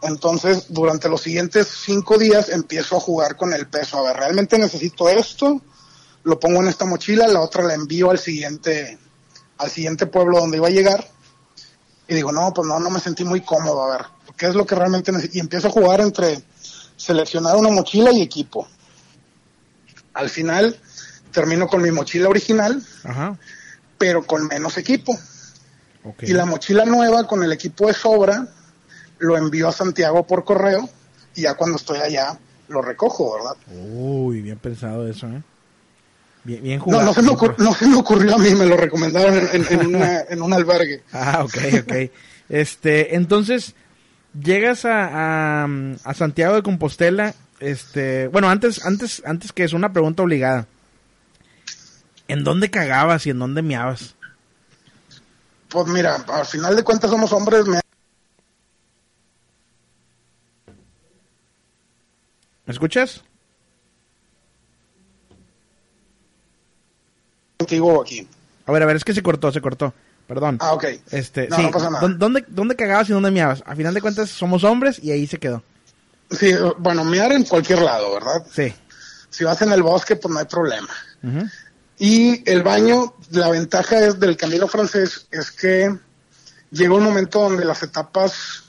Entonces, 0.03 0.67
durante 0.69 1.09
los 1.09 1.23
siguientes 1.23 1.67
cinco 1.67 2.19
días 2.19 2.51
empiezo 2.51 2.97
a 2.97 3.01
jugar 3.01 3.37
con 3.37 3.55
el 3.55 3.67
peso. 3.69 3.99
A 3.99 4.03
ver, 4.03 4.17
realmente 4.19 4.59
necesito 4.59 5.09
esto, 5.09 5.63
lo 6.25 6.39
pongo 6.39 6.61
en 6.61 6.69
esta 6.69 6.85
mochila, 6.85 7.27
la 7.27 7.41
otra 7.41 7.63
la 7.65 7.73
envío 7.75 8.11
al 8.11 8.19
siguiente, 8.19 8.99
al 9.57 9.71
siguiente 9.71 10.07
pueblo 10.07 10.41
donde 10.41 10.59
iba 10.59 10.67
a 10.69 10.71
llegar. 10.71 11.09
Y 12.07 12.15
digo, 12.15 12.33
no, 12.33 12.53
pues 12.53 12.69
no, 12.69 12.79
no 12.79 12.91
me 12.91 13.01
sentí 13.01 13.25
muy 13.25 13.41
cómodo, 13.41 13.83
a 13.83 13.97
ver, 13.97 14.07
¿qué 14.37 14.47
es 14.47 14.55
lo 14.55 14.67
que 14.67 14.75
realmente 14.75 15.13
necesito? 15.13 15.37
Y 15.39 15.41
empiezo 15.41 15.69
a 15.69 15.71
jugar 15.71 16.01
entre 16.01 16.43
seleccionar 16.97 17.57
una 17.57 17.71
mochila 17.71 18.13
y 18.13 18.23
equipo. 18.23 18.67
Al 20.15 20.29
final, 20.31 20.79
termino 21.33 21.67
con 21.67 21.83
mi 21.83 21.91
mochila 21.91 22.29
original, 22.29 22.83
Ajá. 23.05 23.37
pero 23.99 24.25
con 24.25 24.47
menos 24.47 24.77
equipo. 24.79 25.19
Y 26.23 26.33
la 26.35 26.45
mochila 26.45 26.85
nueva 26.85 27.27
con 27.27 27.43
el 27.43 27.53
equipo 27.53 27.87
de 27.87 27.95
sobra 27.95 28.47
lo 29.19 29.37
envío 29.39 29.69
a 29.69 29.73
Santiago 29.73 30.27
por 30.27 30.45
correo 30.45 30.89
y 31.35 31.43
ya 31.43 31.55
cuando 31.55 31.77
estoy 31.79 31.99
allá 31.99 32.39
lo 32.69 32.83
recojo, 32.83 33.35
¿verdad? 33.35 33.57
Uy, 33.93 34.43
bien 34.43 34.59
pensado 34.59 35.09
eso, 35.09 35.27
¿eh? 35.29 35.43
Bien, 36.45 36.63
bien 36.63 36.79
No, 36.79 36.85
jugado. 36.85 37.05
no 37.07 37.15
se, 37.15 37.23
me 37.23 37.31
ocur- 37.31 37.55
no 37.57 37.75
se 37.75 37.87
me 37.87 37.97
ocurrió 37.97 38.35
a 38.35 38.39
mí, 38.39 38.51
me 38.55 38.67
lo 38.67 38.77
recomendaron 38.77 39.35
en, 39.35 39.49
en- 39.55 39.81
en 39.81 39.87
una- 39.97 40.21
en 40.29 40.43
un 40.43 40.53
albergue. 40.53 41.03
Ah, 41.13 41.43
ok, 41.43 41.57
ok. 41.83 41.93
Este, 42.51 43.17
entonces, 43.17 43.75
llegas 44.41 44.85
a, 44.85 45.65
a, 45.65 45.69
a 46.05 46.15
Santiago 46.15 46.55
de 46.55 46.63
Compostela, 46.63 47.35
este, 47.61 48.29
bueno, 48.29 48.49
antes, 48.51 48.85
antes, 48.85 49.23
antes 49.25 49.53
que 49.53 49.65
es 49.65 49.73
una 49.73 49.93
pregunta 49.93 50.23
obligada. 50.23 50.67
¿En 52.29 52.43
dónde 52.45 52.71
cagabas 52.71 53.27
y 53.27 53.31
en 53.31 53.39
dónde 53.39 53.63
miabas? 53.63 54.15
Pues 55.69 55.87
mira, 55.89 56.17
al 56.29 56.47
final 56.47 56.77
de 56.77 56.83
cuentas 56.85 57.11
somos 57.11 57.33
hombres, 57.33 57.67
me 57.67 57.81
¿Me 62.67 62.73
escuchas? 62.73 63.23
contigo 67.59 68.03
aquí. 68.03 68.27
A 68.67 68.73
ver, 68.73 68.83
a 68.83 68.87
ver, 68.87 68.97
es 68.97 69.05
que 69.05 69.15
se 69.15 69.23
cortó, 69.23 69.51
se 69.53 69.61
cortó. 69.61 69.95
Perdón. 70.27 70.57
Ah, 70.61 70.73
ok. 70.73 70.85
Este, 71.11 71.49
no, 71.49 71.57
sí, 71.57 71.63
no 71.63 71.71
pasa 71.71 71.91
nada. 71.91 72.01
¿dó- 72.07 72.15
¿dónde, 72.17 72.45
¿Dónde 72.49 72.77
cagabas 72.77 73.09
y 73.11 73.13
dónde 73.13 73.31
miabas? 73.31 73.63
A 73.67 73.75
final 73.77 73.93
de 73.95 74.01
cuentas 74.01 74.31
somos 74.31 74.65
hombres 74.65 74.99
y 75.03 75.11
ahí 75.11 75.27
se 75.27 75.39
quedó. 75.39 75.63
Sí, 76.31 76.53
bueno, 76.79 77.05
mear 77.05 77.33
en 77.33 77.45
cualquier 77.45 77.83
lado, 77.83 78.15
¿verdad? 78.15 78.47
Sí. 78.51 78.75
Si 79.31 79.45
vas 79.45 79.61
en 79.63 79.73
el 79.73 79.83
bosque, 79.83 80.17
pues 80.17 80.33
no 80.33 80.41
hay 80.41 80.47
problema. 80.47 80.89
Y 81.99 82.49
el 82.51 82.63
baño, 82.63 83.15
la 83.31 83.49
ventaja 83.51 83.99
es 84.01 84.19
del 84.19 84.37
camino 84.37 84.67
francés 84.69 85.27
es 85.31 85.51
que 85.51 85.95
llega 86.71 86.95
un 86.95 87.03
momento 87.05 87.41
donde 87.41 87.65
las 87.65 87.83
etapas, 87.83 88.65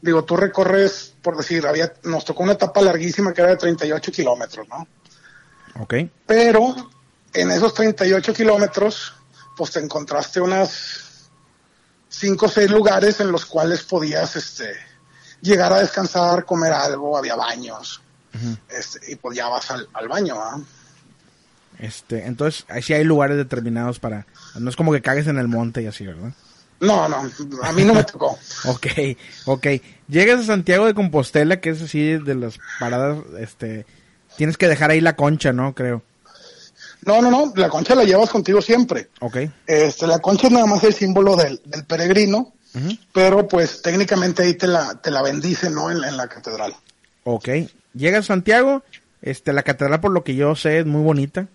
digo, 0.00 0.24
tú 0.24 0.36
recorres, 0.36 1.14
por 1.22 1.36
decir, 1.36 1.66
había, 1.66 1.92
nos 2.04 2.24
tocó 2.24 2.42
una 2.42 2.52
etapa 2.52 2.80
larguísima 2.80 3.32
que 3.32 3.40
era 3.40 3.50
de 3.50 3.56
38 3.56 4.12
kilómetros, 4.12 4.68
¿no? 4.68 4.86
Ok. 5.80 5.94
Pero 6.26 6.74
en 7.32 7.50
esos 7.50 7.74
38 7.74 8.32
kilómetros, 8.32 9.14
pues 9.60 9.72
te 9.72 9.80
encontraste 9.80 10.40
unas 10.40 11.28
5 12.08 12.46
o 12.46 12.48
6 12.48 12.70
lugares 12.70 13.20
en 13.20 13.30
los 13.30 13.44
cuales 13.44 13.82
podías, 13.82 14.34
este, 14.34 14.74
llegar 15.42 15.70
a 15.70 15.80
descansar, 15.80 16.46
comer 16.46 16.72
algo, 16.72 17.18
había 17.18 17.36
baños, 17.36 18.00
este, 18.70 19.12
y 19.12 19.16
pues 19.16 19.36
ya 19.36 19.48
vas 19.48 19.70
al, 19.70 19.86
al 19.92 20.08
baño, 20.08 20.36
¿ah? 20.40 20.58
Este, 21.78 22.24
entonces, 22.24 22.64
ahí 22.70 22.80
sí 22.80 22.94
hay 22.94 23.04
lugares 23.04 23.36
determinados 23.36 23.98
para... 23.98 24.26
No 24.58 24.70
es 24.70 24.76
como 24.76 24.92
que 24.92 25.02
cagues 25.02 25.26
en 25.26 25.36
el 25.36 25.46
monte 25.46 25.82
y 25.82 25.86
así, 25.86 26.06
¿verdad? 26.06 26.32
No, 26.80 27.06
no, 27.06 27.30
a 27.62 27.72
mí 27.72 27.84
no 27.84 27.92
me 27.92 28.04
tocó. 28.04 28.38
Ok, 28.64 28.86
ok. 29.44 29.66
Llegas 30.08 30.40
a 30.40 30.44
Santiago 30.44 30.86
de 30.86 30.94
Compostela, 30.94 31.60
que 31.60 31.68
es 31.68 31.82
así 31.82 32.16
de 32.16 32.34
las 32.34 32.58
paradas, 32.78 33.18
este... 33.38 33.84
Tienes 34.38 34.56
que 34.56 34.68
dejar 34.68 34.90
ahí 34.90 35.02
la 35.02 35.16
concha, 35.16 35.52
¿no? 35.52 35.74
Creo. 35.74 36.02
No, 37.06 37.22
no, 37.22 37.30
no, 37.30 37.52
la 37.56 37.68
concha 37.68 37.94
la 37.94 38.04
llevas 38.04 38.30
contigo 38.30 38.60
siempre. 38.60 39.08
Ok. 39.20 39.38
Este, 39.66 40.06
la 40.06 40.18
concha 40.18 40.48
es 40.48 40.52
nada 40.52 40.66
más 40.66 40.84
el 40.84 40.94
símbolo 40.94 41.34
del, 41.36 41.60
del 41.64 41.84
peregrino, 41.84 42.52
pero 43.12 43.48
pues 43.48 43.82
técnicamente 43.82 44.42
ahí 44.42 44.54
te 44.54 44.66
la, 44.66 44.94
te 45.00 45.10
la 45.10 45.22
bendice, 45.22 45.70
¿no? 45.70 45.90
En, 45.90 46.04
en 46.04 46.16
la 46.16 46.28
catedral. 46.28 46.74
Ok. 47.24 47.48
Llegas 47.94 48.26
a 48.26 48.28
Santiago, 48.28 48.82
este, 49.22 49.52
la 49.52 49.62
catedral 49.62 50.00
por 50.00 50.12
lo 50.12 50.22
que 50.24 50.34
yo 50.34 50.54
sé 50.54 50.80
es 50.80 50.86
muy 50.86 51.02
bonita. 51.02 51.46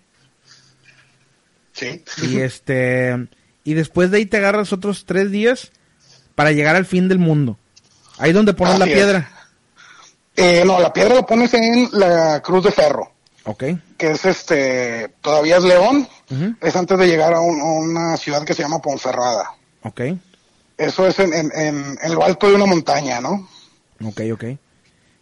Sí. 1.74 2.04
Y 2.24 2.40
este, 2.42 3.28
y 3.64 3.74
después 3.74 4.12
de 4.12 4.18
ahí 4.18 4.26
te 4.26 4.38
agarras 4.38 4.74
otros 4.74 5.06
tres 5.06 5.32
días 5.32 5.72
para 6.36 6.52
llegar 6.52 6.76
al 6.76 6.86
fin 6.86 7.08
del 7.08 7.20
mundo. 7.20 7.58
Ahí 8.18 8.32
donde 8.34 8.54
pones 8.54 8.80
la 8.80 8.86
es. 8.86 8.94
piedra. 8.94 9.32
Eh, 10.38 10.64
no, 10.66 10.80
la 10.80 10.92
piedra 10.92 11.16
la 11.16 11.26
pones 11.26 11.54
en 11.54 11.90
la 11.94 12.42
Cruz 12.42 12.66
de 12.66 12.72
Ferro, 12.72 13.14
Ok. 13.46 13.64
que 13.98 14.12
es 14.12 14.26
este, 14.26 15.10
todavía 15.22 15.58
es 15.58 15.64
León, 15.64 16.08
es 16.62 16.76
antes 16.76 16.98
de 16.98 17.08
llegar 17.08 17.34
a, 17.34 17.40
un- 17.40 17.62
a 17.62 17.64
una 17.66 18.18
ciudad 18.18 18.44
que 18.44 18.54
se 18.54 18.64
llama 18.64 18.80
Ponferrada. 18.82 19.52
Ok. 19.84 20.02
Eso 20.78 21.08
es 21.08 21.20
en, 21.20 21.32
en, 21.34 21.52
en, 21.56 21.98
en 22.02 22.16
lo 22.16 22.24
alto 22.24 22.48
de 22.50 22.56
una 22.56 22.66
montaña, 22.66 23.22
¿no? 23.22 23.48
Ok, 24.04 24.22
ok. 24.34 24.44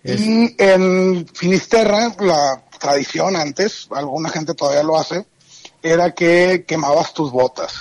Es- 0.03 0.21
Y 0.21 0.55
en 0.57 1.27
Finisterra, 1.33 2.13
la 2.19 2.63
tradición 2.79 3.35
antes, 3.35 3.87
alguna 3.91 4.29
gente 4.29 4.53
todavía 4.53 4.83
lo 4.83 4.97
hace, 4.97 5.25
era 5.81 6.13
que 6.13 6.65
quemabas 6.67 7.13
tus 7.13 7.31
botas. 7.31 7.73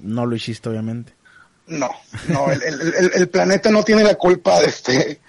no 0.00 0.24
lo 0.26 0.36
hiciste, 0.36 0.68
obviamente. 0.68 1.12
No, 1.66 1.90
no, 2.28 2.48
el, 2.52 2.62
el- 2.62 2.94
el- 2.94 3.10
el 3.14 3.28
planeta 3.28 3.70
no 3.70 3.82
tiene 3.82 4.04
la 4.04 4.14
culpa 4.14 4.60
de 4.60 4.66
este, 4.66 5.20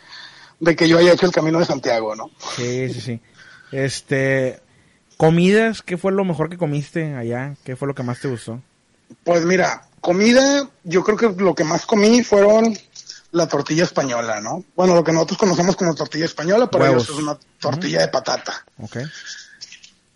de 0.59 0.75
que 0.75 0.87
yo 0.87 0.99
haya 0.99 1.13
hecho 1.13 1.25
el 1.25 1.31
camino 1.31 1.57
de 1.59 1.65
Santiago, 1.65 2.15
¿no? 2.15 2.29
Sí, 2.55 2.93
sí, 2.93 3.01
sí. 3.01 3.21
Este, 3.71 4.59
comidas, 5.17 5.81
¿qué 5.81 5.97
fue 5.97 6.11
lo 6.11 6.23
mejor 6.23 6.49
que 6.49 6.57
comiste 6.57 7.15
allá? 7.15 7.55
¿Qué 7.63 7.75
fue 7.75 7.87
lo 7.87 7.95
que 7.95 8.03
más 8.03 8.19
te 8.19 8.27
gustó? 8.27 8.61
Pues 9.23 9.45
mira, 9.45 9.83
comida, 10.01 10.69
yo 10.83 11.03
creo 11.03 11.17
que 11.17 11.43
lo 11.43 11.55
que 11.55 11.63
más 11.63 11.85
comí 11.85 12.23
fueron 12.23 12.77
la 13.31 13.47
tortilla 13.47 13.83
española, 13.83 14.39
¿no? 14.41 14.63
Bueno, 14.75 14.95
lo 14.95 15.03
que 15.03 15.11
nosotros 15.11 15.37
conocemos 15.37 15.75
como 15.75 15.95
tortilla 15.95 16.25
española, 16.25 16.69
para 16.69 16.89
ellos 16.89 17.03
es 17.03 17.15
una 17.15 17.37
tortilla 17.59 18.01
de 18.01 18.07
patata. 18.07 18.65
Ok. 18.79 18.97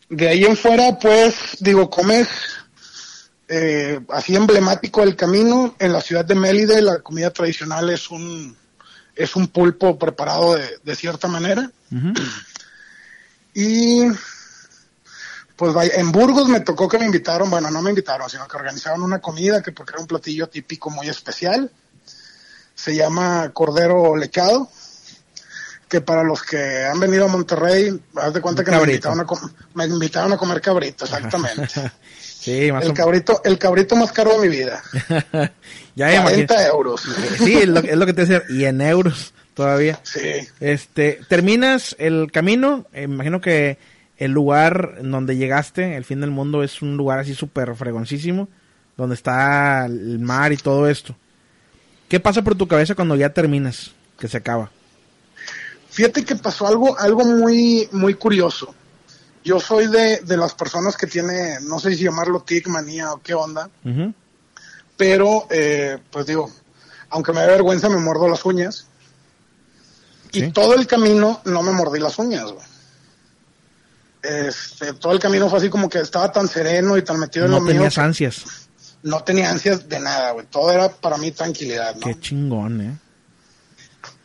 De 0.09 0.27
ahí 0.27 0.43
en 0.43 0.57
fuera, 0.57 0.97
pues, 0.99 1.57
digo, 1.59 1.89
comes 1.89 2.27
eh, 3.47 3.99
así 4.09 4.35
emblemático 4.35 5.01
del 5.01 5.15
camino. 5.15 5.75
En 5.79 5.93
la 5.93 6.01
ciudad 6.01 6.25
de 6.25 6.35
Mélide, 6.35 6.81
la 6.81 6.99
comida 6.99 7.31
tradicional 7.31 7.89
es 7.89 8.09
un, 8.09 8.55
es 9.15 9.35
un 9.35 9.47
pulpo 9.47 9.97
preparado 9.97 10.55
de, 10.55 10.79
de 10.83 10.95
cierta 10.95 11.27
manera. 11.27 11.69
Y, 13.53 14.03
pues, 15.55 15.73
vaya, 15.73 15.93
en 15.95 16.11
Burgos 16.11 16.47
me 16.47 16.61
tocó 16.61 16.87
que 16.87 16.97
me 16.97 17.05
invitaron, 17.05 17.49
bueno, 17.49 17.69
no 17.69 17.81
me 17.81 17.89
invitaron, 17.89 18.29
sino 18.29 18.47
que 18.47 18.57
organizaron 18.57 19.01
una 19.03 19.19
comida 19.19 19.61
que 19.61 19.71
porque 19.71 19.93
era 19.93 20.01
un 20.01 20.07
platillo 20.07 20.47
típico 20.47 20.89
muy 20.89 21.09
especial. 21.09 21.71
Se 22.73 22.95
llama 22.95 23.51
cordero 23.53 24.15
lechado. 24.15 24.69
que 25.87 25.99
para 26.01 26.23
los 26.23 26.41
que 26.41 26.85
han 26.85 26.99
venido 26.99 27.25
a 27.25 27.27
Monterrey, 27.27 27.99
haz 28.15 28.33
de 28.33 28.41
cuenta 28.41 28.63
que 28.63 28.71
me 28.71 28.77
invitaron, 28.77 29.19
a 29.19 29.25
me 29.73 29.85
invitaron 29.85 30.31
a 30.31 30.37
comer 30.37 30.61
cabrito, 30.61 31.05
exactamente. 31.05 31.67
Sí, 32.41 32.71
más 32.71 32.83
el 32.85 32.89
o 32.89 32.93
cabrito, 32.95 33.39
el 33.45 33.59
cabrito 33.59 33.95
más 33.95 34.11
caro 34.11 34.39
de 34.39 34.49
mi 34.49 34.55
vida. 34.55 34.81
Ya 35.93 36.07
me 36.07 36.15
imagino. 36.15 36.47
40 36.47 36.67
euros. 36.67 37.01
Sí, 37.37 37.53
es 37.57 37.67
lo, 37.67 37.81
es 37.81 37.95
lo 37.97 38.05
que 38.05 38.13
te 38.13 38.21
decía. 38.21 38.43
Y 38.49 38.63
en 38.63 38.81
euros 38.81 39.33
todavía. 39.53 39.99
Sí. 40.03 40.47
Este, 40.59 41.19
terminas 41.27 41.95
el 41.99 42.31
camino. 42.31 42.85
eh, 42.93 43.03
imagino 43.03 43.41
que 43.41 43.77
el 44.17 44.31
lugar 44.31 44.99
donde 45.01 45.35
llegaste, 45.37 45.95
el 45.95 46.05
fin 46.05 46.21
del 46.21 46.31
mundo, 46.31 46.63
es 46.63 46.81
un 46.81 46.97
lugar 46.97 47.19
así 47.19 47.33
súper 47.33 47.75
fregoncísimo. 47.75 48.47
Donde 48.97 49.15
está 49.15 49.85
el 49.85 50.19
mar 50.19 50.51
y 50.51 50.57
todo 50.57 50.87
esto. 50.87 51.15
¿Qué 52.07 52.19
pasa 52.19 52.41
por 52.41 52.55
tu 52.55 52.67
cabeza 52.67 52.93
cuando 52.93 53.15
ya 53.15 53.29
terminas? 53.33 53.91
Que 54.19 54.27
se 54.27 54.37
acaba. 54.37 54.69
Fíjate 55.89 56.23
que 56.23 56.35
pasó 56.35 56.67
algo, 56.67 56.99
algo 56.99 57.23
muy, 57.25 57.87
muy 57.93 58.13
curioso. 58.13 58.75
Yo 59.43 59.59
soy 59.59 59.87
de, 59.87 60.19
de 60.19 60.37
las 60.37 60.53
personas 60.53 60.95
que 60.95 61.07
tiene, 61.07 61.57
no 61.61 61.79
sé 61.79 61.95
si 61.95 62.03
llamarlo 62.03 62.43
tic, 62.43 62.67
manía 62.67 63.11
o 63.11 63.21
qué 63.21 63.33
onda, 63.33 63.69
pero 64.95 65.47
eh, 65.49 65.97
pues 66.11 66.27
digo, 66.27 66.51
aunque 67.09 67.33
me 67.33 67.39
da 67.41 67.47
vergüenza 67.47 67.89
me 67.89 67.97
muerdo 67.97 68.27
las 68.27 68.45
uñas. 68.45 68.87
Sí. 70.31 70.45
Y 70.45 70.51
todo 70.51 70.75
el 70.75 70.87
camino 70.87 71.41
no 71.45 71.61
me 71.61 71.71
mordí 71.71 71.99
las 71.99 72.17
uñas, 72.19 72.45
güey. 72.51 72.65
Este, 74.23 74.93
todo 74.93 75.13
el 75.13 75.19
camino 75.19 75.49
fue 75.49 75.59
así 75.59 75.69
como 75.69 75.89
que 75.89 75.99
estaba 75.99 76.31
tan 76.31 76.47
sereno 76.47 76.95
y 76.97 77.01
tan 77.03 77.19
metido 77.19 77.45
en 77.45 77.51
No 77.51 77.57
lo 77.57 77.63
mío. 77.63 77.73
tenías 77.73 77.95
que 77.95 78.01
ansias. 78.01 78.43
No 79.03 79.23
tenía 79.23 79.49
ansias 79.49 79.89
de 79.89 79.99
nada, 79.99 80.31
güey. 80.31 80.45
Todo 80.45 80.71
era 80.71 80.89
para 80.89 81.17
mí 81.17 81.31
tranquilidad, 81.31 81.95
¿no? 81.95 82.01
Qué 82.05 82.19
chingón, 82.19 82.81
eh. 82.81 82.97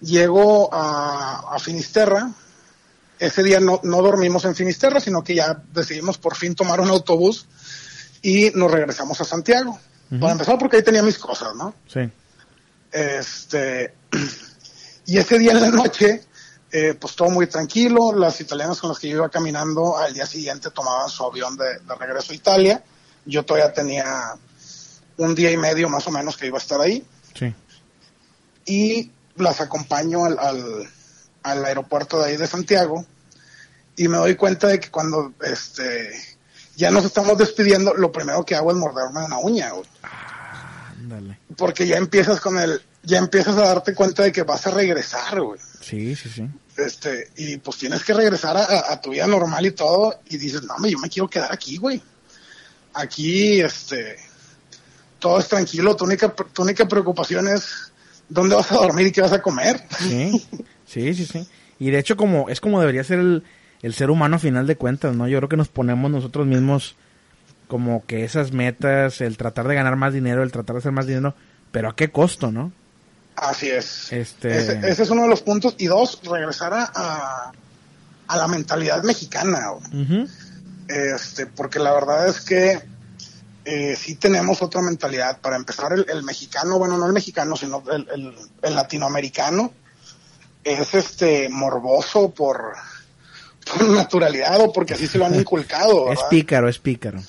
Llego 0.01 0.73
a, 0.73 1.55
a 1.55 1.59
Finisterra. 1.59 2.31
Ese 3.19 3.43
día 3.43 3.59
no, 3.61 3.81
no 3.83 4.03
dormimos 4.03 4.45
en 4.45 4.55
Finisterra, 4.55 5.01
sino 5.01 5.25
que 5.25 5.35
ya 5.35 5.63
decidimos 5.73 6.19
por 6.19 6.37
fin 6.37 6.55
tomar 6.55 6.81
un 6.83 6.91
autobús 6.91 7.47
y 8.21 8.51
nos 8.55 8.71
regresamos 8.71 9.19
a 9.23 9.25
Santiago. 9.25 9.81
Ujú. 10.11 10.21
Para 10.21 10.33
empezar, 10.33 10.59
porque 10.59 10.77
ahí 10.77 10.83
tenía 10.83 11.03
mis 11.03 11.19
cosas, 11.19 11.55
¿no? 11.57 11.75
Sí. 11.91 12.01
Este, 12.93 13.95
y 15.07 15.19
ese 15.19 15.39
día 15.39 15.53
en 15.53 15.61
la 15.61 15.71
noche, 15.71 16.25
eh, 16.73 16.95
pues 16.95 17.15
todo 17.15 17.31
muy 17.31 17.47
tranquilo. 17.47 18.13
Las 18.13 18.41
italianas 18.41 18.81
con 18.81 18.91
las 18.91 18.99
que 18.99 19.09
yo 19.09 19.17
iba 19.17 19.29
caminando 19.29 19.97
al 19.97 20.13
día 20.13 20.27
siguiente 20.27 20.71
tomaban 20.71 21.09
su 21.09 21.25
avión 21.25 21.57
de, 21.57 21.79
de 21.79 21.95
regreso 21.95 22.33
a 22.33 22.37
Italia. 22.37 22.83
Yo 23.25 23.45
todavía 23.45 23.73
tenía 23.73 24.35
un 25.17 25.35
día 25.35 25.51
y 25.51 25.57
medio 25.57 25.89
más 25.89 26.07
o 26.07 26.11
menos 26.11 26.37
que 26.37 26.47
iba 26.47 26.59
a 26.59 26.61
estar 26.61 26.81
ahí. 26.81 27.05
Sí. 27.35 27.55
Y 28.67 29.11
las 29.37 29.61
acompaño 29.61 30.25
al, 30.25 30.39
al, 30.39 30.89
al 31.43 31.65
aeropuerto 31.65 32.19
de 32.21 32.31
ahí 32.31 32.37
de 32.37 32.47
Santiago. 32.47 33.05
Y 33.97 34.09
me 34.09 34.19
doy 34.19 34.35
cuenta 34.35 34.67
de 34.67 34.81
que 34.81 34.91
cuando 34.91 35.33
este 35.43 36.11
ya 36.77 36.91
nos 36.91 37.05
estamos 37.07 37.39
despidiendo, 37.39 37.95
lo 37.95 38.13
primero 38.13 38.45
que 38.45 38.55
hago 38.55 38.71
es 38.71 38.77
morderme 38.77 39.25
una 39.25 39.39
uña, 39.39 39.71
güey 39.71 39.89
Ándale. 41.01 41.39
porque 41.57 41.87
ya 41.87 41.97
empiezas 41.97 42.39
con 42.41 42.59
el, 42.59 42.83
ya 43.07 43.19
empiezas 43.19 43.57
a 43.57 43.67
darte 43.69 43.95
cuenta 43.95 44.25
de 44.25 44.33
que 44.33 44.43
vas 44.43 44.67
a 44.67 44.73
regresar, 44.73 45.41
güey. 45.41 45.61
Sí, 45.81 46.17
sí, 46.17 46.29
sí. 46.29 46.45
Este, 46.77 47.31
y 47.37 47.57
pues 47.59 47.79
tienes 47.79 48.03
que 48.03 48.13
regresar 48.13 48.57
a, 48.57 49.01
tu 49.01 49.11
vida 49.11 49.29
normal 49.29 49.65
y 49.65 49.71
todo, 49.71 50.21
y 50.29 50.37
dices, 50.37 50.65
no, 50.65 50.87
yo 50.87 50.99
me 50.99 51.09
quiero 51.09 51.31
quedar 51.31 51.53
aquí, 51.53 51.77
güey. 51.77 52.03
Aquí, 52.95 53.61
este, 53.61 54.17
todo 55.21 55.39
es 55.39 55.47
tranquilo, 55.47 55.95
tu 55.95 56.05
única, 56.05 56.35
tu 56.35 56.63
única 56.63 56.89
preocupación 56.89 57.47
es 57.47 57.93
dónde 58.29 58.57
vas 58.57 58.73
a 58.73 58.77
dormir 58.77 59.07
y 59.07 59.13
qué 59.13 59.21
vas 59.21 59.33
a 59.33 59.41
comer. 59.41 59.85
Sí, 60.01 60.45
sí, 60.87 61.15
sí, 61.15 61.27
sí. 61.27 61.47
Y 61.79 61.91
de 61.91 62.01
hecho 62.01 62.17
como 62.17 62.49
es 62.49 62.61
como 62.61 62.81
debería 62.81 63.05
ser 63.05 63.21
el, 63.21 63.45
el 63.83 63.95
ser 63.95 64.11
humano 64.11 64.37
a 64.37 64.41
final 64.41 64.67
de 64.67 64.77
cuentas, 64.77 65.15
¿no? 65.15 65.29
Yo 65.29 65.39
creo 65.39 65.49
que 65.49 65.57
nos 65.57 65.69
ponemos 65.69 66.11
nosotros 66.11 66.47
mismos 66.47 66.97
como 67.69 68.05
que 68.05 68.25
esas 68.25 68.53
metas, 68.53 69.21
el 69.21 69.37
tratar 69.37 69.69
de 69.69 69.77
ganar 69.77 69.95
más 69.95 70.13
dinero, 70.13 70.43
el 70.43 70.51
tratar 70.51 70.75
de 70.75 70.79
hacer 70.81 70.93
más 70.93 71.07
dinero, 71.07 71.37
pero 71.71 71.89
a 71.89 71.95
qué 71.95 72.11
costo, 72.11 72.51
¿no? 72.51 72.73
Así 73.37 73.71
es. 73.71 74.13
Este- 74.13 74.57
Ese, 74.59 74.81
ese 74.89 75.03
es 75.03 75.11
uno 75.11 75.23
de 75.23 75.29
los 75.29 75.43
puntos. 75.43 75.75
Y 75.79 75.87
dos, 75.87 76.21
regresar 76.25 76.73
a, 76.75 76.91
a, 76.95 77.53
a 78.29 78.37
la 78.37 78.49
mentalidad 78.49 79.03
mexicana, 79.03 79.61
este, 80.89 81.47
porque 81.47 81.79
la 81.79 81.93
verdad 81.93 82.29
es 82.29 82.41
que 82.41 82.81
eh, 83.65 83.97
sí 83.97 84.15
tenemos 84.15 84.63
otra 84.63 84.81
mentalidad. 84.81 85.41
Para 85.41 85.57
empezar, 85.57 85.93
el, 85.93 86.07
el 86.09 86.23
mexicano, 86.23 86.79
bueno, 86.79 86.97
no 86.97 87.07
el 87.07 87.13
mexicano, 87.13 87.57
sino 87.57 87.83
el, 87.93 88.09
el- 88.15 88.35
el 88.63 88.75
latinoamericano, 88.75 89.73
es 90.65 90.95
este 90.95 91.49
morboso 91.49 92.31
por, 92.31 92.75
por 93.67 93.89
naturalidad 93.89 94.61
o 94.61 94.73
porque 94.73 94.95
así 94.95 95.07
se 95.07 95.19
lo 95.19 95.27
han 95.27 95.35
inculcado. 95.39 96.13
Es 96.13 96.21
pícaro, 96.31 96.69
es 96.69 96.79
pícaro. 96.79 97.21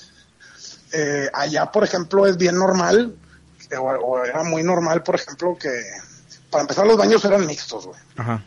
Eh, 0.94 1.30
allá, 1.34 1.66
por 1.72 1.84
ejemplo, 1.84 2.26
es 2.28 2.38
bien 2.38 2.56
normal, 2.56 3.14
o, 3.76 3.82
o 3.84 4.24
era 4.24 4.44
muy 4.44 4.64
normal, 4.64 5.04
por 5.04 5.16
ejemplo, 5.16 5.58
que 5.60 5.70
para 6.50 6.62
empezar 6.62 6.86
los 6.88 6.98
baños 6.98 7.24
eran 7.26 7.46
mixtos, 7.46 7.88
güey. 7.88 8.00
Ajá. 8.16 8.44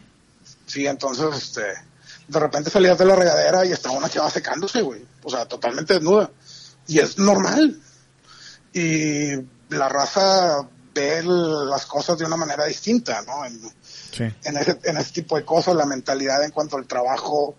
Sí, 0.66 0.86
entonces, 0.86 1.26
este, 1.36 1.62
de 2.28 2.38
repente 2.38 2.70
salías 2.70 2.96
de 2.98 3.04
la 3.04 3.16
regadera 3.16 3.64
y 3.66 3.72
estaba 3.72 3.96
una 3.96 4.08
chava 4.08 4.30
secándose, 4.30 4.82
güey. 4.82 5.04
O 5.22 5.30
sea, 5.30 5.46
totalmente 5.46 5.94
desnuda. 5.94 6.30
Y 6.86 6.98
es 7.00 7.18
normal. 7.18 7.80
Y 8.72 9.32
la 9.68 9.88
raza 9.88 10.66
ve 10.94 11.22
las 11.24 11.86
cosas 11.86 12.18
de 12.18 12.24
una 12.24 12.36
manera 12.36 12.64
distinta, 12.66 13.22
¿no? 13.22 13.44
En, 13.44 13.60
Sí. 14.12 14.24
en 14.42 14.56
ese, 14.56 14.76
en 14.82 14.96
ese 14.96 15.12
tipo 15.12 15.36
de 15.36 15.44
cosas, 15.44 15.76
la 15.76 15.86
mentalidad 15.86 16.42
en 16.42 16.50
cuanto 16.50 16.76
al 16.76 16.86
trabajo 16.86 17.54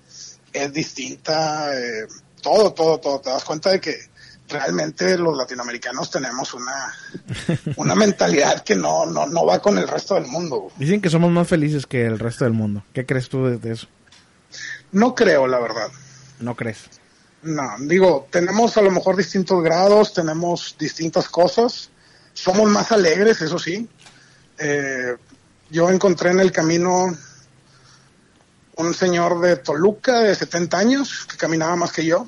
es 0.52 0.74
distinta, 0.74 1.74
eh, 1.74 2.08
todo, 2.42 2.74
todo, 2.74 3.00
todo. 3.00 3.22
Te 3.22 3.30
das 3.30 3.46
cuenta 3.46 3.70
de 3.72 3.80
que 3.80 3.98
realmente 4.52 5.18
los 5.18 5.36
latinoamericanos 5.36 6.12
tenemos 6.12 6.54
una, 6.54 6.94
una 7.78 7.96
mentalidad 7.96 8.64
que 8.64 8.76
no, 8.76 9.06
no, 9.06 9.26
no 9.26 9.46
va 9.46 9.62
con 9.62 9.78
el 9.78 9.88
resto 9.88 10.16
del 10.16 10.28
mundo. 10.28 10.72
Dicen 10.78 11.02
que 11.02 11.10
somos 11.10 11.32
más 11.32 11.48
felices 11.48 11.86
que 11.86 12.06
el 12.06 12.20
resto 12.20 12.44
del 12.44 12.54
mundo. 12.54 12.84
¿Qué 12.94 13.06
crees 13.06 13.30
tú 13.30 13.46
de, 13.46 13.58
de 13.58 13.74
eso? 13.74 13.88
No 14.92 15.16
creo, 15.16 15.48
la 15.48 15.60
verdad. 15.60 15.90
¿No 16.40 16.56
crees? 16.56 16.90
No, 17.44 17.76
digo, 17.80 18.28
tenemos 18.30 18.78
a 18.78 18.82
lo 18.82 18.92
mejor 18.92 19.16
distintos 19.16 19.64
grados, 19.64 20.14
tenemos 20.14 20.76
distintas 20.78 21.28
cosas, 21.28 21.90
somos 22.34 22.70
más 22.70 22.92
alegres, 22.92 23.42
eso 23.42 23.58
sí. 23.58 23.90
Eh, 24.60 25.16
yo 25.72 25.90
encontré 25.90 26.32
en 26.32 26.40
el 26.40 26.52
camino 26.52 27.18
un 28.76 28.94
señor 28.94 29.42
de 29.42 29.58
Toluca 29.58 30.20
de 30.20 30.36
70 30.36 30.78
años 30.78 31.26
que 31.26 31.38
caminaba 31.38 31.76
más 31.76 31.92
que 31.92 32.06
yo, 32.06 32.28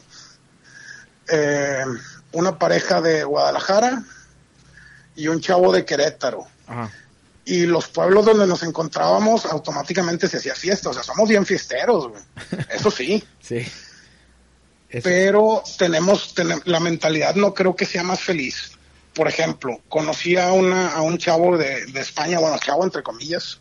eh, 1.27 1.83
una 2.33 2.57
pareja 2.59 3.01
de 3.01 3.23
Guadalajara 3.23 4.03
y 5.15 5.27
un 5.27 5.39
chavo 5.41 5.71
de 5.71 5.85
Querétaro. 5.85 6.45
Ajá. 6.67 6.91
Y 7.45 7.65
los 7.65 7.87
pueblos 7.87 8.25
donde 8.25 8.47
nos 8.47 8.63
encontrábamos 8.63 9.45
automáticamente 9.45 10.27
se 10.29 10.37
hacía 10.37 10.55
fiesta, 10.55 10.89
o 10.89 10.93
sea, 10.93 11.03
somos 11.03 11.27
bien 11.27 11.45
fiesteros, 11.45 12.07
güey. 12.09 12.21
Eso 12.69 12.89
sí. 12.89 13.23
Sí. 13.41 13.65
Pero 15.01 15.63
tenemos, 15.77 16.35
tenem- 16.35 16.61
la 16.65 16.79
mentalidad 16.79 17.35
no 17.35 17.53
creo 17.53 17.75
que 17.75 17.85
sea 17.85 18.03
más 18.03 18.19
feliz. 18.19 18.71
Por 19.13 19.27
ejemplo, 19.27 19.81
conocí 19.89 20.37
a, 20.37 20.51
una, 20.53 20.93
a 20.93 21.01
un 21.01 21.17
chavo 21.17 21.57
de, 21.57 21.85
de 21.87 21.99
España, 21.99 22.39
bueno, 22.39 22.57
chavo 22.59 22.83
entre 22.83 23.03
comillas, 23.03 23.59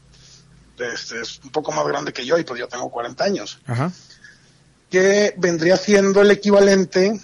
este, 0.78 1.20
es 1.20 1.40
un 1.44 1.50
poco 1.50 1.72
más 1.72 1.86
grande 1.86 2.12
que 2.12 2.24
yo 2.24 2.38
y 2.38 2.44
pues 2.44 2.58
yo 2.60 2.68
tengo 2.68 2.90
40 2.90 3.24
años, 3.24 3.58
Ajá. 3.66 3.90
que 4.90 5.34
vendría 5.38 5.76
siendo 5.76 6.22
el 6.22 6.30
equivalente 6.30 7.20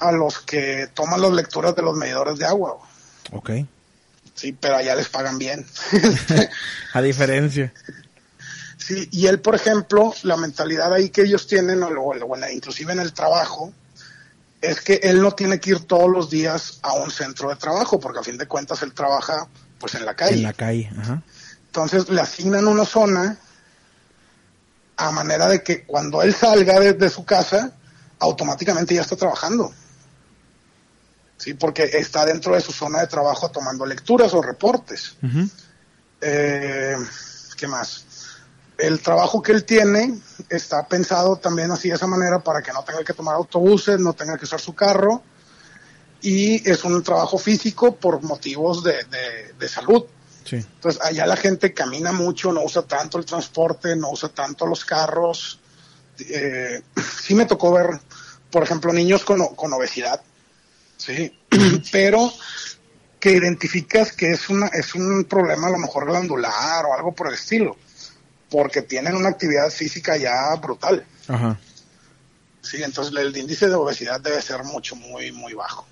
a 0.00 0.12
los 0.12 0.38
que 0.40 0.88
toman 0.94 1.20
las 1.22 1.32
lecturas 1.32 1.74
de 1.76 1.82
los 1.82 1.96
medidores 1.96 2.38
de 2.38 2.46
agua. 2.46 2.78
Ok. 3.32 3.50
Sí, 4.34 4.52
pero 4.58 4.76
allá 4.76 4.94
les 4.94 5.08
pagan 5.08 5.38
bien. 5.38 5.66
A 6.94 7.02
diferencia. 7.02 7.72
Sí, 8.78 9.08
y 9.12 9.26
él, 9.26 9.40
por 9.40 9.54
ejemplo, 9.54 10.14
la 10.22 10.36
mentalidad 10.36 10.92
ahí 10.92 11.10
que 11.10 11.22
ellos 11.22 11.46
tienen, 11.46 11.82
o, 11.82 11.90
lo- 11.90 12.02
o 12.02 12.34
en 12.34 12.40
la- 12.40 12.50
inclusive 12.52 12.92
en 12.92 13.00
el 13.00 13.12
trabajo, 13.12 13.72
es 14.62 14.80
que 14.80 14.94
él 15.02 15.20
no 15.22 15.32
tiene 15.32 15.60
que 15.60 15.70
ir 15.70 15.80
todos 15.80 16.10
los 16.10 16.30
días 16.30 16.78
a 16.82 16.94
un 16.94 17.10
centro 17.10 17.50
de 17.50 17.56
trabajo, 17.56 18.00
porque 18.00 18.18
a 18.20 18.22
fin 18.22 18.38
de 18.38 18.46
cuentas 18.46 18.82
él 18.82 18.92
trabaja 18.94 19.46
pues 19.78 19.94
en 19.94 20.04
la 20.06 20.14
calle. 20.14 20.34
En 20.36 20.42
la 20.42 20.52
calle. 20.54 20.90
Ajá. 20.98 21.22
Entonces 21.66 22.08
le 22.08 22.20
asignan 22.20 22.66
una 22.66 22.84
zona 22.84 23.38
a 24.96 25.10
manera 25.12 25.48
de 25.48 25.62
que 25.62 25.84
cuando 25.84 26.22
él 26.22 26.34
salga 26.34 26.78
de, 26.80 26.92
de 26.94 27.08
su 27.08 27.24
casa, 27.24 27.72
automáticamente 28.18 28.94
ya 28.94 29.00
está 29.02 29.16
trabajando. 29.16 29.72
Sí, 31.40 31.54
porque 31.54 31.84
está 31.84 32.26
dentro 32.26 32.54
de 32.54 32.60
su 32.60 32.70
zona 32.70 33.00
de 33.00 33.06
trabajo 33.06 33.50
tomando 33.50 33.86
lecturas 33.86 34.34
o 34.34 34.42
reportes. 34.42 35.16
Eh, 36.20 36.96
¿Qué 37.56 37.66
más? 37.66 38.04
El 38.76 39.00
trabajo 39.00 39.42
que 39.42 39.52
él 39.52 39.64
tiene 39.64 40.18
está 40.48 40.86
pensado 40.86 41.36
también 41.36 41.70
así 41.70 41.88
de 41.88 41.94
esa 41.94 42.06
manera 42.06 42.38
para 42.40 42.62
que 42.62 42.72
no 42.72 42.82
tenga 42.84 43.02
que 43.04 43.12
tomar 43.14 43.34
autobuses, 43.36 43.98
no 43.98 44.12
tenga 44.12 44.36
que 44.38 44.44
usar 44.44 44.60
su 44.60 44.74
carro 44.74 45.22
y 46.22 46.68
es 46.70 46.84
un 46.84 47.02
trabajo 47.02 47.38
físico 47.38 47.96
por 47.96 48.22
motivos 48.22 48.84
de, 48.84 49.04
de- 49.04 49.54
de 49.58 49.68
salud. 49.68 50.04
Sí. 50.44 50.56
Entonces, 50.56 51.00
allá 51.02 51.24
la 51.26 51.36
gente 51.36 51.72
camina 51.72 52.12
mucho, 52.12 52.52
no 52.52 52.62
usa 52.62 52.82
tanto 52.82 53.18
el 53.18 53.24
transporte, 53.24 53.96
no 53.96 54.10
usa 54.10 54.28
tanto 54.30 54.66
los 54.66 54.84
carros. 54.84 55.58
Eh, 56.18 56.82
sí 57.22 57.34
me 57.34 57.46
tocó 57.46 57.72
ver, 57.72 57.98
por 58.50 58.62
ejemplo, 58.62 58.92
niños 58.92 59.24
con, 59.24 59.54
con 59.54 59.72
obesidad, 59.72 60.20
sí, 61.14 61.32
pero 61.92 62.32
que 63.18 63.32
identificas 63.32 64.12
que 64.12 64.30
es 64.30 64.48
una 64.48 64.68
es 64.68 64.94
un 64.94 65.24
problema 65.24 65.68
a 65.68 65.70
lo 65.70 65.78
mejor 65.78 66.06
glandular 66.06 66.86
o 66.86 66.94
algo 66.94 67.12
por 67.14 67.28
el 67.28 67.34
estilo, 67.34 67.76
porque 68.48 68.82
tienen 68.82 69.14
una 69.14 69.28
actividad 69.28 69.70
física 69.70 70.16
ya 70.16 70.54
brutal, 70.56 71.04
Ajá. 71.28 71.58
sí, 72.62 72.82
entonces 72.82 73.14
el 73.16 73.36
índice 73.36 73.68
de 73.68 73.74
obesidad 73.74 74.20
debe 74.20 74.40
ser 74.40 74.64
mucho, 74.64 74.96
muy, 74.96 75.32
muy 75.32 75.54
bajo. 75.54 75.86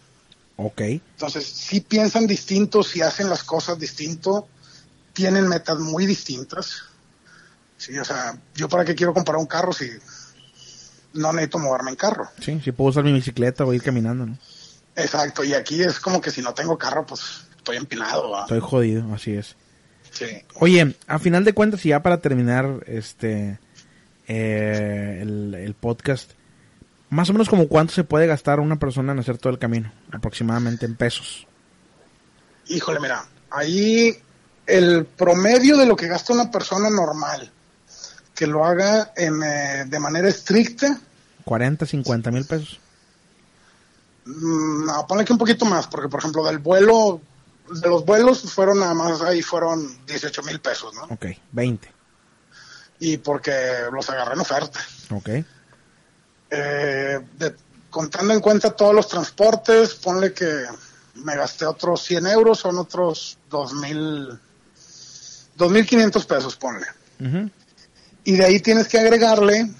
Ok. 0.56 0.80
Entonces, 0.80 1.46
si 1.46 1.80
piensan 1.80 2.26
distinto, 2.26 2.82
si 2.82 3.00
hacen 3.00 3.30
las 3.30 3.44
cosas 3.44 3.78
distinto, 3.78 4.48
tienen 5.12 5.46
metas 5.46 5.78
muy 5.78 6.04
distintas. 6.04 6.82
Sí, 7.76 7.96
o 7.96 8.04
sea, 8.04 8.36
yo 8.56 8.68
para 8.68 8.84
qué 8.84 8.96
quiero 8.96 9.14
comprar 9.14 9.36
un 9.36 9.46
carro 9.46 9.72
si 9.72 9.88
no 11.14 11.32
necesito 11.32 11.60
moverme 11.60 11.90
en 11.90 11.96
carro. 11.96 12.28
Sí, 12.40 12.60
sí 12.62 12.72
puedo 12.72 12.90
usar 12.90 13.04
mi 13.04 13.12
bicicleta 13.12 13.64
o 13.64 13.72
ir 13.72 13.82
caminando, 13.82 14.26
¿no? 14.26 14.38
Exacto, 14.98 15.44
y 15.44 15.54
aquí 15.54 15.82
es 15.82 16.00
como 16.00 16.20
que 16.20 16.30
si 16.30 16.42
no 16.42 16.52
tengo 16.52 16.76
carro, 16.76 17.06
pues 17.06 17.46
estoy 17.56 17.76
empinado. 17.76 18.30
¿va? 18.30 18.42
Estoy 18.42 18.60
jodido, 18.60 19.14
así 19.14 19.34
es. 19.34 19.54
Sí. 20.10 20.26
Oye, 20.54 20.96
a 21.06 21.18
final 21.18 21.44
de 21.44 21.52
cuentas, 21.52 21.86
y 21.86 21.90
ya 21.90 22.02
para 22.02 22.20
terminar 22.20 22.82
este 22.86 23.60
eh, 24.26 25.20
el, 25.22 25.54
el 25.54 25.74
podcast, 25.74 26.32
más 27.10 27.30
o 27.30 27.32
menos 27.32 27.48
como 27.48 27.68
cuánto 27.68 27.92
se 27.92 28.04
puede 28.04 28.26
gastar 28.26 28.58
una 28.58 28.78
persona 28.78 29.12
en 29.12 29.20
hacer 29.20 29.38
todo 29.38 29.52
el 29.52 29.58
camino, 29.58 29.92
aproximadamente 30.10 30.84
en 30.84 30.96
pesos. 30.96 31.46
Híjole, 32.66 32.98
mira, 32.98 33.24
ahí 33.50 34.18
el 34.66 35.06
promedio 35.06 35.76
de 35.76 35.86
lo 35.86 35.94
que 35.94 36.08
gasta 36.08 36.32
una 36.32 36.50
persona 36.50 36.90
normal, 36.90 37.50
que 38.34 38.48
lo 38.48 38.64
haga 38.64 39.12
en, 39.16 39.42
eh, 39.42 39.84
de 39.86 39.98
manera 40.00 40.28
estricta, 40.28 41.00
40, 41.44 41.86
50 41.86 42.30
mil 42.30 42.44
pesos. 42.44 42.80
Mm, 44.28 44.84
No, 44.86 45.06
ponle 45.06 45.24
que 45.24 45.32
un 45.32 45.38
poquito 45.38 45.64
más, 45.64 45.86
porque 45.86 46.08
por 46.08 46.20
ejemplo 46.20 46.44
del 46.44 46.58
vuelo, 46.58 47.20
de 47.70 47.88
los 47.88 48.04
vuelos 48.04 48.42
fueron 48.52 48.80
nada 48.80 48.94
más 48.94 49.20
ahí 49.22 49.40
fueron 49.42 50.04
18 50.06 50.42
mil 50.42 50.60
pesos, 50.60 50.94
¿no? 50.94 51.04
Ok, 51.04 51.26
20. 51.52 51.90
Y 53.00 53.16
porque 53.18 53.52
los 53.92 54.08
agarré 54.10 54.34
en 54.34 54.40
oferta. 54.40 54.80
Ok. 55.10 55.28
Eh, 56.50 57.20
de- 57.38 57.54
contando 57.90 58.34
en 58.34 58.40
cuenta 58.40 58.70
todos 58.74 58.94
los 58.94 59.08
transportes, 59.08 59.94
ponle 59.94 60.32
que 60.32 60.64
me 61.16 61.36
gasté 61.36 61.64
otros 61.66 62.02
100 62.02 62.26
euros, 62.26 62.58
son 62.58 62.78
otros 62.78 63.38
2.000, 63.50 64.38
2.500 65.56 66.26
pesos, 66.26 66.56
ponle. 66.56 66.86
Ujú. 67.20 67.50
Y 68.24 68.36
de 68.36 68.44
ahí 68.44 68.60
tienes 68.60 68.88
que 68.88 68.98
agregarle 68.98 69.70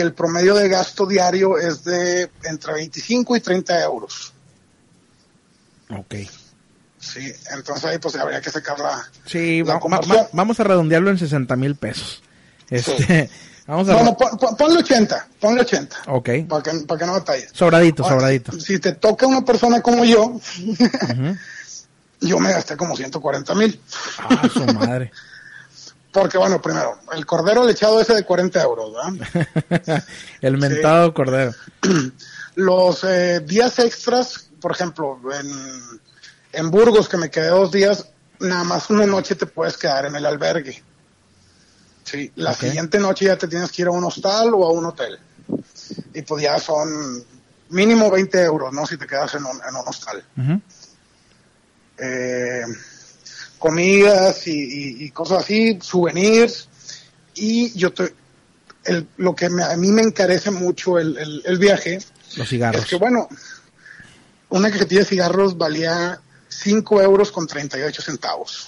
que 0.00 0.06
el 0.06 0.14
promedio 0.14 0.54
de 0.54 0.66
gasto 0.70 1.04
diario 1.04 1.58
es 1.58 1.84
de 1.84 2.30
entre 2.44 2.72
25 2.72 3.36
y 3.36 3.40
30 3.40 3.82
euros. 3.84 4.32
Ok. 5.90 6.14
Sí, 6.98 7.30
entonces 7.54 7.84
ahí 7.84 7.98
pues 7.98 8.16
habría 8.16 8.40
que 8.40 8.50
sacar 8.50 8.78
la... 8.78 9.06
Sí, 9.26 9.62
La 9.62 9.74
va- 9.78 10.00
va- 10.00 10.28
vamos 10.32 10.58
a 10.58 10.64
redondearlo 10.64 11.10
en 11.10 11.18
60 11.18 11.54
mil 11.56 11.74
pesos. 11.76 12.22
Este, 12.70 13.28
vamos 13.66 13.88
a... 13.90 13.92
No, 13.92 14.04
no, 14.04 14.16
pon- 14.16 14.38
pon- 14.38 14.56
ponle 14.56 14.78
80, 14.78 15.28
ponle 15.38 15.60
80, 15.62 15.96
Ok. 16.06 16.30
para 16.48 16.62
que, 16.62 16.70
para 16.86 16.98
que 16.98 17.06
no 17.06 17.12
batalles. 17.12 17.50
Sobradito, 17.52 18.02
Ahora, 18.04 18.16
sobradito. 18.16 18.52
Si 18.58 18.78
te 18.78 18.92
toca 18.92 19.26
una 19.26 19.44
persona 19.44 19.82
como 19.82 20.04
yo, 20.06 20.24
Ujú. 20.24 21.36
yo 22.20 22.38
me 22.38 22.52
gasté 22.52 22.74
como 22.78 22.96
140 22.96 23.54
mil. 23.54 23.78
Ah, 24.18 24.48
su 24.50 24.64
madre. 24.64 25.12
Porque 26.12 26.38
bueno, 26.38 26.60
primero, 26.60 26.98
el 27.12 27.24
cordero 27.24 27.64
lechado 27.64 28.00
ese 28.00 28.14
de 28.14 28.24
40 28.24 28.62
euros, 28.62 28.92
¿verdad? 28.92 30.04
el 30.40 30.58
mentado 30.58 31.14
cordero. 31.14 31.52
Los 32.56 33.04
eh, 33.04 33.40
días 33.40 33.78
extras, 33.78 34.50
por 34.60 34.72
ejemplo, 34.72 35.20
en, 35.32 36.00
en 36.52 36.70
Burgos, 36.70 37.08
que 37.08 37.16
me 37.16 37.30
quedé 37.30 37.48
dos 37.48 37.70
días, 37.70 38.08
nada 38.40 38.64
más 38.64 38.90
una 38.90 39.06
noche 39.06 39.36
te 39.36 39.46
puedes 39.46 39.76
quedar 39.76 40.06
en 40.06 40.16
el 40.16 40.26
albergue. 40.26 40.82
Sí, 42.02 42.32
la 42.34 42.54
siguiente 42.54 42.98
noche 42.98 43.26
ya 43.26 43.36
te 43.36 43.46
tienes 43.46 43.70
que 43.70 43.82
ir 43.82 43.88
a 43.88 43.92
un 43.92 44.02
hostal 44.02 44.52
o 44.54 44.64
a 44.64 44.72
un 44.72 44.86
hotel. 44.86 45.16
Y 46.12 46.22
pues 46.22 46.42
ya 46.42 46.58
son 46.58 46.88
mínimo 47.68 48.10
20 48.10 48.42
euros, 48.42 48.72
¿no? 48.72 48.84
Si 48.84 48.96
te 48.96 49.06
quedas 49.06 49.34
en 49.34 49.44
un, 49.44 49.60
en 49.66 49.76
un 49.76 49.86
hostal. 49.86 50.24
Eh, 51.98 52.64
comidas 53.60 54.48
y, 54.48 54.52
y- 54.52 55.04
y 55.04 55.10
cosas 55.10 55.44
así, 55.44 55.78
souvenirs. 55.80 56.68
Y 57.36 57.72
yo 57.78 57.92
te, 57.92 58.12
el, 58.84 59.06
lo 59.18 59.36
que 59.36 59.48
me- 59.48 59.62
a 59.62 59.76
mí 59.76 59.92
me 59.92 60.02
encarece 60.02 60.50
mucho 60.50 60.98
el, 60.98 61.16
el- 61.16 61.42
el 61.44 61.58
viaje 61.58 62.00
Los 62.36 62.48
cigarros. 62.48 62.82
es 62.82 62.88
que, 62.90 62.96
bueno, 62.96 63.28
una 64.48 64.70
cajetilla 64.72 65.02
de 65.02 65.06
cigarros 65.06 65.56
valía 65.56 66.20
5 66.48 67.00
euros 67.02 67.30
con 67.30 67.46
38 67.46 68.02
centavos. 68.02 68.66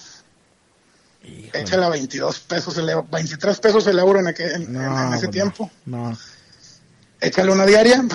Híjole. 1.25 1.61
Échale 1.61 1.85
a 1.85 1.89
22 1.89 2.39
pesos 2.41 2.77
el 2.79 2.89
euro, 2.89 3.07
23 3.11 3.61
pesos 3.61 3.87
el 3.87 3.99
euro 3.99 4.21
en, 4.21 4.27
aquel- 4.27 4.55
en- 4.55 4.73
No, 4.73 4.81
en 5.09 5.15
ese 5.15 5.15
pues 5.15 5.23
no. 5.25 5.31
tiempo. 5.31 5.71
No. 5.87 6.19
Échale 7.21 7.53
una 7.53 7.67
diaria. 7.67 8.05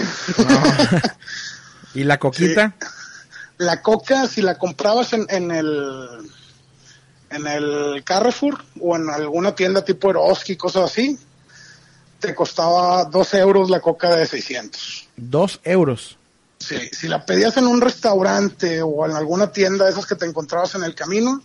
¿Y 1.93 2.03
la 2.03 2.19
coquita? 2.19 2.75
la 3.59 3.81
coca, 3.81 4.27
si 4.27 4.43
la 4.43 4.55
comprabas 4.59 5.13
en, 5.13 5.25
en 5.29 5.49
el 5.49 6.29
en 7.29 7.47
el 7.47 8.03
Carrefour 8.03 8.63
o 8.79 8.95
en 8.95 9.09
alguna 9.09 9.53
tienda 9.55 9.83
tipo 9.83 10.09
Eroski, 10.09 10.55
cosas 10.55 10.85
así, 10.91 11.17
te 12.19 12.33
costaba 12.33 13.05
12 13.05 13.37
euros 13.39 13.69
la 13.69 13.79
coca 13.79 14.15
de 14.15 14.25
600. 14.25 15.09
Dos 15.17 15.59
euros. 15.63 16.17
Sí, 16.59 16.89
si 16.91 17.07
la 17.07 17.23
pedías 17.25 17.55
en 17.57 17.67
un 17.67 17.81
restaurante 17.81 18.81
o 18.81 19.05
en 19.05 19.11
alguna 19.15 19.51
tienda 19.51 19.85
de 19.85 19.91
esas 19.91 20.05
que 20.07 20.15
te 20.15 20.25
encontrabas 20.25 20.73
en 20.75 20.83
el 20.83 20.95
camino, 20.95 21.41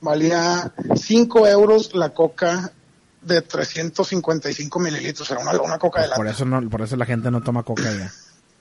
valía 0.00 0.72
5 0.96 1.46
euros 1.46 1.94
la 1.94 2.10
coca 2.10 2.72
de 3.20 3.42
355 3.42 4.78
mililitros. 4.80 5.30
Era 5.30 5.40
una, 5.40 5.60
una 5.60 5.78
coca 5.78 6.02
de 6.02 6.08
Por 6.08 6.24
lata. 6.24 6.30
eso 6.36 6.44
no, 6.44 6.68
por 6.70 6.82
eso 6.82 6.96
la 6.96 7.04
gente 7.04 7.30
no 7.30 7.42
toma 7.42 7.62
coca 7.64 7.82
ya. 7.82 8.12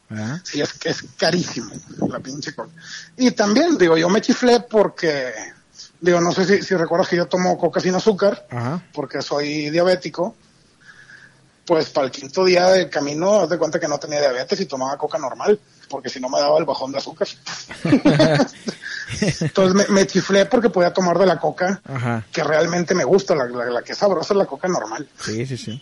¿Verdad? 0.10 0.42
Sí, 0.44 0.62
es 0.62 0.74
que 0.74 0.90
es 0.90 1.04
carísimo 1.18 1.72
la 2.10 2.20
pinche 2.20 2.54
coca. 2.54 2.72
Y 3.18 3.32
también, 3.32 3.78
digo, 3.78 3.98
yo 3.98 4.10
me 4.10 4.22
chiflé 4.22 4.60
porque, 4.60 5.32
digo, 6.06 6.22
no 6.22 6.32
sé 6.32 6.46
si, 6.46 6.62
si 6.64 6.76
recuerdas 6.76 7.08
que 7.10 7.16
yo 7.18 7.26
tomo 7.26 7.58
coca 7.58 7.80
sin 7.80 7.96
azúcar, 7.96 8.46
Ajá. 8.52 8.82
porque 8.94 9.22
soy 9.22 9.70
diabético. 9.70 10.36
Pues 11.66 11.90
para 11.90 12.06
el 12.06 12.12
quinto 12.12 12.46
día 12.46 12.68
del 12.68 12.90
camino, 12.92 13.42
haz 13.42 13.50
de 13.50 13.58
cuenta 13.58 13.80
que 13.80 13.88
no 13.88 13.98
tenía 13.98 14.20
diabetes 14.20 14.60
y 14.60 14.68
tomaba 14.68 14.98
coca 15.00 15.18
normal, 15.18 15.60
porque 15.90 16.10
si 16.10 16.20
no 16.20 16.30
me 16.30 16.40
daba 16.40 16.60
el 16.60 16.66
bajón 16.66 16.92
de 16.92 17.00
azúcar. 17.00 17.28
Entonces 19.42 19.74
me, 19.74 19.88
me 19.94 20.08
chiflé 20.08 20.46
porque 20.46 20.70
podía 20.70 20.94
tomar 20.94 21.18
de 21.18 21.26
la 21.26 21.40
coca 21.40 21.82
Ajá. 21.86 22.24
que 22.32 22.44
realmente 22.44 22.94
me 22.96 23.04
gusta, 23.04 23.36
la, 23.36 23.46
la- 23.46 23.66
la 23.66 23.82
que 23.82 23.94
es 23.94 23.98
sabrosa 23.98 24.34
es 24.34 24.38
la 24.38 24.46
coca 24.46 24.68
normal. 24.68 25.08
Sí, 25.20 25.46
sí, 25.46 25.58
sí. 25.58 25.82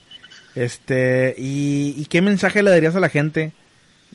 Este, 0.56 1.34
¿y, 1.38 1.96
y 1.98 2.06
qué 2.06 2.22
mensaje 2.22 2.62
le 2.64 2.70
darías 2.72 2.96
a 2.96 3.00
la 3.00 3.10
gente 3.10 3.54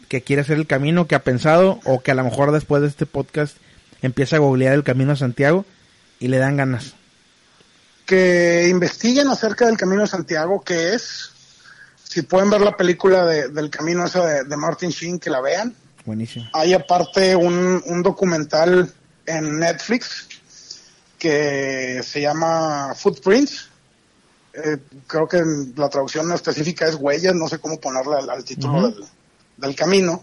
que 0.09 0.23
quiere 0.23 0.43
hacer 0.43 0.57
el 0.57 0.67
camino, 0.67 1.07
que 1.07 1.15
ha 1.17 1.23
pensado, 1.23 1.81
o 1.85 2.01
que 2.01 2.13
a 2.13 2.15
lo 2.15 2.25
mejor 2.25 2.53
después 2.53 2.81
de 2.83 2.89
este 2.89 3.07
podcast 3.07 3.57
empieza 4.03 4.37
a 4.37 4.39
googlear 4.39 4.75
el 4.75 4.85
camino 4.85 5.13
a 5.13 5.17
Santiago 5.17 5.65
y 6.21 6.29
le 6.29 6.39
dan 6.39 6.57
ganas? 6.57 6.95
que 8.07 8.67
investiguen 8.71 9.29
acerca 9.29 9.67
del 9.67 9.77
Camino 9.77 10.01
de 10.01 10.09
Santiago, 10.09 10.63
qué 10.65 10.95
es. 10.95 11.31
Si 12.05 12.23
pueden 12.23 12.49
ver 12.49 12.63
la 12.63 12.75
película 12.75 13.27
de- 13.27 13.49
del 13.49 13.69
Camino 13.69 14.07
esa 14.07 14.25
de, 14.25 14.45
de 14.45 14.57
Martin 14.57 14.89
Sheen, 14.89 15.19
que 15.19 15.29
la 15.29 15.43
vean. 15.43 15.75
Buenísimo. 16.07 16.49
Hay 16.55 16.73
aparte 16.73 17.37
un, 17.37 17.83
un 17.85 18.03
documental 18.03 18.91
en 19.27 19.59
Netflix 19.59 20.27
que 21.19 22.01
se 22.03 22.23
llama 22.23 22.95
Footprints. 22.97 23.69
Eh, 24.55 24.79
creo 25.07 25.29
que 25.29 25.43
la 25.77 25.91
traducción 25.91 26.33
específica 26.33 26.89
es 26.89 26.95
huellas, 26.95 27.35
no 27.35 27.47
sé 27.47 27.59
cómo 27.59 27.79
ponerle 27.79 28.17
al, 28.17 28.31
al 28.31 28.43
título 28.43 28.79
Ujú. 28.79 28.87
del, 29.01 29.05
del 29.59 29.77
camino. 29.77 30.23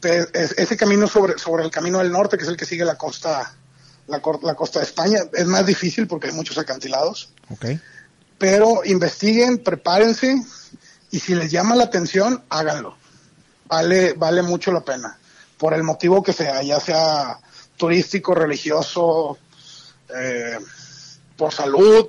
Pe- 0.00 0.28
es- 0.34 0.52
ese 0.58 0.76
camino 0.76 1.06
sobre, 1.06 1.38
sobre 1.38 1.64
el 1.64 1.70
camino 1.70 1.96
del 1.98 2.12
norte, 2.12 2.36
que 2.36 2.42
es 2.44 2.50
el 2.50 2.58
que 2.58 2.66
sigue 2.66 2.84
la 2.84 2.98
costa, 2.98 3.54
la, 4.08 4.20
la 4.42 4.54
costa 4.54 4.80
de 4.80 4.84
España, 4.84 5.20
es 5.32 5.46
más 5.46 5.64
difícil 5.64 6.06
porque 6.06 6.28
hay 6.28 6.34
muchos 6.34 6.58
acantilados 6.58 7.30
pero 8.38 8.82
investiguen, 8.84 9.58
prepárense 9.58 10.40
y 11.10 11.18
si 11.18 11.34
les 11.34 11.50
llama 11.50 11.74
la 11.74 11.84
atención, 11.84 12.42
háganlo. 12.48 12.96
Vale, 13.66 14.14
vale 14.14 14.42
mucho 14.42 14.72
la 14.72 14.80
pena. 14.80 15.18
Por 15.58 15.74
el 15.74 15.82
motivo 15.82 16.22
que 16.22 16.32
sea, 16.32 16.62
ya 16.62 16.78
sea 16.78 17.38
turístico, 17.76 18.34
religioso, 18.34 19.38
eh, 20.16 20.58
por 21.36 21.52
salud 21.52 22.08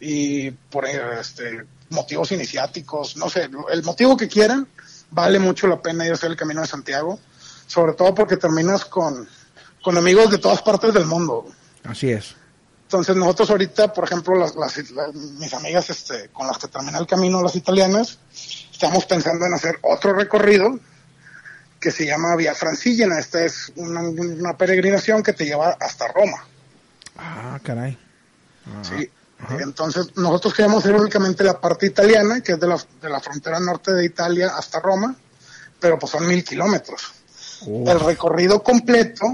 y 0.00 0.50
por 0.50 0.86
este, 0.86 1.64
motivos 1.90 2.32
iniciáticos, 2.32 3.16
no 3.16 3.30
sé, 3.30 3.48
el 3.70 3.82
motivo 3.84 4.16
que 4.16 4.28
quieran, 4.28 4.66
vale 5.10 5.38
mucho 5.38 5.68
la 5.68 5.80
pena 5.80 6.04
ir 6.04 6.10
a 6.10 6.14
hacer 6.14 6.30
el 6.32 6.36
Camino 6.36 6.60
de 6.60 6.66
Santiago, 6.66 7.20
sobre 7.66 7.92
todo 7.92 8.14
porque 8.14 8.36
terminas 8.36 8.84
con, 8.84 9.28
con 9.82 9.96
amigos 9.98 10.30
de 10.30 10.38
todas 10.38 10.62
partes 10.62 10.94
del 10.94 11.06
mundo. 11.06 11.46
Así 11.84 12.10
es. 12.10 12.34
Entonces 12.84 13.16
nosotros 13.16 13.50
ahorita, 13.50 13.92
por 13.92 14.04
ejemplo, 14.04 14.34
las, 14.36 14.54
las- 14.54 14.90
las- 14.90 15.14
mis 15.14 15.52
amigas 15.54 15.88
este, 15.90 16.28
con 16.28 16.46
las 16.46 16.58
que 16.58 16.68
terminé 16.68 16.98
el 16.98 17.06
camino, 17.06 17.42
las 17.42 17.56
italianas, 17.56 18.18
estamos 18.70 19.04
pensando 19.06 19.46
en 19.46 19.54
hacer 19.54 19.78
otro 19.82 20.12
recorrido 20.12 20.78
que 21.80 21.90
se 21.90 22.04
llama 22.06 22.36
Vía 22.36 22.54
Francigena. 22.54 23.18
Esta 23.18 23.44
es 23.44 23.72
una, 23.76 24.00
una 24.02 24.56
peregrinación 24.56 25.22
que 25.22 25.32
te 25.32 25.44
lleva 25.46 25.70
hasta 25.80 26.06
Roma. 26.08 26.44
Ah, 27.18 27.58
caray. 27.62 27.98
¿sí? 28.82 29.10
Entonces 29.58 30.16
nosotros 30.16 30.54
queremos 30.54 30.84
hacer 30.84 30.94
únicamente 30.94 31.42
la 31.42 31.60
parte 31.60 31.86
italiana, 31.86 32.40
que 32.42 32.52
es 32.52 32.60
de 32.60 32.68
la, 32.68 32.78
de 33.00 33.08
la 33.08 33.18
frontera 33.20 33.58
norte 33.58 33.92
de 33.92 34.04
Italia 34.04 34.52
hasta 34.56 34.78
Roma, 34.78 35.16
pero 35.80 35.98
pues 35.98 36.12
son 36.12 36.26
mil 36.28 36.44
kilómetros. 36.44 37.02
Oh, 37.66 37.90
El 37.90 37.98
recorrido 38.00 38.62
completo 38.62 39.24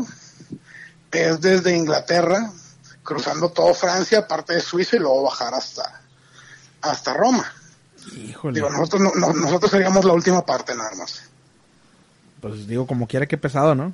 es 1.12 1.40
desde 1.40 1.76
Inglaterra, 1.76 2.52
cruzando 3.02 3.50
todo 3.50 3.74
Francia, 3.74 4.26
parte 4.28 4.54
de 4.54 4.60
Suiza 4.60 4.96
y 4.96 5.00
luego 5.00 5.22
bajar 5.24 5.54
hasta, 5.54 6.00
hasta 6.82 7.14
Roma. 7.14 7.50
híjole. 8.16 8.54
Digo, 8.54 8.70
nosotros, 8.70 9.00
no- 9.02 9.12
no- 9.14 9.32
nosotros 9.32 9.70
seríamos 9.70 10.04
la 10.04 10.12
última 10.12 10.44
parte 10.44 10.74
nada 10.74 10.90
más. 10.96 11.22
Pues 12.40 12.66
digo, 12.66 12.86
como 12.86 13.06
quiera 13.08 13.26
que 13.26 13.36
pesado, 13.38 13.74
¿no? 13.74 13.92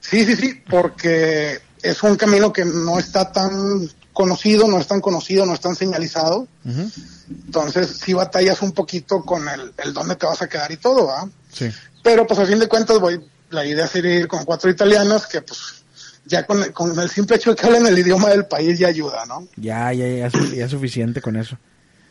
Sí, 0.00 0.24
sí, 0.24 0.36
sí, 0.36 0.62
porque 0.68 1.60
es 1.82 2.02
un 2.02 2.16
camino 2.16 2.52
que 2.52 2.64
no 2.64 2.98
está 2.98 3.32
tan 3.32 3.90
conocido, 4.12 4.68
no 4.68 4.78
es 4.78 4.86
tan 4.86 5.00
conocido, 5.00 5.44
no 5.46 5.54
es 5.54 5.60
tan 5.60 5.74
señalizado. 5.74 6.46
Entonces, 7.28 7.98
sí 8.02 8.12
batallas 8.12 8.62
un 8.62 8.72
poquito 8.72 9.22
con 9.22 9.48
el, 9.48 9.72
el 9.78 9.92
dónde 9.92 10.16
te 10.16 10.26
vas 10.26 10.40
a 10.42 10.48
quedar 10.48 10.70
y 10.72 10.76
todo, 10.76 11.06
¿va? 11.06 11.28
Sí. 11.52 11.70
Pero 12.02 12.26
pues 12.26 12.38
a 12.38 12.46
fin 12.46 12.58
de 12.58 12.68
cuentas 12.68 12.98
voy, 13.00 13.20
la 13.50 13.64
idea 13.64 13.86
sería 13.86 14.14
ir 14.14 14.28
con 14.28 14.44
cuatro 14.44 14.70
italianas 14.70 15.26
que 15.26 15.40
pues 15.42 15.83
ya 16.26 16.46
con, 16.46 16.62
con 16.72 16.98
el 16.98 17.10
simple 17.10 17.36
hecho 17.36 17.50
de 17.50 17.56
que 17.56 17.66
hablen 17.66 17.86
el 17.86 17.98
idioma 17.98 18.30
del 18.30 18.46
país 18.46 18.78
ya 18.78 18.88
ayuda, 18.88 19.24
¿no? 19.26 19.46
Ya, 19.56 19.92
ya, 19.92 20.06
ya, 20.06 20.26
es, 20.26 20.52
ya 20.52 20.64
es 20.64 20.70
suficiente 20.70 21.20
con 21.20 21.36
eso. 21.36 21.58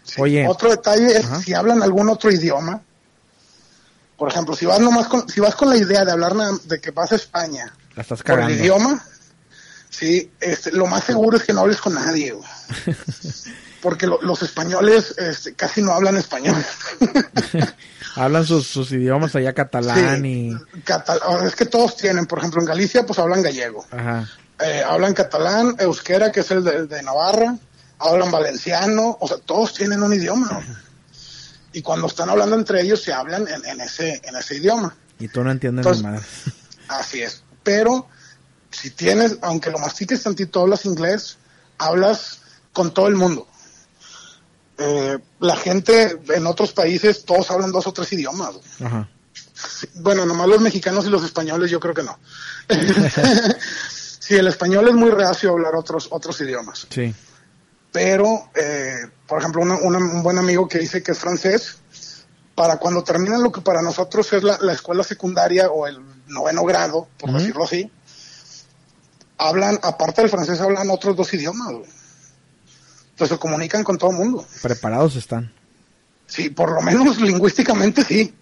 Sí. 0.03 0.21
Oye. 0.21 0.47
Otro 0.47 0.69
detalle 0.69 1.17
es 1.17 1.25
Ajá. 1.25 1.41
si 1.41 1.53
hablan 1.53 1.81
algún 1.81 2.09
otro 2.09 2.31
idioma. 2.31 2.81
Por 4.17 4.29
ejemplo, 4.29 4.55
si 4.55 4.65
vas 4.65 4.79
nomás 4.79 5.07
con, 5.07 5.27
si 5.27 5.39
vas 5.39 5.55
con 5.55 5.69
la 5.69 5.77
idea 5.77 6.05
de 6.05 6.11
hablar 6.11 6.33
de 6.35 6.79
que 6.79 6.91
vas 6.91 7.11
a 7.11 7.15
España 7.15 7.73
La 7.95 8.03
estás 8.03 8.21
por 8.21 8.39
el 8.39 8.51
idioma, 8.51 9.03
sí, 9.89 10.31
este, 10.39 10.71
lo 10.71 10.85
más 10.85 11.03
seguro 11.03 11.37
es 11.37 11.43
que 11.43 11.53
no 11.53 11.61
hables 11.61 11.81
con 11.81 11.93
nadie. 11.93 12.33
Porque 13.83 14.07
lo- 14.07 14.19
los 14.23 14.41
españoles 14.41 15.13
este, 15.19 15.53
casi 15.53 15.83
no 15.83 15.91
hablan 15.91 16.17
español. 16.17 16.55
Hablan 18.15 18.45
sus, 18.45 18.67
sus 18.67 18.91
idiomas 18.91 19.35
allá 19.35 19.53
catalán 19.53 20.21
Sí, 20.21 20.27
y... 20.51 20.81
catal- 20.83 21.19
es 21.47 21.55
que 21.55 21.65
todos 21.65 21.97
tienen, 21.97 22.27
por 22.27 22.37
ejemplo, 22.39 22.61
en 22.61 22.67
Galicia 22.67 23.05
pues 23.07 23.17
hablan 23.17 23.41
gallego. 23.41 23.85
Ajá. 23.91 24.29
Eh, 24.59 24.83
hablan 24.87 25.13
catalán, 25.15 25.75
euskera, 25.79 26.31
que 26.31 26.41
es 26.41 26.51
el 26.51 26.63
de, 26.63 27.01
Navarra, 27.03 27.57
hablan 27.97 28.29
valenciano, 28.29 29.17
o 29.19 29.27
sea, 29.27 29.37
todos 29.37 29.73
tienen 29.73 30.03
un 30.03 30.13
idioma. 30.13 30.61
Y 31.73 31.81
cuando 31.81 32.05
están 32.05 32.29
hablando 32.29 32.55
entre 32.55 32.81
ellos 32.81 33.01
se 33.01 33.11
hablan 33.11 33.47
en, 33.47 33.65
en 33.65 33.81
ese, 33.81 34.21
en 34.23 34.35
ese 34.35 34.57
idioma. 34.57 34.95
Y 35.17 35.27
tú 35.27 35.43
no 35.43 35.49
entiendes 35.51 35.83
Entonces- 35.85 36.03
madre. 36.03 36.21
Así 36.89 37.21
es. 37.23 37.41
Pero 37.63 38.07
si 38.69 38.91
tienes, 38.91 39.37
aunque 39.41 39.71
lo 39.71 39.79
mastiques 39.79 40.21
tantito, 40.21 40.61
hablas 40.61 40.85
inglés, 40.85 41.37
hablas 41.79 42.41
con 42.73 42.93
todo 42.93 43.07
el 43.07 43.15
mundo. 43.15 43.47
Eh, 44.85 45.17
la 45.39 45.55
gente 45.55 46.19
en 46.35 46.45
otros 46.45 46.73
países, 46.73 47.23
todos 47.23 47.49
hablan 47.51 47.71
dos 47.71 47.87
o 47.87 47.93
tres 47.93 48.11
idiomas. 48.13 48.55
Ajá. 48.83 49.07
Bueno, 49.95 50.25
nomás 50.25 50.47
los 50.49 50.59
mexicanos 50.59 51.05
y 51.05 51.09
los 51.09 51.23
españoles, 51.23 51.71
yo 51.71 51.79
creo 51.79 51.93
que 51.93 52.03
no. 52.03 52.17
sí, 54.19 54.35
el 54.35 54.47
español 54.47 54.87
es 54.89 54.93
muy 54.95 55.09
reacio 55.11 55.49
a 55.49 55.53
hablar 55.53 55.75
otros, 55.75 56.07
otros 56.11 56.39
idiomas. 56.41 56.87
Sí. 56.89 57.13
Pero, 57.91 58.49
eh, 58.55 58.95
por 59.27 59.39
ejemplo, 59.39 59.61
una- 59.61 59.77
una- 59.77 59.99
un 59.99 60.23
buen 60.23 60.37
amigo 60.37 60.67
que 60.67 60.79
dice 60.79 61.01
que 61.03 61.11
es 61.13 61.19
francés, 61.19 61.77
para 62.55 62.77
cuando 62.77 63.03
terminan 63.03 63.41
lo 63.43 63.51
que 63.51 63.61
para 63.61 63.81
nosotros 63.81 64.31
es 64.33 64.43
la, 64.43 64.57
la 64.61 64.73
escuela 64.73 65.03
secundaria 65.03 65.69
o 65.69 65.87
el 65.87 65.99
noveno 66.27 66.63
grado, 66.65 67.07
por 67.17 67.31
decirlo 67.33 67.63
así, 67.63 67.89
hablan, 69.37 69.79
aparte 69.81 70.21
del 70.21 70.29
francés, 70.29 70.59
hablan 70.61 70.89
otros 70.89 71.15
dos 71.15 71.33
idiomas. 71.33 71.71
güey. 71.71 71.89
Entonces 73.13 73.37
se 73.37 73.39
comunican 73.39 73.83
con 73.83 73.97
todo 73.97 74.11
el 74.11 74.17
mundo. 74.17 74.45
Preparados 74.61 75.15
están. 75.15 75.51
Sí, 76.25 76.49
por 76.49 76.71
lo 76.71 76.81
menos 76.81 77.21
lingüísticamente 77.21 78.03
sí. 78.03 78.33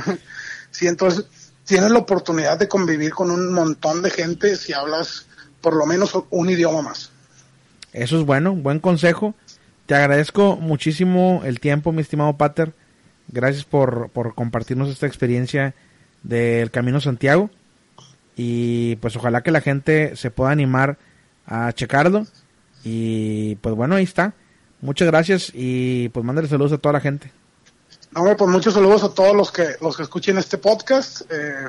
sí, 0.70 0.86
entonces 0.86 1.26
tienes 1.64 1.90
la 1.90 1.98
oportunidad 1.98 2.58
de 2.58 2.68
convivir 2.68 3.12
con 3.12 3.30
un 3.30 3.52
montón 3.52 4.02
de 4.02 4.10
gente 4.10 4.56
si 4.56 4.72
hablas 4.72 5.26
por 5.60 5.74
lo 5.74 5.84
menos 5.84 6.12
un 6.30 6.48
idioma 6.48 6.82
más. 6.82 7.10
Eso 7.92 8.18
es 8.18 8.24
bueno, 8.24 8.54
buen 8.54 8.80
consejo. 8.80 9.34
Te 9.86 9.94
agradezco 9.94 10.56
muchísimo 10.56 11.42
el 11.44 11.60
tiempo, 11.60 11.92
mi 11.92 12.00
estimado 12.00 12.36
Pater. 12.38 12.72
Gracias 13.28 13.64
por, 13.64 14.08
por 14.10 14.34
compartirnos 14.34 14.88
esta 14.88 15.06
experiencia 15.06 15.74
del 16.22 16.70
Camino 16.70 17.00
Santiago. 17.00 17.50
Y 18.36 18.96
pues 18.96 19.16
ojalá 19.16 19.42
que 19.42 19.50
la 19.50 19.60
gente 19.60 20.16
se 20.16 20.30
pueda 20.30 20.50
animar 20.50 20.96
a 21.46 21.72
checarlo. 21.72 22.26
Y 22.84 23.56
pues 23.56 23.74
bueno, 23.74 23.96
ahí 23.96 24.04
está. 24.04 24.34
Muchas 24.80 25.06
gracias 25.06 25.52
y 25.54 26.08
pues 26.08 26.26
mándale 26.26 26.48
saludos 26.48 26.72
a 26.72 26.78
toda 26.78 26.94
la 26.94 27.00
gente. 27.00 27.32
No, 28.10 28.36
pues 28.36 28.50
muchos 28.50 28.74
saludos 28.74 29.04
a 29.04 29.10
todos 29.10 29.34
los 29.34 29.52
que 29.52 29.76
los 29.80 29.96
que 29.96 30.02
escuchen 30.02 30.38
este 30.38 30.58
podcast. 30.58 31.22
Eh, 31.30 31.68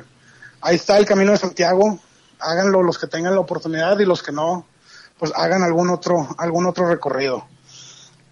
ahí 0.60 0.76
está 0.76 0.98
el 0.98 1.06
Camino 1.06 1.32
de 1.32 1.38
Santiago. 1.38 2.00
Háganlo 2.40 2.82
los 2.82 2.98
que 2.98 3.06
tengan 3.06 3.34
la 3.34 3.40
oportunidad 3.40 3.98
y 4.00 4.04
los 4.04 4.22
que 4.22 4.32
no, 4.32 4.66
pues 5.18 5.32
hagan 5.36 5.62
algún 5.62 5.90
otro 5.90 6.28
algún 6.38 6.66
otro 6.66 6.88
recorrido. 6.88 7.46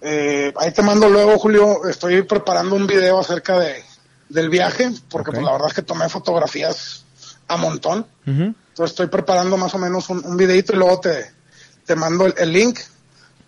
Eh, 0.00 0.52
ahí 0.56 0.72
te 0.72 0.82
mando 0.82 1.08
luego, 1.08 1.38
Julio. 1.38 1.88
Estoy 1.88 2.22
preparando 2.22 2.74
un 2.74 2.86
video 2.86 3.20
acerca 3.20 3.58
de 3.58 3.84
del 4.28 4.48
viaje, 4.48 4.90
porque 5.10 5.30
pues 5.30 5.44
la 5.44 5.52
verdad 5.52 5.68
es 5.68 5.74
que 5.74 5.82
tomé 5.82 6.08
fotografías 6.08 7.04
a 7.46 7.56
montón. 7.56 8.06
Entonces 8.26 8.90
estoy 8.90 9.06
preparando 9.06 9.56
más 9.56 9.74
o 9.74 9.78
menos 9.78 10.08
un, 10.10 10.24
un 10.24 10.36
videito 10.36 10.72
y 10.72 10.76
luego 10.76 11.00
te, 11.00 11.30
te 11.84 11.96
mando 11.96 12.26
el, 12.26 12.34
el 12.38 12.52
link 12.52 12.78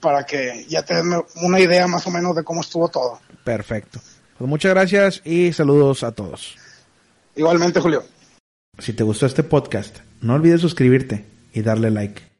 para 0.00 0.24
que 0.24 0.66
ya 0.68 0.82
te 0.82 0.94
den 0.94 1.22
una 1.42 1.60
idea 1.60 1.86
más 1.86 2.06
o 2.06 2.10
menos 2.10 2.36
de 2.36 2.44
cómo 2.44 2.60
estuvo 2.60 2.88
todo. 2.88 3.20
Perfecto. 3.42 4.00
Pues 4.38 4.48
muchas 4.48 4.72
gracias 4.74 5.22
y 5.24 5.52
saludos 5.52 6.02
a 6.02 6.12
todos. 6.12 6.56
Igualmente, 7.36 7.80
Julio. 7.80 8.04
Si 8.78 8.92
te 8.92 9.04
gustó 9.04 9.26
este 9.26 9.42
podcast, 9.42 9.98
no 10.20 10.34
olvides 10.34 10.60
suscribirte 10.60 11.24
y 11.52 11.62
darle 11.62 11.90
like. 11.90 12.33